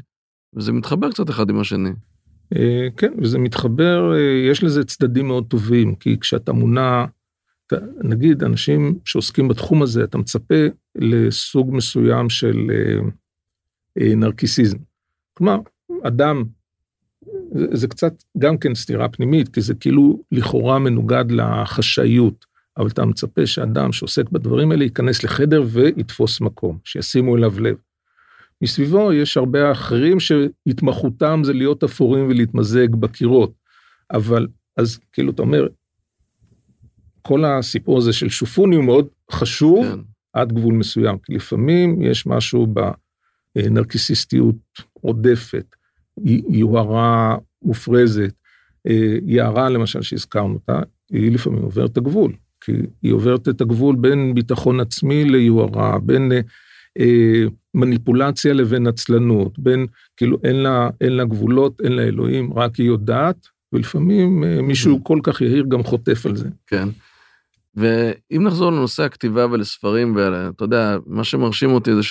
וזה 0.55 0.71
מתחבר 0.71 1.11
קצת 1.11 1.29
אחד 1.29 1.49
עם 1.49 1.59
השני. 1.59 1.89
אה, 2.55 2.87
כן, 2.97 3.13
וזה 3.21 3.39
מתחבר, 3.39 4.13
אה, 4.13 4.49
יש 4.51 4.63
לזה 4.63 4.83
צדדים 4.83 5.27
מאוד 5.27 5.45
טובים, 5.47 5.95
כי 5.95 6.19
כשאתה 6.19 6.53
מונע, 6.53 7.05
נגיד, 8.03 8.43
אנשים 8.43 8.99
שעוסקים 9.05 9.47
בתחום 9.47 9.83
הזה, 9.83 10.03
אתה 10.03 10.17
מצפה 10.17 10.65
לסוג 10.95 11.75
מסוים 11.75 12.29
של 12.29 12.71
אה, 13.99 14.15
נרקיסיזם. 14.15 14.77
כלומר, 15.33 15.57
אדם, 16.03 16.43
זה, 17.57 17.65
זה 17.71 17.87
קצת 17.87 18.13
גם 18.37 18.57
כן 18.57 18.75
סתירה 18.75 19.09
פנימית, 19.09 19.49
כי 19.49 19.61
זה 19.61 19.73
כאילו 19.73 20.23
לכאורה 20.31 20.79
מנוגד 20.79 21.25
לחשאיות, 21.31 22.45
אבל 22.77 22.87
אתה 22.87 23.05
מצפה 23.05 23.45
שאדם 23.45 23.91
שעוסק 23.91 24.29
בדברים 24.29 24.71
האלה 24.71 24.83
ייכנס 24.83 25.23
לחדר 25.23 25.63
ויתפוס 25.67 26.41
מקום, 26.41 26.77
שישימו 26.83 27.35
אליו 27.35 27.59
לב. 27.59 27.75
מסביבו 28.61 29.13
יש 29.13 29.37
הרבה 29.37 29.71
אחרים 29.71 30.19
שהתמחותם 30.19 31.41
זה 31.43 31.53
להיות 31.53 31.83
אפורים 31.83 32.27
ולהתמזג 32.29 32.95
בקירות. 32.95 33.53
אבל 34.11 34.47
אז 34.77 34.99
כאילו 35.11 35.31
אתה 35.31 35.41
אומר, 35.41 35.67
כל 37.21 37.45
הסיפור 37.45 37.97
הזה 37.97 38.13
של 38.13 38.29
שופוני 38.29 38.75
הוא 38.75 38.83
מאוד 38.83 39.07
חשוב 39.31 39.85
כן. 39.85 39.99
עד 40.33 40.53
גבול 40.53 40.73
מסוים, 40.73 41.17
כי 41.17 41.33
לפעמים 41.33 42.01
יש 42.01 42.27
משהו 42.27 42.67
בנרקיסיסטיות 43.55 44.55
עודפת, 44.93 45.75
יוהרה 46.49 47.37
מופרזת, 47.61 48.33
אה, 48.87 49.17
יערה 49.25 49.69
למשל 49.69 50.01
שהזכרנו 50.01 50.53
אותה, 50.53 50.79
היא 51.11 51.31
לפעמים 51.31 51.61
עוברת 51.61 51.91
את 51.91 51.97
הגבול, 51.97 52.31
כי 52.61 52.71
היא 53.01 53.13
עוברת 53.13 53.49
את 53.49 53.61
הגבול 53.61 53.95
בין 53.95 54.35
ביטחון 54.35 54.79
עצמי 54.79 55.25
ליוהרה, 55.25 55.99
בין 55.99 56.31
אה, 56.31 56.39
אה, 56.99 57.43
מניפולציה 57.73 58.53
לבין 58.53 58.87
עצלנות, 58.87 59.59
בין, 59.59 59.87
כאילו 60.17 60.37
אין 60.43 60.55
לה, 60.55 60.89
אין 61.01 61.13
לה 61.13 61.25
גבולות, 61.25 61.81
אין 61.83 61.91
לה 61.91 62.01
אלוהים, 62.01 62.53
רק 62.53 62.75
היא 62.75 62.87
יודעת, 62.87 63.47
ולפעמים 63.73 64.43
אה, 64.43 64.61
מישהו 64.61 65.03
כל 65.03 65.19
כך 65.23 65.41
יהיר 65.41 65.65
גם 65.67 65.83
חוטף 65.83 66.25
על 66.25 66.35
זה. 66.35 66.49
כן. 66.67 66.89
ואם 67.75 68.43
נחזור 68.43 68.71
לנושא 68.71 69.03
הכתיבה 69.03 69.45
ולספרים, 69.51 70.15
ואתה 70.15 70.63
יודע, 70.63 70.97
מה 71.05 71.23
שמרשים 71.23 71.69
אותי 71.69 71.95
זה 71.95 72.03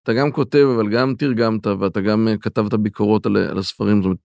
שאתה 0.00 0.12
גם 0.12 0.32
כותב, 0.32 0.66
אבל 0.74 0.88
גם 0.88 1.14
תרגמת, 1.18 1.66
ואתה 1.66 2.00
גם 2.00 2.28
אה, 2.28 2.36
כתבת 2.36 2.74
ביקורות 2.74 3.26
על, 3.26 3.36
על 3.36 3.58
הספרים. 3.58 3.96
זאת 3.96 4.04
אומרת, 4.04 4.18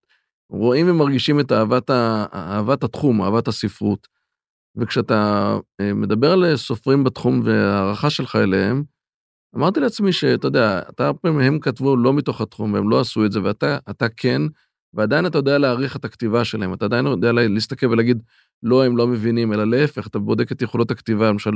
רואים 0.49 0.89
ומרגישים 0.89 1.39
את 1.39 1.51
אהבת, 1.51 1.89
אהבת 1.89 2.83
התחום, 2.83 3.21
אהבת 3.21 3.47
הספרות. 3.47 4.07
וכשאתה 4.75 5.57
מדבר 5.81 6.31
על 6.31 6.55
סופרים 6.55 7.03
בתחום 7.03 7.41
והערכה 7.45 8.09
שלך 8.09 8.35
אליהם, 8.35 8.83
אמרתי 9.55 9.79
לעצמי 9.79 10.11
שאתה 10.11 10.47
יודע, 10.47 10.81
אתה 10.89 11.05
הרבה 11.05 11.31
מהם 11.31 11.59
כתבו 11.59 11.97
לא 11.97 12.13
מתוך 12.13 12.41
התחום 12.41 12.73
והם 12.73 12.89
לא 12.89 12.99
עשו 12.99 13.25
את 13.25 13.31
זה, 13.31 13.39
ואתה 13.43 14.09
כן, 14.17 14.41
ועדיין 14.93 15.25
אתה 15.25 15.37
יודע 15.37 15.57
להעריך 15.57 15.95
את 15.95 16.05
הכתיבה 16.05 16.45
שלהם, 16.45 16.73
אתה 16.73 16.85
עדיין 16.85 17.05
יודע 17.05 17.31
להסתכל 17.31 17.85
ולהגיד, 17.85 18.23
לא, 18.63 18.85
הם 18.85 18.97
לא 18.97 19.07
מבינים, 19.07 19.53
אלא 19.53 19.63
להפך, 19.63 20.07
אתה 20.07 20.19
בודק 20.19 20.51
את 20.51 20.61
יכולות 20.61 20.91
הכתיבה, 20.91 21.29
למשל, 21.29 21.51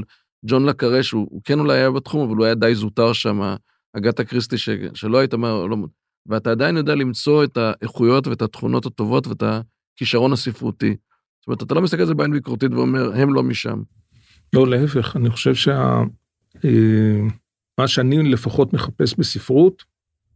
ג'ון 0.45 0.65
לקרה, 0.65 1.03
שהוא 1.03 1.41
כן 1.43 1.59
אולי 1.59 1.77
היה 1.77 1.91
בתחום, 1.91 2.27
אבל 2.27 2.37
הוא 2.37 2.45
היה 2.45 2.55
די 2.55 2.75
זוטר 2.75 3.13
שם, 3.13 3.55
אגתה 3.93 4.23
קריסטי 4.23 4.57
ש, 4.57 4.69
שלא 4.93 5.17
היית 5.17 5.33
אומר, 5.33 5.65
לא, 5.65 5.77
ואתה 6.25 6.51
עדיין 6.51 6.77
יודע 6.77 6.95
למצוא 6.95 7.43
את 7.43 7.57
האיכויות 7.57 8.27
ואת 8.27 8.41
התכונות 8.41 8.85
הטובות 8.85 9.27
ואת 9.27 9.43
הכישרון 9.95 10.33
הספרותי. 10.33 10.95
זאת 11.39 11.47
אומרת, 11.47 11.63
אתה 11.63 11.75
לא 11.75 11.81
מסתכל 11.81 12.01
על 12.01 12.07
זה 12.07 12.13
בעין 12.13 12.31
ביקורתית 12.31 12.71
ואומר, 12.71 13.11
הם 13.15 13.33
לא 13.33 13.43
משם. 13.43 13.81
לא, 14.53 14.67
להפך, 14.67 15.15
אני 15.15 15.29
חושב 15.29 15.55
שה... 15.55 16.01
אה, 16.65 17.21
מה 17.79 17.87
שאני 17.87 18.31
לפחות 18.31 18.73
מחפש 18.73 19.15
בספרות, 19.17 19.83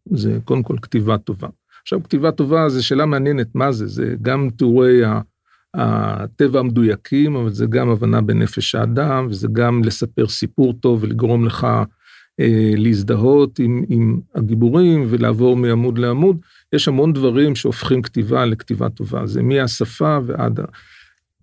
זה 0.06 0.40
קודם 0.46 0.64
כל 0.64 0.76
כתיבה 0.82 1.18
טובה. 1.18 1.48
עכשיו, 1.82 2.04
כתיבה 2.04 2.32
טובה 2.32 2.70
זה 2.70 2.84
שאלה 2.84 3.06
מעניינת, 3.06 3.56
מה 3.56 3.72
זה? 3.72 3.88
זה 3.88 4.16
גם 4.22 4.50
תיאורי 4.58 5.02
הטבע 5.74 6.60
המדויקים, 6.60 7.36
אבל 7.36 7.50
זה 7.50 7.66
גם 7.66 7.90
הבנה 7.90 8.22
בנפש 8.22 8.76
האדם, 8.76 9.28
וזה 9.30 9.48
גם 9.54 9.84
לספר 9.84 10.28
סיפור 10.28 10.74
טוב 10.74 11.04
ולגרום 11.04 11.46
לך 11.46 11.68
להזדהות 12.78 13.60
עם, 13.60 13.84
עם 13.90 14.20
הגיבורים 14.36 15.06
ולעבור 15.10 15.56
מעמוד 15.56 15.98
לעמוד. 15.98 16.38
יש 16.74 16.88
המון 16.88 17.14
דברים 17.14 17.56
שהופכים 17.56 18.02
כתיבה 18.02 18.46
לכתיבה 18.46 18.90
טובה, 18.90 19.28
זה 19.28 19.42
מהשפה 19.42 20.18
ועד 20.26 20.60
ה... 20.60 20.64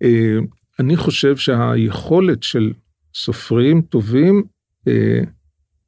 אה, 0.03 0.37
אני 0.79 0.97
חושב 0.97 1.37
שהיכולת 1.37 2.43
של 2.43 2.73
סופרים 3.15 3.81
טובים, 3.81 4.43
אה, 4.87 5.21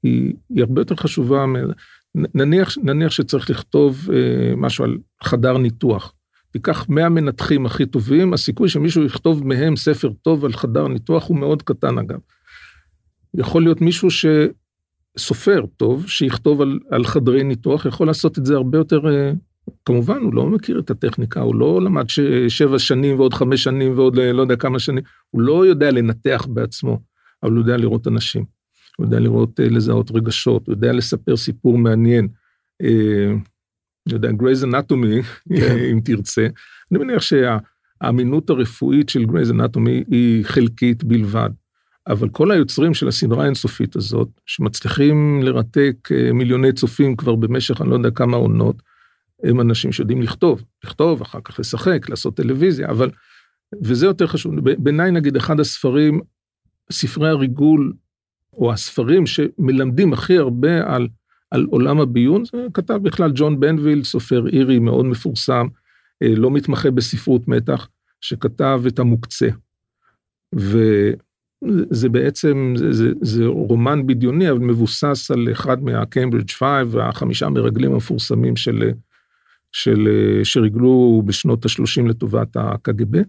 היא, 0.04 0.34
היא 0.50 0.64
הרבה 0.64 0.82
יותר 0.82 0.96
חשובה, 0.96 1.46
נניח, 2.16 2.78
נניח 2.84 3.12
שצריך 3.12 3.50
לכתוב 3.50 4.10
אה, 4.14 4.56
משהו 4.58 4.86
על 4.86 4.98
חדר 5.24 5.58
ניתוח. 5.58 6.14
תיקח 6.52 6.90
100 6.90 7.10
מנתחים 7.10 7.66
הכי 7.66 7.86
טובים, 7.86 8.34
הסיכוי 8.34 8.70
שמישהו 8.70 9.06
יכתוב 9.06 9.48
מהם 9.48 9.76
ספר 9.76 10.12
טוב 10.22 10.46
על 10.46 10.54
חדר 10.54 10.88
ניתוח 10.88 11.28
הוא 11.28 11.38
מאוד 11.38 11.62
קטן 11.62 11.98
אגב. 11.98 12.20
יכול 13.34 13.64
להיות 13.64 13.82
מישהו 13.82 14.12
שסופר 15.18 15.66
טוב, 15.78 16.08
שיכתוב 16.08 16.62
על, 16.62 16.80
על 16.90 17.04
חדרי 17.04 17.44
ניתוח, 17.44 17.86
יכול 17.86 18.08
לעשות 18.08 18.38
את 18.38 18.46
זה 18.46 18.56
הרבה 18.56 18.78
יותר, 18.78 19.10
אה, 19.10 19.32
כמובן, 19.86 20.18
הוא 20.18 20.34
לא 20.34 20.46
מכיר 20.46 20.80
את 20.80 20.90
הטכניקה, 20.90 21.42
הוא 21.42 21.56
לא 21.56 21.82
למד 21.82 22.10
ש, 22.10 22.20
שבע 22.48 22.80
שנים 22.80 23.20
ועוד 23.20 23.34
חמש 23.34 23.64
שנים 23.64 23.98
ועוד 23.98 24.20
אה, 24.20 24.34
לא 24.34 24.42
יודע 24.42 24.56
כמה 24.56 24.80
שנים, 24.80 25.04
הוא 25.30 25.42
לא 25.42 25.66
יודע 25.66 25.92
לנתח 25.92 26.48
בעצמו, 26.50 27.00
אבל 27.44 27.52
הוא 27.52 27.60
יודע 27.60 27.78
לראות 27.78 28.08
אנשים. 28.08 28.46
הוא 28.98 29.06
יודע 29.06 29.20
לראות, 29.20 29.60
אה, 29.60 29.70
לזהות 29.70 30.12
רגשות, 30.12 30.68
הוא 30.68 30.74
יודע 30.74 30.94
לספר 30.94 31.38
סיפור 31.38 31.78
מעניין. 31.78 32.28
אני 34.08 34.14
יודע, 34.14 34.32
Grey's 34.32 34.64
Anatomy, 34.64 35.22
כן. 35.50 35.78
אם 35.92 36.00
תרצה. 36.04 36.48
אני 36.92 37.00
מניח 37.00 37.22
שהאמינות 37.22 38.50
הרפואית 38.50 39.10
של 39.10 39.26
Grey's 39.26 39.52
Anatomy 39.52 40.04
היא 40.08 40.46
חלקית 40.46 41.04
בלבד. 41.04 41.50
אבל 42.08 42.30
כל 42.30 42.52
היוצרים 42.52 42.94
של 42.94 43.08
הסדרה 43.08 43.44
האינסופית 43.44 43.96
הזאת, 43.96 44.30
שמצליחים 44.46 45.44
לרתק 45.44 45.96
אה, 46.12 46.34
מיליוני 46.34 46.74
צופים 46.74 47.16
כבר 47.16 47.36
במשך 47.36 47.82
אני 47.82 47.90
לא 47.90 47.96
יודע 47.96 48.12
כמה 48.12 48.38
עונות, 48.38 48.82
הם 49.44 49.62
אנשים 49.62 49.92
שיודעים 49.92 50.22
לכתוב, 50.22 50.64
לכתוב, 50.84 51.22
אחר 51.22 51.40
כך 51.44 51.60
לשחק, 51.60 52.10
לעשות 52.10 52.38
טלוויזיה, 52.38 52.90
אבל, 52.90 53.10
וזה 53.84 54.06
יותר 54.06 54.28
חשוב, 54.28 54.54
בעיניי 54.60 55.12
נגיד 55.12 55.36
אחד 55.36 55.60
הספרים, 55.60 56.22
ספרי 56.92 57.30
הריגול 57.30 57.94
או 58.54 58.74
הספרים 58.74 59.28
שמלמדים 59.28 60.14
הכי 60.14 60.38
הרבה 60.38 60.96
על, 60.96 61.08
על 61.52 61.68
עולם 61.70 62.00
הביון, 62.00 62.46
זה 62.46 62.68
כתב 62.74 63.00
בכלל 63.04 63.32
ג'ון 63.36 63.60
בנוויל, 63.60 64.04
סופר 64.04 64.48
אירי 64.48 64.80
מאוד 64.80 65.06
מפורסם, 65.06 65.68
אה, 66.24 66.36
לא 66.36 66.52
מתמחה 66.52 66.92
בספרות 66.92 67.48
מתח, 67.48 67.88
שכתב 68.22 68.82
את 68.88 69.00
המוקצה. 69.00 69.50
וזה 71.64 72.10
בעצם, 72.10 72.74
זה, 72.78 72.94
זה, 72.94 73.12
זה 73.22 73.46
רומן 73.46 74.08
בדיוני, 74.08 74.52
אבל 74.52 74.60
מבוסס 74.60 75.32
על 75.32 75.48
אחד 75.52 75.84
מה 75.84 75.96
Cambridge 75.96 76.50
Five 76.50 76.96
והחמישה 76.96 77.50
מרגלים 77.50 77.94
המפורסמים 77.94 78.56
של, 78.56 78.92
של, 79.72 80.08
שריגלו 80.44 81.24
בשנות 81.26 81.66
ה-30 81.66 82.08
לטובת 82.10 82.56
הקג"ב, 82.56 83.22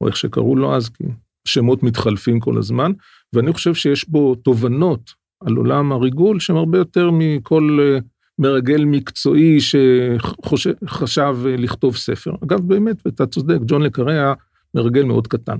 או 0.00 0.06
איך 0.06 0.16
שקראו 0.16 0.56
לו 0.56 0.74
אז, 0.76 0.88
כי 0.88 1.04
שמות 1.44 1.82
מתחלפים 1.82 2.40
כל 2.40 2.58
הזמן, 2.58 2.92
ואני 3.32 3.52
חושב 3.52 3.74
שיש 3.74 4.08
בו 4.08 4.34
תובנות 4.34 5.12
על 5.40 5.56
עולם 5.56 5.92
הריגול 5.92 6.40
שהן 6.40 6.56
הרבה 6.56 6.78
יותר 6.78 7.10
מכל 7.12 7.78
אה, 7.80 7.98
מרגל 8.38 8.84
מקצועי 8.84 9.58
שחשב 9.60 11.36
אה, 11.46 11.56
לכתוב 11.56 11.96
ספר. 11.96 12.32
אגב, 12.44 12.60
באמת, 12.60 12.96
ואתה 13.06 13.26
צודק, 13.26 13.58
ג'ון 13.66 13.82
לקארי 13.82 14.18
היה 14.18 14.34
מרגל 14.74 15.04
מאוד 15.04 15.26
קטן, 15.26 15.56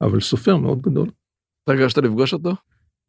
אבל 0.00 0.20
סופר 0.20 0.56
מאוד 0.56 0.82
גדול. 0.82 1.08
אתה 1.64 1.72
הרגשת 1.72 1.98
לפגוש 1.98 2.32
אותו? 2.32 2.54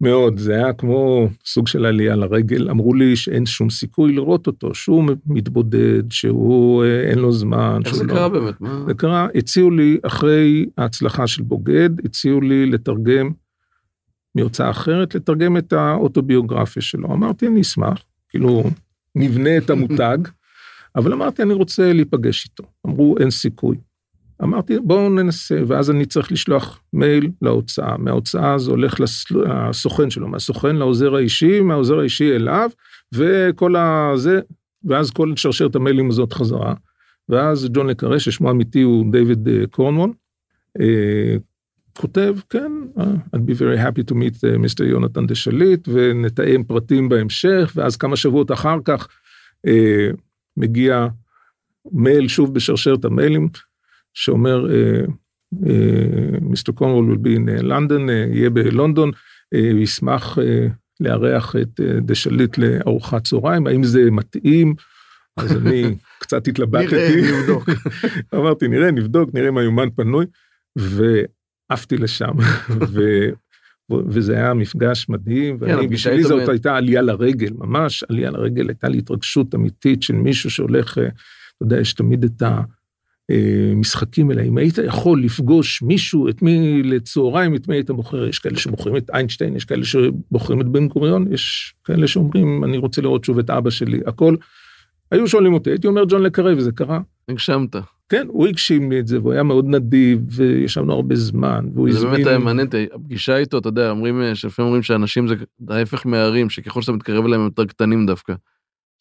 מאוד, 0.01 0.37
זה 0.37 0.55
היה 0.55 0.73
כמו 0.73 1.27
סוג 1.45 1.67
של 1.67 1.85
עלייה 1.85 2.15
לרגל, 2.15 2.69
אמרו 2.69 2.93
לי 2.93 3.15
שאין 3.15 3.45
שום 3.45 3.69
סיכוי 3.69 4.13
לראות 4.13 4.47
אותו, 4.47 4.75
שהוא 4.75 5.03
מתבודד, 5.25 6.11
שהוא 6.11 6.83
אה, 6.83 7.09
אין 7.09 7.19
לו 7.19 7.31
זמן. 7.31 7.79
איך 7.85 7.95
זה 7.95 8.03
לא... 8.03 8.13
קרה 8.13 8.29
באמת? 8.29 8.61
מה? 8.61 8.83
זה 8.87 8.93
קרה, 8.93 9.27
הציעו 9.35 9.71
לי, 9.71 9.97
אחרי 10.03 10.65
ההצלחה 10.77 11.27
של 11.27 11.43
בוגד, 11.43 12.05
הציעו 12.05 12.41
לי 12.41 12.65
לתרגם 12.65 13.31
מהוצאה 14.35 14.69
אחרת, 14.69 15.15
לתרגם 15.15 15.57
את 15.57 15.73
האוטוביוגרפיה 15.73 16.81
שלו. 16.81 17.13
אמרתי, 17.13 17.47
אני 17.47 17.61
אשמח, 17.61 18.03
כאילו, 18.29 18.63
נבנה 19.15 19.57
את 19.57 19.69
המותג, 19.69 20.17
אבל 20.95 21.13
אמרתי, 21.13 21.41
אני 21.41 21.53
רוצה 21.53 21.93
להיפגש 21.93 22.45
איתו. 22.45 22.63
אמרו, 22.87 23.15
אין 23.19 23.31
סיכוי. 23.31 23.77
אמרתי, 24.43 24.79
בואו 24.79 25.09
ננסה, 25.09 25.59
ואז 25.67 25.91
אני 25.91 26.05
צריך 26.05 26.31
לשלוח 26.31 26.83
מייל 26.93 27.31
להוצאה. 27.41 27.97
מההוצאה 27.97 28.57
זה 28.57 28.71
הולך 28.71 28.99
לסוכן 28.99 30.09
שלו, 30.09 30.27
מהסוכן 30.27 30.75
לעוזר 30.75 31.15
האישי, 31.15 31.61
מהעוזר 31.61 31.99
האישי 31.99 32.35
אליו, 32.35 32.69
וכל 33.13 33.75
הזה, 33.75 34.39
ואז 34.83 35.11
כל 35.11 35.33
שרשרת 35.35 35.75
המיילים 35.75 36.09
הזאת 36.09 36.33
חזרה. 36.33 36.73
ואז 37.29 37.67
ג'ון 37.73 37.87
לקרה, 37.87 38.19
ששמו 38.19 38.47
האמיתי 38.47 38.81
הוא 38.81 39.11
דיוויד 39.11 39.49
קורנמון, 39.71 40.13
אה, 40.79 41.35
כותב, 41.97 42.35
כן, 42.49 42.71
I'd 43.35 43.39
be 43.39 43.53
very 43.53 43.77
happy 43.77 44.11
to 44.11 44.15
meet 44.15 44.57
Mr. 44.57 44.83
יונתן 44.83 45.27
דה 45.27 45.35
שליט, 45.35 45.87
ונתאם 45.91 46.63
פרטים 46.63 47.09
בהמשך, 47.09 47.73
ואז 47.75 47.97
כמה 47.97 48.15
שבועות 48.15 48.51
אחר 48.51 48.77
כך 48.85 49.07
אה, 49.67 50.09
מגיע 50.57 51.07
מייל 51.91 52.27
שוב 52.27 52.53
בשרשרת 52.53 53.05
המיילים, 53.05 53.49
שאומר, 54.13 54.67
Mr. 56.41 56.71
Cornwell 56.71 57.15
will 57.15 57.19
be 57.25 57.37
in 57.37 57.61
London, 57.61 58.09
יהיה 58.09 58.49
בלונדון, 58.49 59.11
ישמח 59.53 60.37
לארח 60.99 61.55
את 61.61 61.79
דה 62.01 62.15
שליט 62.15 62.57
לארוחת 62.57 63.23
צהריים, 63.23 63.67
האם 63.67 63.83
זה 63.83 64.11
מתאים? 64.11 64.75
אז 65.37 65.57
אני 65.57 65.95
קצת 66.21 66.47
התלבטתי. 66.47 66.95
נראה, 66.95 67.39
נבדוק. 67.39 67.69
אמרתי, 68.35 68.67
נראה, 68.67 68.91
נבדוק, 68.91 69.29
נראה 69.33 69.49
אם 69.49 69.57
היומן 69.57 69.89
פנוי, 69.95 70.25
ועפתי 70.75 71.97
לשם, 71.97 72.31
ו... 72.93 73.01
וזה 74.07 74.33
היה 74.33 74.53
מפגש 74.53 75.09
מדהים, 75.09 75.59
כן, 75.59 75.65
ואני, 75.65 75.85
הפגישה 75.85 76.09
בשבילי 76.09 76.23
זאת 76.23 76.49
הייתה 76.49 76.75
עלייה 76.75 77.01
לרגל, 77.01 77.53
ממש 77.57 78.03
עלייה 78.03 78.31
לרגל, 78.31 78.67
הייתה 78.67 78.89
לי 78.89 78.97
התרגשות 78.97 79.55
אמיתית 79.55 80.03
של 80.03 80.13
מישהו 80.13 80.49
שהולך, 80.49 80.97
אה, 80.97 81.03
אתה 81.03 81.13
יודע, 81.61 81.79
יש 81.79 81.93
תמיד 81.93 82.23
את 82.23 82.41
המשחקים 83.71 84.29
האלה, 84.29 84.41
אם 84.41 84.57
היית 84.57 84.77
יכול 84.77 85.23
לפגוש 85.23 85.81
מישהו, 85.81 86.29
את 86.29 86.41
מי 86.41 86.83
לצהריים, 86.83 87.55
את 87.55 87.67
מי 87.67 87.75
היית 87.75 87.91
בוחר, 87.91 88.27
יש 88.27 88.39
כאלה 88.39 88.57
שבוחרים 88.57 88.97
את 88.97 89.09
איינשטיין, 89.13 89.55
יש 89.55 89.65
כאלה 89.65 89.85
שבוחרים 89.85 90.61
את 90.61 90.67
בן 90.67 90.87
גוריון, 90.87 91.33
יש 91.33 91.73
כאלה 91.83 92.07
שאומרים, 92.07 92.63
אני 92.63 92.77
רוצה 92.77 93.01
לראות 93.01 93.23
שוב 93.23 93.39
את 93.39 93.49
אבא 93.49 93.69
שלי, 93.69 93.99
הכל. 94.05 94.35
היו 95.11 95.27
שואלים 95.27 95.53
אותי, 95.53 95.69
הייתי 95.69 95.87
אומר 95.87 96.03
ג'ון 96.07 96.21
לקרב, 96.21 96.57
וזה 96.57 96.71
קרה. 96.71 96.99
הגשמת. 97.29 97.75
כן, 98.09 98.27
הוא 98.29 98.47
הגשים 98.47 98.91
לי 98.91 98.99
את 98.99 99.07
זה, 99.07 99.19
והוא 99.19 99.33
היה 99.33 99.43
מאוד 99.43 99.65
נדיב, 99.67 100.19
וישבנו 100.27 100.93
הרבה 100.93 101.15
זמן, 101.15 101.65
והוא 101.73 101.91
זה 101.91 101.97
הזמין... 101.97 102.13
באמת 102.13 102.27
היה 102.27 102.37
מעניין, 102.37 102.67
הפגישה 102.93 103.37
איתו, 103.37 103.57
אתה 103.57 103.69
יודע, 103.69 103.89
אומרים, 103.89 104.21
אה, 104.21 104.35
שלפעמים 104.35 104.67
אומרים 104.67 104.83
שאנשים 104.83 105.27
זה 105.27 105.35
ההפך 105.69 106.05
מהערים, 106.05 106.49
שככל 106.49 106.81
שאתה 106.81 106.91
מתקרב 106.91 107.25
אליהם 107.25 107.41
הם 107.41 107.47
יותר 107.47 107.65
קטנים 107.65 108.05
דווקא. 108.05 108.33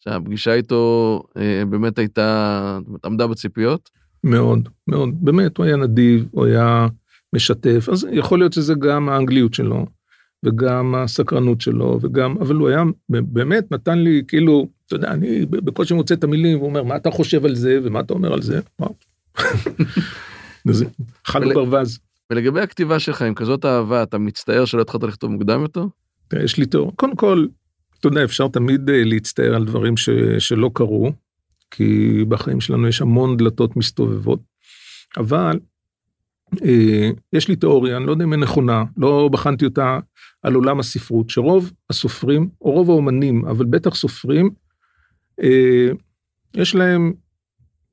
שהפגישה 0.03 0.53
איתו 0.53 1.23
אה, 1.37 1.63
באמת 1.69 1.99
הייתה, 1.99 2.79
עמדה 3.05 3.27
בציפיות. 3.27 3.89
מאוד, 4.23 4.69
מאוד. 4.87 5.09
באמת, 5.21 5.57
הוא 5.57 5.65
היה 5.65 5.75
נדיב, 5.75 6.25
הוא 6.31 6.45
היה 6.45 6.87
משתף, 7.35 7.89
אז 7.91 8.07
יכול 8.11 8.39
להיות 8.39 8.53
שזה 8.53 8.73
גם 8.73 9.09
האנגליות 9.09 9.53
שלו, 9.53 9.85
וגם 10.45 10.95
הסקרנות 10.95 11.61
שלו, 11.61 11.99
וגם, 12.01 12.37
אבל 12.37 12.55
הוא 12.55 12.69
היה, 12.69 12.83
באמת 13.09 13.71
נתן 13.71 13.99
לי, 13.99 14.23
כאילו, 14.27 14.67
אתה 14.87 14.95
יודע, 14.95 15.11
אני 15.11 15.45
בקושי 15.45 15.93
מוצא 15.93 16.13
את 16.13 16.23
המילים, 16.23 16.57
והוא 16.57 16.69
אומר, 16.69 16.83
מה 16.83 16.95
אתה 16.95 17.11
חושב 17.11 17.45
על 17.45 17.55
זה, 17.55 17.79
ומה 17.83 17.99
אתה 17.99 18.13
אומר 18.13 18.33
על 18.33 18.41
זה? 18.41 18.59
וואו. 18.79 18.95
ול- 21.45 21.53
ברווז. 21.53 21.99
ולגבי 22.31 22.61
הכתיבה 22.61 22.99
שלך, 22.99 23.21
עם 23.21 23.33
כזאת 23.33 23.65
אהבה, 23.65 24.03
אתה 24.03 24.17
מצטער 24.17 24.65
שלא 24.65 24.81
התחלת 24.81 25.03
לכתוב 25.03 25.31
מוקדם 25.31 25.61
יותר? 25.61 25.85
יש 26.33 26.57
לי 26.57 26.65
תיאור. 26.65 26.95
קודם 26.95 27.15
כל, 27.15 27.45
אתה 27.99 28.07
יודע, 28.07 28.23
אפשר 28.23 28.47
תמיד 28.47 28.89
אה, 28.89 29.03
להצטער 29.03 29.55
על 29.55 29.65
דברים 29.65 29.97
ש, 29.97 30.09
שלא 30.39 30.71
קרו, 30.73 31.11
כי 31.71 32.25
בחיים 32.27 32.61
שלנו 32.61 32.87
יש 32.87 33.01
המון 33.01 33.37
דלתות 33.37 33.75
מסתובבות, 33.77 34.39
אבל 35.17 35.59
אה, 36.65 37.09
יש 37.33 37.47
לי 37.47 37.55
תיאוריה, 37.55 37.97
אני 37.97 38.05
לא 38.05 38.11
יודע 38.11 38.23
אם 38.23 38.33
היא 38.33 38.39
נכונה, 38.39 38.83
לא 38.97 39.29
בחנתי 39.31 39.65
אותה 39.65 39.99
על 40.41 40.53
עולם 40.53 40.79
הספרות, 40.79 41.29
שרוב 41.29 41.71
הסופרים, 41.89 42.49
או 42.61 42.71
רוב 42.71 42.89
האומנים, 42.89 43.45
אבל 43.45 43.65
בטח 43.65 43.95
סופרים, 43.95 44.49
אה, 45.43 45.89
יש 46.53 46.75
להם 46.75 47.13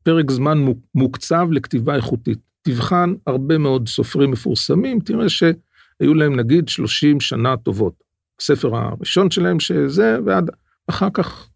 פרק 0.02 0.30
זמן 0.30 0.58
מו- 0.58 0.80
מוקצב 0.94 1.48
לכתיבה 1.50 1.94
איכותית. 1.94 2.38
תבחן 2.62 3.14
הרבה 3.26 3.58
מאוד 3.58 3.88
סופרים 3.88 4.30
מפורסמים, 4.30 5.00
תראה 5.00 5.28
שהיו 5.28 6.14
להם 6.14 6.36
נגיד 6.36 6.68
30 6.68 7.20
שנה 7.20 7.56
טובות. 7.56 7.94
הספר 8.40 8.76
הראשון 8.76 9.30
שלהם 9.30 9.60
שזה, 9.60 10.18
ועד 10.26 10.50
אחר 10.86 11.08
כך 11.14 11.48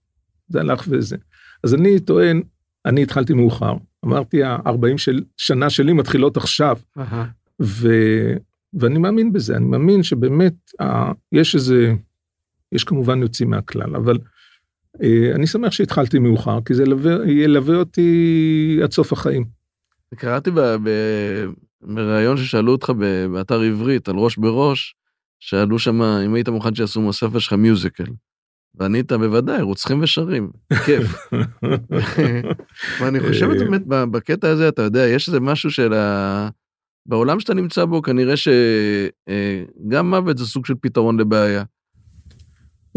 זה 0.48 0.60
הלך 0.60 0.84
וזה. 0.88 1.16
אז 1.64 1.74
אני 1.74 2.00
טוען, 2.00 2.42
אני 2.86 3.02
התחלתי 3.02 3.32
מאוחר, 3.32 3.74
אמרתי, 4.04 4.42
ה-40 4.42 4.96
של, 4.98 5.22
שנה 5.36 5.70
שלי 5.70 5.92
מתחילות 5.92 6.36
עכשיו, 6.36 6.78
ו, 7.62 7.88
ואני 8.74 8.98
מאמין 8.98 9.32
בזה, 9.32 9.56
אני 9.56 9.64
מאמין 9.64 10.02
שבאמת 10.02 10.54
ה, 10.80 11.12
יש 11.32 11.54
איזה, 11.54 11.94
יש 12.72 12.84
כמובן 12.84 13.22
יוצאים 13.22 13.50
מהכלל, 13.50 13.96
אבל 13.96 14.18
אה, 15.02 15.32
אני 15.34 15.46
שמח 15.46 15.72
שהתחלתי 15.72 16.18
מאוחר, 16.18 16.58
כי 16.64 16.74
זה 16.74 16.82
ילווה, 16.82 17.30
ילווה 17.30 17.76
אותי 17.76 18.80
עד 18.82 18.92
סוף 18.92 19.12
החיים. 19.12 19.44
קראתי 20.14 20.50
ב- 20.50 20.60
ב- 20.60 21.46
בריאיון 21.82 22.36
ששאלו 22.36 22.72
אותך 22.72 22.92
באתר 23.32 23.60
עברית 23.60 24.08
על 24.08 24.16
ראש 24.16 24.36
בראש, 24.36 24.94
שאלו 25.40 25.78
שם 25.78 26.02
אם 26.02 26.34
היית 26.34 26.48
מוכן 26.48 26.74
שיעשו 26.74 27.00
מהספר 27.00 27.38
שלך 27.38 27.52
מיוזיקל. 27.52 28.04
וענית 28.74 29.12
בוודאי, 29.12 29.62
רוצחים 29.62 30.02
ושרים, 30.02 30.50
כיף. 30.86 31.28
ואני 33.00 33.20
חושב 33.20 33.50
אה, 33.50 33.58
באמת 33.58 33.82
בקטע 33.86 34.48
הזה, 34.48 34.68
אתה 34.68 34.82
יודע, 34.82 35.06
יש 35.06 35.28
איזה 35.28 35.40
משהו 35.40 35.70
של 35.70 35.92
ה... 35.92 36.48
בעולם 37.06 37.40
שאתה 37.40 37.54
נמצא 37.54 37.84
בו, 37.84 38.02
כנראה 38.02 38.34
שגם 38.36 40.10
מוות 40.10 40.38
זה 40.38 40.46
סוג 40.46 40.66
של 40.66 40.74
פתרון 40.80 41.20
לבעיה. 41.20 41.64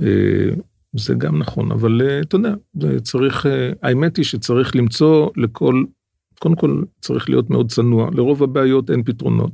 אה, 0.02 0.50
זה 0.96 1.14
גם 1.14 1.40
נכון, 1.40 1.72
אבל 1.72 2.02
אה, 2.02 2.20
אתה 2.20 2.36
יודע, 2.36 2.54
צריך, 3.04 3.46
אה, 3.46 3.72
האמת 3.82 4.18
היא 4.18 4.26
שצריך 4.26 4.76
למצוא 4.76 5.30
לכל, 5.38 5.84
קודם 6.40 6.56
כל 6.56 6.84
צריך 7.02 7.30
להיות 7.30 7.50
מאוד 7.50 7.72
צנוע, 7.72 8.10
לרוב 8.14 8.44
הבעיות 8.44 8.90
אין 8.90 9.04
פתרונות. 9.04 9.52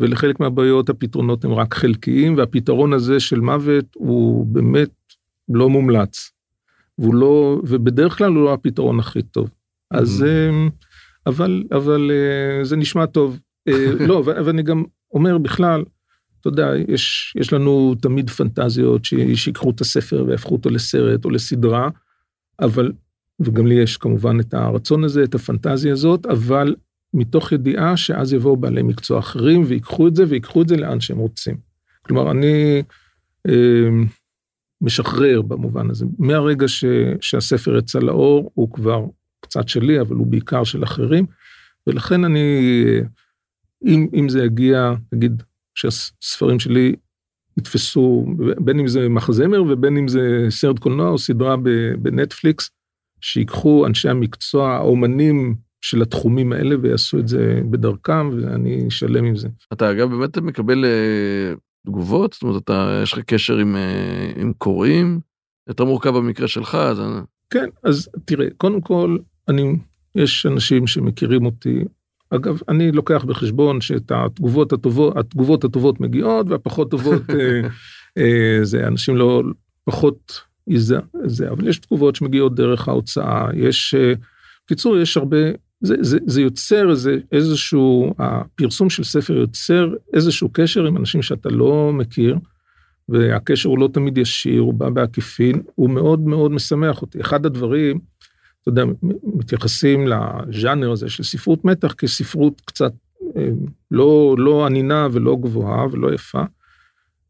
ולחלק 0.00 0.40
מהבעיות 0.40 0.88
הפתרונות 0.88 1.44
הם 1.44 1.52
רק 1.52 1.74
חלקיים, 1.74 2.36
והפתרון 2.36 2.92
הזה 2.92 3.20
של 3.20 3.40
מוות 3.40 3.84
הוא 3.94 4.46
באמת 4.46 4.90
לא 5.54 5.70
מומלץ. 5.70 6.30
והוא 6.98 7.14
לא, 7.14 7.60
ובדרך 7.64 8.18
כלל 8.18 8.32
הוא 8.32 8.44
לא 8.44 8.52
הפתרון 8.54 8.98
הכי 9.00 9.22
טוב. 9.22 9.50
אז, 9.90 10.22
Mhm. 10.22 10.26
אה, 10.26 10.68
אבל, 11.26 11.64
אבל 11.72 12.10
אה, 12.10 12.64
זה 12.64 12.76
נשמע 12.76 13.06
טוב. 13.06 13.38
אה, 13.68 13.72
לא, 14.08 14.22
ואני 14.26 14.62
גם 14.62 14.84
אומר 15.14 15.38
בכלל, 15.38 15.84
אתה 16.40 16.48
יודע, 16.48 16.70
יש, 16.88 17.34
יש 17.40 17.52
לנו 17.52 17.94
תמיד 18.00 18.30
פנטזיות 18.30 19.04
ש- 19.04 19.14
שיקחו 19.34 19.70
את 19.70 19.80
הספר 19.80 20.24
ויהפכו 20.28 20.54
אותו 20.54 20.70
לסרט 20.70 21.24
או 21.24 21.30
לסדרה, 21.30 21.88
אבל, 22.60 22.92
וגם 23.40 23.66
לי 23.66 23.74
יש 23.74 23.96
כמובן 23.96 24.40
את 24.40 24.54
הרצון 24.54 25.04
הזה, 25.04 25.24
את 25.24 25.34
הפנטזיה 25.34 25.92
הזאת, 25.92 26.26
אבל 26.26 26.74
מתוך 27.14 27.52
ידיעה 27.52 27.96
שאז 27.96 28.32
יבואו 28.32 28.56
בעלי 28.56 28.82
מקצוע 28.82 29.18
אחרים 29.18 29.62
ויקחו 29.66 30.08
את 30.08 30.16
זה 30.16 30.24
ויקחו 30.28 30.62
את 30.62 30.68
זה 30.68 30.76
לאן 30.76 31.00
שהם 31.00 31.18
רוצים. 31.18 31.56
כלומר, 32.02 32.30
אני 32.30 32.82
אה, 33.48 33.88
משחרר 34.80 35.42
במובן 35.42 35.90
הזה. 35.90 36.06
מהרגע 36.18 36.68
ש, 36.68 36.84
שהספר 37.20 37.76
יצא 37.76 37.98
לאור, 37.98 38.50
הוא 38.54 38.72
כבר 38.72 39.04
קצת 39.40 39.68
שלי, 39.68 40.00
אבל 40.00 40.16
הוא 40.16 40.26
בעיקר 40.26 40.64
של 40.64 40.84
אחרים, 40.84 41.26
ולכן 41.86 42.24
אני, 42.24 42.70
אם, 43.86 44.08
אם 44.14 44.28
זה 44.28 44.44
יגיע, 44.44 44.92
נגיד, 45.12 45.42
שהספרים 45.74 46.58
שלי 46.58 46.94
יתפסו, 47.58 48.26
בין 48.58 48.80
אם 48.80 48.88
זה 48.88 49.08
מחזמר 49.08 49.62
ובין 49.62 49.96
אם 49.96 50.08
זה 50.08 50.46
סרט 50.50 50.78
קולנוע 50.78 51.08
או 51.08 51.18
סדרה 51.18 51.56
בנטפליקס, 51.98 52.70
שיקחו 53.20 53.86
אנשי 53.86 54.08
המקצוע, 54.08 54.70
האומנים 54.70 55.54
של 55.80 56.02
התחומים 56.02 56.52
האלה 56.52 56.76
ויעשו 56.82 57.18
את 57.18 57.28
זה 57.28 57.60
בדרכם, 57.70 58.28
ואני 58.28 58.90
שלם 58.90 59.24
עם 59.24 59.36
זה. 59.36 59.48
אתה 59.72 59.90
אגב 59.90 60.10
באמת 60.10 60.38
מקבל 60.38 60.84
אה, 60.84 61.54
תגובות? 61.86 62.32
זאת 62.32 62.42
אומרת, 62.42 62.62
אתה, 62.62 63.00
יש 63.02 63.12
לך 63.12 63.18
קשר 63.18 63.56
עם, 63.56 63.76
אה, 63.76 64.32
עם 64.36 64.52
קוראים? 64.58 65.20
יותר 65.68 65.84
מורכב 65.84 66.10
במקרה 66.10 66.48
שלך, 66.48 66.74
אז... 66.74 66.98
כן, 67.50 67.68
אז 67.84 68.08
תראה, 68.24 68.46
קודם 68.56 68.80
כל, 68.80 69.18
אני, 69.48 69.76
יש 70.14 70.46
אנשים 70.46 70.86
שמכירים 70.86 71.46
אותי. 71.46 71.84
אגב, 72.30 72.58
אני 72.68 72.92
לוקח 72.92 73.24
בחשבון 73.24 73.80
שאת 73.80 74.12
התגובות 74.14 74.72
הטובות, 74.72 75.16
התגובות 75.16 75.64
הטובות 75.64 76.00
מגיעות, 76.00 76.46
והפחות 76.48 76.90
טובות, 76.90 77.22
אה, 77.30 77.68
אה, 78.18 78.58
זה 78.62 78.86
אנשים 78.86 79.16
לא, 79.16 79.42
פחות 79.84 80.40
זה, 81.26 81.50
אבל 81.50 81.68
יש 81.68 81.78
תגובות 81.78 82.16
שמגיעות 82.16 82.54
דרך 82.54 82.88
ההוצאה, 82.88 83.48
יש, 83.54 83.94
אה, 83.94 84.12
בקיצור, 84.64 84.98
יש 84.98 85.16
הרבה, 85.16 85.36
זה, 85.80 85.94
זה, 86.00 86.18
זה 86.26 86.40
יוצר 86.40 86.90
איזה, 86.90 87.18
איזשהו, 87.32 88.14
הפרסום 88.18 88.90
של 88.90 89.04
ספר 89.04 89.34
יוצר 89.36 89.94
איזשהו 90.14 90.48
קשר 90.52 90.86
עם 90.86 90.96
אנשים 90.96 91.22
שאתה 91.22 91.48
לא 91.48 91.90
מכיר, 91.92 92.38
והקשר 93.08 93.68
הוא 93.68 93.78
לא 93.78 93.88
תמיד 93.92 94.18
ישיר, 94.18 94.60
הוא 94.60 94.74
בא 94.74 94.90
בעקיפין, 94.90 95.62
הוא 95.74 95.90
מאוד 95.90 96.20
מאוד 96.20 96.50
משמח 96.50 97.02
אותי. 97.02 97.20
אחד 97.20 97.46
הדברים, 97.46 97.98
אתה 98.62 98.68
יודע, 98.68 98.84
מתייחסים 99.22 100.08
לז'אנר 100.08 100.92
הזה 100.92 101.08
של 101.08 101.22
ספרות 101.22 101.64
מתח 101.64 101.92
כספרות 101.92 102.60
קצת 102.64 102.92
אה, 103.36 103.48
לא, 103.90 104.34
לא 104.38 104.66
ענינה 104.66 105.08
ולא 105.12 105.36
גבוהה 105.40 105.86
ולא 105.92 106.14
יפה. 106.14 106.42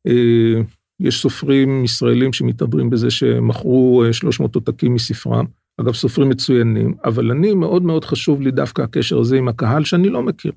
אה, 0.07 0.63
יש 1.01 1.23
סופרים 1.23 1.85
ישראלים 1.85 2.33
שמתהדרים 2.33 2.91
בזה 2.91 3.11
שמכרו 3.11 4.05
300 4.13 4.55
עותקים 4.55 4.95
מספרם. 4.95 5.45
אגב, 5.81 5.95
סופרים 5.95 6.29
מצוינים, 6.29 6.95
אבל 7.05 7.31
אני, 7.31 7.55
מאוד 7.55 7.83
מאוד 7.83 8.05
חשוב 8.05 8.41
לי 8.41 8.51
דווקא 8.51 8.83
הקשר 8.83 9.19
הזה 9.19 9.39
עם 9.39 9.49
הקהל 9.49 9.85
שאני 9.85 10.09
לא 10.09 10.23
מכיר. 10.23 10.53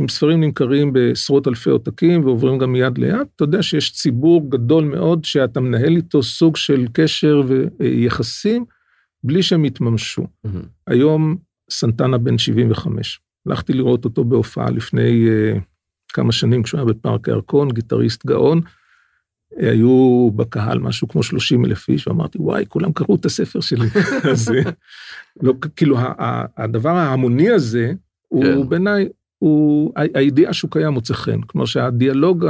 אם 0.00 0.08
ספרים 0.08 0.40
נמכרים 0.40 0.92
בעשרות 0.92 1.48
אלפי 1.48 1.70
עותקים 1.70 2.24
ועוברים 2.24 2.58
גם 2.58 2.72
מיד 2.72 2.98
ליד, 2.98 3.26
אתה 3.36 3.44
יודע 3.44 3.62
שיש 3.62 3.92
ציבור 3.92 4.50
גדול 4.50 4.84
מאוד 4.84 5.24
שאתה 5.24 5.60
מנהל 5.60 5.96
איתו 5.96 6.22
סוג 6.22 6.56
של 6.56 6.86
קשר 6.92 7.42
ויחסים 7.78 8.64
בלי 9.24 9.42
שהם 9.42 9.64
יתממשו. 9.64 10.22
Mm-hmm. 10.22 10.66
היום 10.86 11.36
סנטנה 11.70 12.18
בן 12.18 12.38
75. 12.38 13.20
הלכתי 13.46 13.72
לראות 13.72 14.04
אותו 14.04 14.24
בהופעה 14.24 14.70
לפני 14.70 15.26
uh, 15.26 15.60
כמה 16.08 16.32
שנים 16.32 16.62
כשהוא 16.62 16.78
היה 16.78 16.86
בפארק 16.86 17.28
הירקון, 17.28 17.68
גיטריסט 17.70 18.26
גאון. 18.26 18.60
היו 19.56 20.30
בקהל 20.36 20.78
משהו 20.78 21.08
כמו 21.08 21.22
30 21.22 21.64
אלף 21.64 21.88
איש, 21.88 22.08
ואמרתי, 22.08 22.38
וואי, 22.40 22.64
כולם 22.68 22.92
קראו 22.92 23.14
את 23.14 23.24
הספר 23.24 23.60
שלי. 23.60 23.86
אז 24.32 24.52
לא, 25.42 25.54
כאילו, 25.76 25.98
הדבר 26.56 26.90
ההמוני 26.90 27.50
הזה, 27.50 27.92
הוא 28.28 28.44
כן. 28.44 28.68
בעיניי, 28.68 29.08
הוא, 29.38 29.92
הידיעה 30.14 30.52
שהוא 30.52 30.70
קיים 30.70 30.92
מוצא 30.92 31.14
חן. 31.14 31.40
כלומר 31.40 31.66
שהדיאלוג 31.66 32.46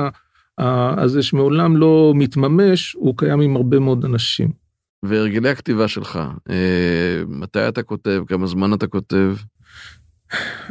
הזה 0.58 1.22
שמעולם 1.22 1.76
לא 1.76 2.12
מתממש, 2.16 2.92
הוא 2.92 3.14
קיים 3.16 3.40
עם 3.40 3.56
הרבה 3.56 3.78
מאוד 3.78 4.04
אנשים. 4.04 4.64
והרגלי 5.02 5.48
הכתיבה 5.48 5.88
שלך, 5.88 6.18
אה, 6.50 7.22
מתי 7.28 7.68
אתה 7.68 7.82
כותב, 7.82 8.22
כמה 8.26 8.46
זמן 8.46 8.74
אתה 8.74 8.86
כותב? 8.86 9.36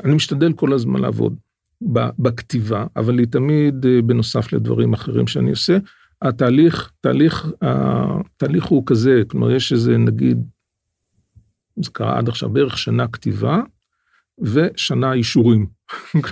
אני 0.03 0.15
משתדל 0.15 0.53
כל 0.53 0.73
הזמן 0.73 0.99
לעבוד 0.99 1.35
בכתיבה, 2.19 2.85
אבל 2.95 3.19
היא 3.19 3.27
תמיד 3.27 3.85
אה, 3.85 4.01
בנוסף 4.01 4.53
לדברים 4.53 4.93
אחרים 4.93 5.27
שאני 5.27 5.49
עושה. 5.49 5.77
התהליך, 6.23 6.91
תהליך, 7.01 7.47
התהליך 7.61 8.65
הוא 8.65 8.83
כזה, 8.85 9.21
כלומר 9.27 9.51
יש 9.51 9.73
איזה 9.73 9.97
נגיד, 9.97 10.37
זה 11.75 11.91
קרה 11.91 12.17
עד 12.17 12.29
עכשיו 12.29 12.49
בערך 12.49 12.77
שנה 12.77 13.07
כתיבה 13.07 13.61
ושנה 14.39 15.13
אישורים. 15.13 15.67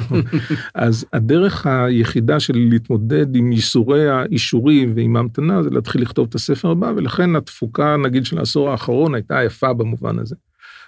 אז 0.75 1.05
הדרך 1.13 1.65
היחידה 1.67 2.39
שלי 2.39 2.69
להתמודד 2.69 3.35
עם 3.35 3.51
ייסורי 3.51 4.09
האישורים 4.09 4.93
ועם 4.95 5.15
ההמתנה 5.15 5.63
זה 5.63 5.69
להתחיל 5.69 6.01
לכתוב 6.01 6.27
את 6.29 6.35
הספר 6.35 6.69
הבא, 6.71 6.91
ולכן 6.95 7.35
התפוקה 7.35 7.97
נגיד 7.97 8.25
של 8.25 8.37
העשור 8.37 8.69
האחרון 8.69 9.15
הייתה 9.15 9.43
יפה 9.43 9.73
במובן 9.73 10.19
הזה. 10.19 10.35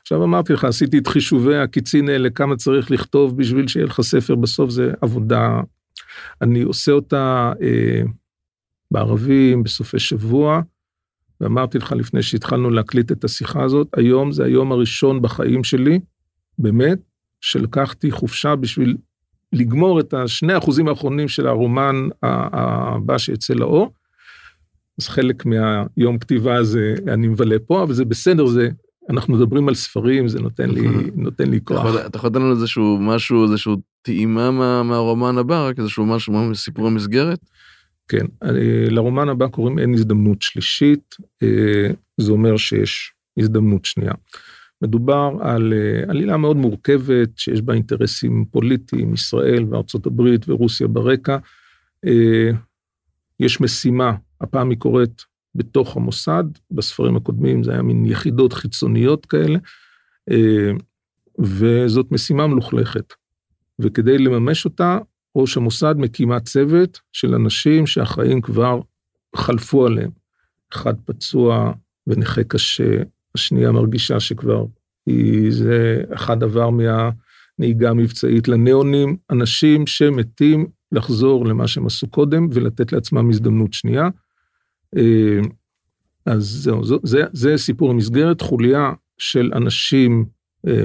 עכשיו 0.02 0.24
אמרתי 0.24 0.54
לך, 0.54 0.64
עשיתי 0.64 0.98
את 0.98 1.08
חישובי 1.08 1.58
הקיצין 1.58 2.10
האלה, 2.10 2.30
כמה 2.30 2.56
צריך 2.56 2.92
לכתוב 2.92 3.38
בשביל 3.38 3.68
שיהיה 3.68 3.86
לך 3.86 4.02
ספר, 4.02 4.36
בסוף 4.36 4.70
זה 4.70 4.92
עבודה. 5.02 5.62
אני 6.42 6.62
עושה 6.62 6.92
אותה 6.92 7.54
אה, 7.62 8.02
בערבים, 8.94 9.64
בסופי 9.64 10.00
שבוע, 10.00 10.62
ואמרתי 11.42 11.78
לך 11.78 11.92
לפני 11.92 12.22
שהתחלנו 12.22 12.70
להקליט 12.70 13.12
את 13.12 13.24
השיחה 13.24 13.64
הזאת, 13.64 13.88
היום 13.98 14.32
זה 14.32 14.44
היום 14.44 14.72
הראשון 14.72 15.22
בחיים 15.22 15.64
שלי, 15.64 16.00
באמת, 16.60 17.00
שלקחתי 17.42 18.12
חופשה 18.12 18.56
בשביל 18.56 18.98
לגמור 19.54 20.00
את 20.00 20.14
השני 20.14 20.58
אחוזים 20.58 20.88
האחרונים 20.88 21.28
של 21.28 21.48
הרומן 21.48 21.96
הבא 22.24 23.18
שיצא 23.18 23.54
לאור. 23.54 23.94
אז 25.02 25.08
חלק 25.08 25.46
מהיום 25.46 26.18
כתיבה 26.20 26.56
הזה 26.56 26.96
אני 27.08 27.28
מבלה 27.28 27.56
פה, 27.68 27.84
אבל 27.84 27.94
זה 27.94 28.06
בסדר, 28.06 28.46
זה, 28.46 28.70
אנחנו 29.10 29.34
מדברים 29.34 29.68
על 29.68 29.76
ספרים, 29.76 30.28
זה 30.28 30.40
נותן 30.40 30.70
לי, 30.70 30.88
נותן 31.16 31.50
לי 31.50 31.60
כוח. 31.64 31.96
אתה 32.06 32.18
יכול 32.18 32.30
לתת 32.30 32.36
לנו 32.36 32.52
איזשהו 32.52 32.98
משהו, 33.02 33.44
איזשהו 33.44 33.76
טעימה 34.02 34.52
מה, 34.52 34.84
מהרומן 34.84 35.38
הבא, 35.38 35.68
רק 35.68 35.80
איזשהו 35.80 36.06
משהו 36.06 36.34
מסיפור 36.34 36.88
המסגרת? 36.88 37.40
כן, 38.14 38.26
לרומן 38.90 39.30
הבא 39.30 39.48
קוראים 39.48 39.80
אין 39.80 39.94
הזדמנות 39.94 40.42
שלישית, 40.42 41.16
אה, 41.44 41.92
זה 42.18 42.32
אומר 42.32 42.58
שיש 42.58 43.14
הזדמנות 43.40 43.86
שנייה. 43.86 44.14
מדובר 44.82 45.32
על 45.42 45.74
אה, 45.74 46.04
עלילה 46.10 46.38
מאוד 46.38 46.58
מורכבת 46.58 47.30
שיש 47.38 47.62
בה 47.62 47.74
אינטרסים 47.74 48.46
פוליטיים, 48.52 49.14
ישראל 49.14 49.66
וארצות 49.70 50.06
הברית 50.06 50.50
ורוסיה 50.50 50.88
ברקע. 50.88 51.38
אה, 52.06 52.50
יש 53.40 53.62
משימה, 53.62 54.16
הפעם 54.42 54.70
היא 54.70 54.78
קורית 54.78 55.22
בתוך 55.56 55.98
המוסד, 55.98 56.44
בספרים 56.72 57.16
הקודמים 57.16 57.64
זה 57.64 57.72
היה 57.72 57.82
מין 57.82 58.06
יחידות 58.06 58.54
חיצוניות 58.54 59.26
כאלה, 59.26 59.60
וזאת 61.40 62.12
משימה 62.12 62.48
מלוכלכת. 62.48 63.14
וכדי 63.80 64.18
לממש 64.18 64.66
אותה, 64.66 64.98
ראש 65.36 65.58
המוסד 65.58 65.96
מקימה 65.98 66.40
צוות 66.40 67.00
של 67.12 67.36
אנשים 67.36 67.88
שהחיים 67.88 68.42
כבר 68.42 68.82
חלפו 69.36 69.86
עליהם. 69.86 70.12
אחד 70.74 70.94
פצוע 71.06 71.74
ונכה 72.08 72.44
קשה, 72.44 73.04
השנייה 73.36 73.72
מרגישה 73.72 74.20
שכבר 74.20 74.66
היא, 75.06 75.52
זה 75.52 76.04
אחד 76.14 76.44
עבר 76.44 76.70
מהנהיגה 76.70 77.90
המבצעית 77.90 78.48
לניאונים, 78.48 79.18
אנשים 79.32 79.88
שמתים 79.88 80.68
לחזור 80.92 81.46
למה 81.46 81.68
שהם 81.68 81.86
עשו 81.86 82.08
קודם 82.08 82.48
ולתת 82.52 82.92
לעצמם 82.92 83.30
הזדמנות 83.30 83.74
שנייה. 83.74 84.10
אה, 84.98 85.40
אז 86.26 86.44
זהו, 86.44 86.86
זה, 86.86 86.96
זה, 87.04 87.24
זה 87.34 87.58
סיפור 87.58 87.92
המסגרת, 87.92 88.42
חוליה 88.42 88.92
של 89.18 89.52
אנשים 89.56 90.26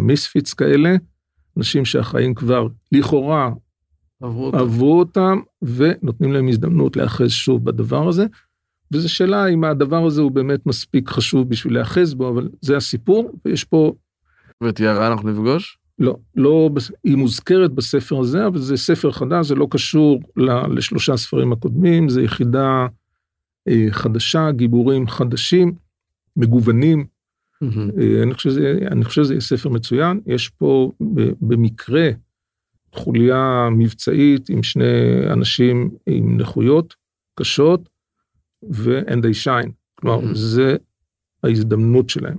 מיספיץ 0.03 0.51
אה, 0.51 0.57
כאלה, 0.57 0.97
אנשים 1.57 1.85
שהחיים 1.85 2.35
כבר 2.35 2.67
לכאורה 2.93 3.51
עברו 4.23 4.47
אותם. 4.47 4.59
עברו 4.59 4.99
אותם 4.99 5.41
ונותנים 5.63 6.33
להם 6.33 6.49
הזדמנות 6.49 6.97
להיאחז 6.97 7.31
שוב 7.31 7.65
בדבר 7.65 8.09
הזה. 8.09 8.27
וזו 8.93 9.13
שאלה 9.13 9.47
אם 9.47 9.65
הדבר 9.65 10.07
הזה 10.07 10.21
הוא 10.21 10.31
באמת 10.31 10.67
מספיק 10.67 11.09
חשוב 11.09 11.49
בשביל 11.49 11.73
להיאחז 11.73 12.15
בו, 12.15 12.29
אבל 12.29 12.49
זה 12.61 12.77
הסיפור, 12.77 13.41
ויש 13.45 13.65
פה... 13.65 13.93
ואת 14.61 14.81
יערה 14.81 15.07
אנחנו 15.07 15.31
נפגוש? 15.31 15.79
לא, 15.99 16.17
לא, 16.37 16.71
היא 17.05 17.17
מוזכרת 17.17 17.73
בספר 17.73 18.21
הזה, 18.21 18.47
אבל 18.47 18.59
זה 18.59 18.77
ספר 18.77 19.13
חדש, 19.13 19.47
זה 19.47 19.55
לא 19.55 19.67
קשור 19.71 20.21
לשלושה 20.77 21.17
ספרים 21.17 21.53
הקודמים, 21.53 22.09
זה 22.09 22.23
יחידה 22.23 22.87
אה, 23.69 23.87
חדשה, 23.91 24.51
גיבורים 24.51 25.09
חדשים, 25.09 25.75
מגוונים. 26.37 27.07
Mm-hmm. 27.65 28.23
אני, 28.23 28.35
חושב 28.35 28.51
שזה, 28.51 28.79
אני 28.91 29.05
חושב 29.05 29.23
שזה 29.23 29.35
יהיה 29.35 29.41
ספר 29.41 29.69
מצוין, 29.69 30.21
יש 30.27 30.49
פה 30.49 30.93
במקרה 31.41 32.11
חוליה 32.95 33.69
מבצעית 33.73 34.51
עם 34.51 34.63
שני 34.63 34.85
אנשים 35.33 35.91
עם 36.07 36.37
נכויות 36.41 36.95
קשות, 37.39 37.89
ו-and 38.71 39.23
they 39.23 39.45
shine. 39.45 39.71
כלומר, 39.95 40.21
mm-hmm. 40.21 40.35
זה 40.35 40.77
ההזדמנות 41.45 42.11
שלהם. 42.11 42.37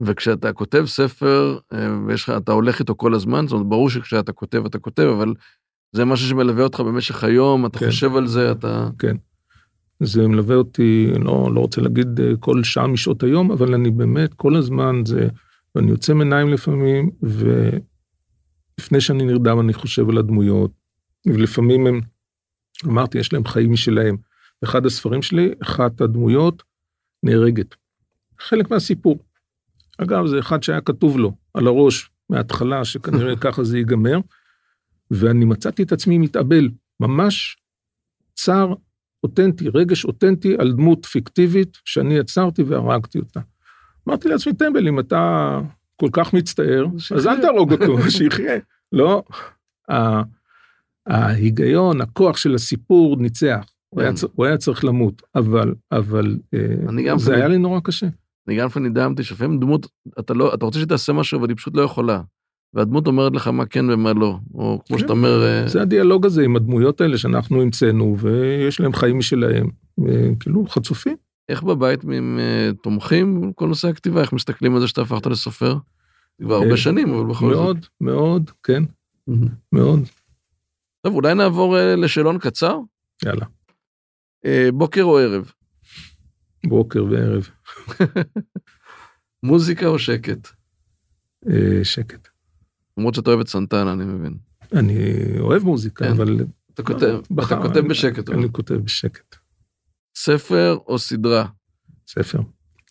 וכשאתה 0.00 0.52
כותב 0.52 0.84
ספר, 0.86 1.58
אה, 1.72 1.96
ויש 2.06 2.22
לך, 2.22 2.32
אתה 2.36 2.52
הולך 2.52 2.80
איתו 2.80 2.94
כל 2.96 3.14
הזמן, 3.14 3.46
זאת 3.46 3.52
אומרת, 3.52 3.66
ברור 3.66 3.90
שכשאתה 3.90 4.32
כותב, 4.32 4.64
אתה 4.66 4.78
כותב, 4.78 5.02
אבל 5.02 5.34
זה 5.92 6.04
משהו 6.04 6.28
שמלווה 6.28 6.64
אותך 6.64 6.80
במשך 6.80 7.24
היום, 7.24 7.66
אתה 7.66 7.78
כן. 7.78 7.86
חושב 7.86 8.16
על 8.16 8.26
זה, 8.26 8.52
אתה... 8.52 8.88
כן. 8.98 9.16
זה 10.00 10.28
מלווה 10.28 10.56
אותי, 10.56 11.12
לא, 11.20 11.50
לא 11.54 11.60
רוצה 11.60 11.80
להגיד 11.80 12.20
אה, 12.20 12.36
כל 12.40 12.62
שעה 12.62 12.86
משעות 12.86 13.22
היום, 13.22 13.52
אבל 13.52 13.74
אני 13.74 13.90
באמת, 13.90 14.34
כל 14.34 14.56
הזמן 14.56 15.02
זה, 15.06 15.28
ואני 15.74 15.90
יוצא 15.90 16.14
מעיניים 16.14 16.48
לפעמים, 16.48 17.10
ו... 17.22 17.70
לפני 18.82 19.00
שאני 19.00 19.24
נרדם 19.24 19.60
אני 19.60 19.72
חושב 19.72 20.08
על 20.08 20.18
הדמויות, 20.18 20.70
ולפעמים 21.26 21.86
הם, 21.86 22.00
אמרתי, 22.86 23.18
יש 23.18 23.32
להם 23.32 23.44
חיים 23.44 23.72
משלהם. 23.72 24.16
באחד 24.62 24.86
הספרים 24.86 25.22
שלי, 25.22 25.54
אחת 25.62 26.00
הדמויות 26.00 26.62
נהרגת. 27.22 27.74
חלק 28.38 28.70
מהסיפור. 28.70 29.18
אגב, 29.98 30.26
זה 30.26 30.38
אחד 30.38 30.62
שהיה 30.62 30.80
כתוב 30.80 31.18
לו 31.18 31.36
על 31.54 31.66
הראש 31.66 32.10
מההתחלה, 32.30 32.84
שכנראה 32.84 33.36
ככה 33.44 33.64
זה 33.64 33.78
ייגמר, 33.78 34.18
ואני 35.10 35.44
מצאתי 35.44 35.82
את 35.82 35.92
עצמי 35.92 36.18
מתאבל, 36.18 36.68
ממש 37.00 37.56
צער 38.34 38.74
אותנטי, 39.22 39.68
רגש 39.68 40.04
אותנטי 40.04 40.56
על 40.58 40.72
דמות 40.72 41.06
פיקטיבית 41.06 41.78
שאני 41.84 42.14
יצרתי 42.14 42.62
והרגתי 42.62 43.18
אותה. 43.18 43.40
אמרתי 44.08 44.28
לעצמי, 44.28 44.52
טמבל, 44.52 44.88
אם 44.88 45.00
אתה 45.00 45.60
כל 45.96 46.08
כך 46.12 46.34
מצטער, 46.34 46.86
אז 47.16 47.26
אל 47.26 47.40
תהרוג 47.40 47.72
אותו, 47.72 47.98
שיחיה. 48.10 48.58
לא, 48.92 49.22
ההיגיון, 51.06 52.00
הכוח 52.00 52.36
של 52.36 52.54
הסיפור 52.54 53.16
ניצח. 53.16 53.72
הוא 53.90 54.02
היה, 54.44 54.52
כן. 54.52 54.56
צריך 54.56 54.84
למות, 54.84 55.22
אבל, 55.34 55.74
אבל 55.92 56.36
אה, 56.54 57.18
זה 57.18 57.34
היה 57.34 57.48
לי 57.48 57.58
נורא 57.58 57.80
קשה. 57.80 58.06
אני 58.48 58.56
גם 58.56 58.66
לפעמים 58.66 58.90
נדהמתי 58.90 59.22
שלפעמים 59.24 59.60
דמות, 59.60 59.86
אתה 60.18 60.34
לא, 60.34 60.54
אתה 60.54 60.64
רוצה 60.64 60.80
שתעשה 60.80 61.12
משהו, 61.12 61.40
אבל 61.40 61.48
היא 61.48 61.56
פשוט 61.56 61.76
לא 61.76 61.82
יכולה. 61.82 62.20
והדמות 62.74 63.06
אומרת 63.06 63.32
לך 63.32 63.48
מה 63.48 63.66
כן 63.66 63.90
ומה 63.90 64.12
לא, 64.12 64.38
או 64.54 64.80
כמו 64.86 64.98
שאתה 64.98 65.12
אומר... 65.12 65.44
אה, 65.44 65.68
זה 65.68 65.82
הדיאלוג 65.82 66.26
הזה 66.26 66.42
עם 66.42 66.56
הדמויות 66.56 67.00
האלה 67.00 67.18
שאנחנו 67.18 67.62
המצאנו, 67.62 68.16
ויש 68.18 68.80
להם 68.80 68.92
חיים 68.92 69.18
משלהם, 69.18 69.68
כאילו 70.40 70.66
חצופים. 70.66 71.16
איך 71.52 71.62
בבית 71.62 72.04
הם 72.04 72.38
תומכים 72.82 73.50
בכל 73.50 73.66
נושא 73.68 73.88
הכתיבה? 73.88 74.20
איך 74.20 74.32
מסתכלים 74.32 74.74
על 74.74 74.80
זה 74.80 74.88
שאתה 74.88 75.02
הפכת 75.02 75.26
לסופר? 75.26 75.76
כבר 76.42 76.54
הרבה 76.54 76.70
אה, 76.70 76.76
שנים, 76.76 77.14
אבל 77.14 77.30
בכל 77.30 77.54
זאת. 77.54 77.62
מאוד, 77.64 77.86
מאוד, 78.00 78.50
כן. 78.62 78.82
מאוד. 79.72 80.00
טוב, 81.02 81.14
אולי 81.14 81.34
נעבור 81.34 81.78
אה, 81.78 81.96
לשאלון 81.96 82.38
קצר? 82.38 82.78
יאללה, 83.24 83.46
אה, 84.44 84.68
בוקר 84.72 85.02
או 85.02 85.18
ערב? 85.18 85.52
בוקר 86.66 87.04
וערב, 87.04 87.48
מוזיקה 89.42 89.86
או 89.86 89.98
שקט? 89.98 90.48
שקט. 91.82 92.28
למרות 92.98 93.14
שאתה 93.14 93.30
אוהב 93.30 93.40
את 93.40 93.48
סנטנה, 93.48 93.92
אני 93.92 94.04
מבין. 94.04 94.36
אני 94.72 95.14
אוהב 95.40 95.62
מוזיקה, 95.62 96.04
כן. 96.04 96.10
אבל... 96.10 96.38
אתה 96.74 96.82
כותב, 96.82 97.20
אתה 97.34 97.56
כותב 97.62 97.80
בשקט. 97.80 98.28
אני 98.28 98.44
אבל. 98.44 98.48
כותב 98.52 98.74
בשקט. 98.74 99.36
ספר 100.24 100.78
או 100.86 100.98
סדרה? 100.98 101.46
ספר. 102.06 102.40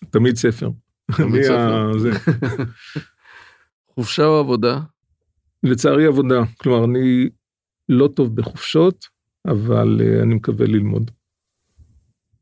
תמיד 0.10 0.36
ספר. 0.36 0.70
תמיד 1.18 1.44
ספר. 1.44 1.92
חופשה 3.96 4.26
או 4.26 4.40
עבודה? 4.40 4.80
לצערי 5.64 6.06
עבודה. 6.06 6.42
כלומר, 6.58 6.86
אני 6.86 7.30
לא 7.90 8.08
טוב 8.08 8.36
בחופשות, 8.36 9.06
אבל 9.48 10.02
אה, 10.02 10.24
אני 10.24 10.36
מקווה 10.36 10.66
ללמוד 10.68 11.12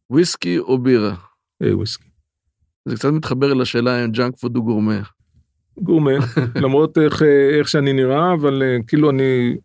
וויסקי 0.09 0.59
או 0.59 0.77
בירה? 0.77 1.15
אה, 1.63 1.77
וויסקי. 1.77 2.09
זה 2.85 2.95
קצת 2.95 3.09
מתחבר 3.09 3.53
לשאלה 3.53 4.05
אם 4.05 4.11
junk 4.11 4.36
food 4.38 4.55
הוא 4.55 4.65
גורמה. 4.65 5.01
גורמה, 5.77 6.11
למרות 6.63 6.97
איך, 6.97 7.21
אה, 7.21 7.57
איך 7.59 7.67
שאני 7.67 7.93
נראה, 7.93 8.33
אבל 8.33 8.63
אה, 8.63 8.77
כאילו 8.87 9.09
אני 9.09 9.57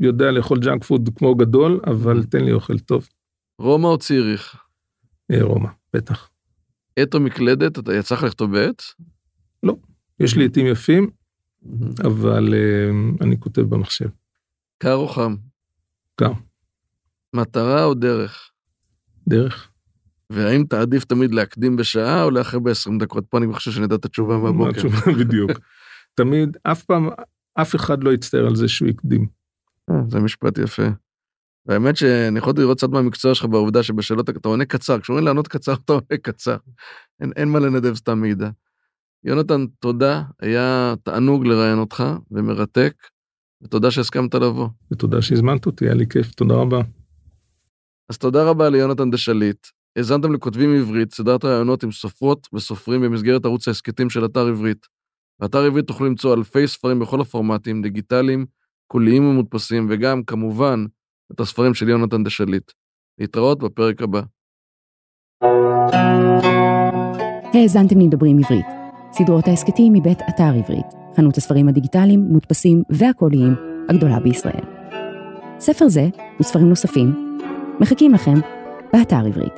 יודע 0.00 0.30
לאכול 0.30 0.58
junk 0.58 0.84
food 0.84 1.10
כמו 1.16 1.34
גדול, 1.34 1.80
אבל 1.86 2.24
תן 2.24 2.44
לי 2.44 2.52
אוכל 2.52 2.78
טוב. 2.78 3.08
רומא 3.58 3.86
או 3.86 3.98
ציריך? 3.98 4.67
אה, 5.30 5.42
רומא, 5.42 5.68
בטח. 5.92 6.30
עט 6.96 7.14
או 7.14 7.20
מקלדת? 7.20 7.78
אתה 7.78 7.94
יצא 7.94 8.14
לך 8.14 8.22
לכתוב 8.22 8.52
בעט? 8.52 8.82
יש 10.20 10.36
לי 10.36 10.44
עטים 10.44 10.66
יפים, 10.66 11.10
אבל 12.06 12.54
אה, 12.54 12.90
אני 13.20 13.40
כותב 13.40 13.60
במחשב. 13.60 14.08
קר 14.78 14.94
או 14.94 15.08
חם? 15.08 15.36
קר. 16.16 16.32
מטרה 17.34 17.84
או 17.84 17.94
דרך? 17.94 18.50
דרך. 19.28 19.70
והאם 20.30 20.64
תעדיף 20.64 21.04
תמיד 21.04 21.34
להקדים 21.34 21.76
בשעה 21.76 22.22
או 22.22 22.30
לאחר 22.30 22.58
ב-20 22.58 22.98
דקות? 22.98 23.24
פה 23.28 23.38
אני 23.38 23.52
חושב 23.52 23.70
שנדע 23.70 23.94
את 23.94 24.04
התשובה 24.04 24.36
מה 24.36 24.42
מהבוקר. 24.42 24.70
התשובה 24.70 25.12
בדיוק. 25.20 25.50
תמיד, 26.14 26.56
אף 26.62 26.82
פעם, 26.82 27.08
אף 27.54 27.74
אחד 27.74 28.04
לא 28.04 28.12
יצטער 28.12 28.46
על 28.46 28.56
זה 28.56 28.68
שהוא 28.68 28.88
הקדים. 28.88 29.26
אה, 29.90 29.96
זה 30.08 30.20
משפט 30.20 30.58
יפה. 30.58 30.88
והאמת 31.68 31.96
שאני 31.96 32.38
יכול 32.38 32.52
לראות 32.56 32.78
קצת 32.78 32.88
מהמקצוע 32.88 33.34
שלך 33.34 33.46
בעובדה 33.46 33.82
שבשאלות 33.82 34.30
אתה 34.30 34.48
עונה 34.48 34.64
קצר, 34.64 35.00
כשאומרים 35.00 35.26
לענות 35.26 35.48
קצר 35.48 35.74
אתה 35.84 35.92
עונה 35.92 36.16
קצר. 36.22 36.56
אין, 37.20 37.32
אין 37.36 37.48
מה 37.48 37.58
לנדב 37.58 37.94
סתם 37.94 38.20
מידע. 38.20 38.50
יונתן, 39.24 39.66
תודה, 39.78 40.22
היה 40.40 40.94
תענוג 41.02 41.46
לראיין 41.46 41.78
אותך 41.78 42.04
ומרתק, 42.30 42.94
ותודה 43.62 43.90
שהסכמת 43.90 44.34
לבוא. 44.34 44.68
ותודה 44.92 45.22
שהזמנת 45.22 45.66
אותי, 45.66 45.84
היה 45.84 45.94
לי 45.94 46.06
כיף, 46.06 46.34
תודה 46.34 46.54
רבה. 46.54 46.80
אז 48.08 48.18
תודה 48.18 48.50
רבה 48.50 48.68
ליונתן 48.68 49.10
דשליט. 49.10 49.66
האזנתם 49.96 50.32
לכותבים 50.32 50.74
עברית, 50.74 51.14
סדרת 51.14 51.44
ראיונות 51.44 51.82
עם 51.82 51.92
סופרות 51.92 52.48
וסופרים 52.52 53.02
במסגרת 53.02 53.44
ערוץ 53.44 53.68
ההסכתים 53.68 54.10
של 54.10 54.24
אתר 54.24 54.46
עברית. 54.46 54.86
באתר 55.40 55.58
עברית 55.58 55.86
תוכלו 55.86 56.06
למצוא 56.06 56.34
אלפי 56.34 56.68
ספרים 56.68 56.98
בכל 56.98 57.20
הפורמטים, 57.20 57.82
דיגיטליים, 57.82 58.46
קוליים 58.86 59.24
ומודפסים, 59.28 59.86
וגם, 59.90 60.22
כמובן, 60.22 60.84
את 61.32 61.40
הספרים 61.40 61.74
של 61.74 61.88
יונתן 61.88 62.24
דשליט. 62.24 62.72
להתראות 63.18 63.58
בפרק 63.58 64.02
הבא. 64.02 64.20
האזנתם 67.54 68.00
לדברים 68.00 68.38
עברית, 68.38 68.66
סדרות 69.12 69.48
ההסכתים 69.48 69.92
מבית 69.92 70.18
אתר 70.28 70.52
עברית, 70.58 70.86
חנות 71.16 71.36
הספרים 71.36 71.68
הדיגיטליים, 71.68 72.20
מודפסים 72.20 72.82
והקוליים 72.90 73.54
הגדולה 73.88 74.20
בישראל. 74.20 74.64
ספר 75.60 75.88
זה 75.88 76.08
וספרים 76.40 76.68
נוספים 76.68 77.38
מחכים 77.80 78.12
לכם 78.12 78.34
באתר 78.92 79.26
עברית. 79.26 79.54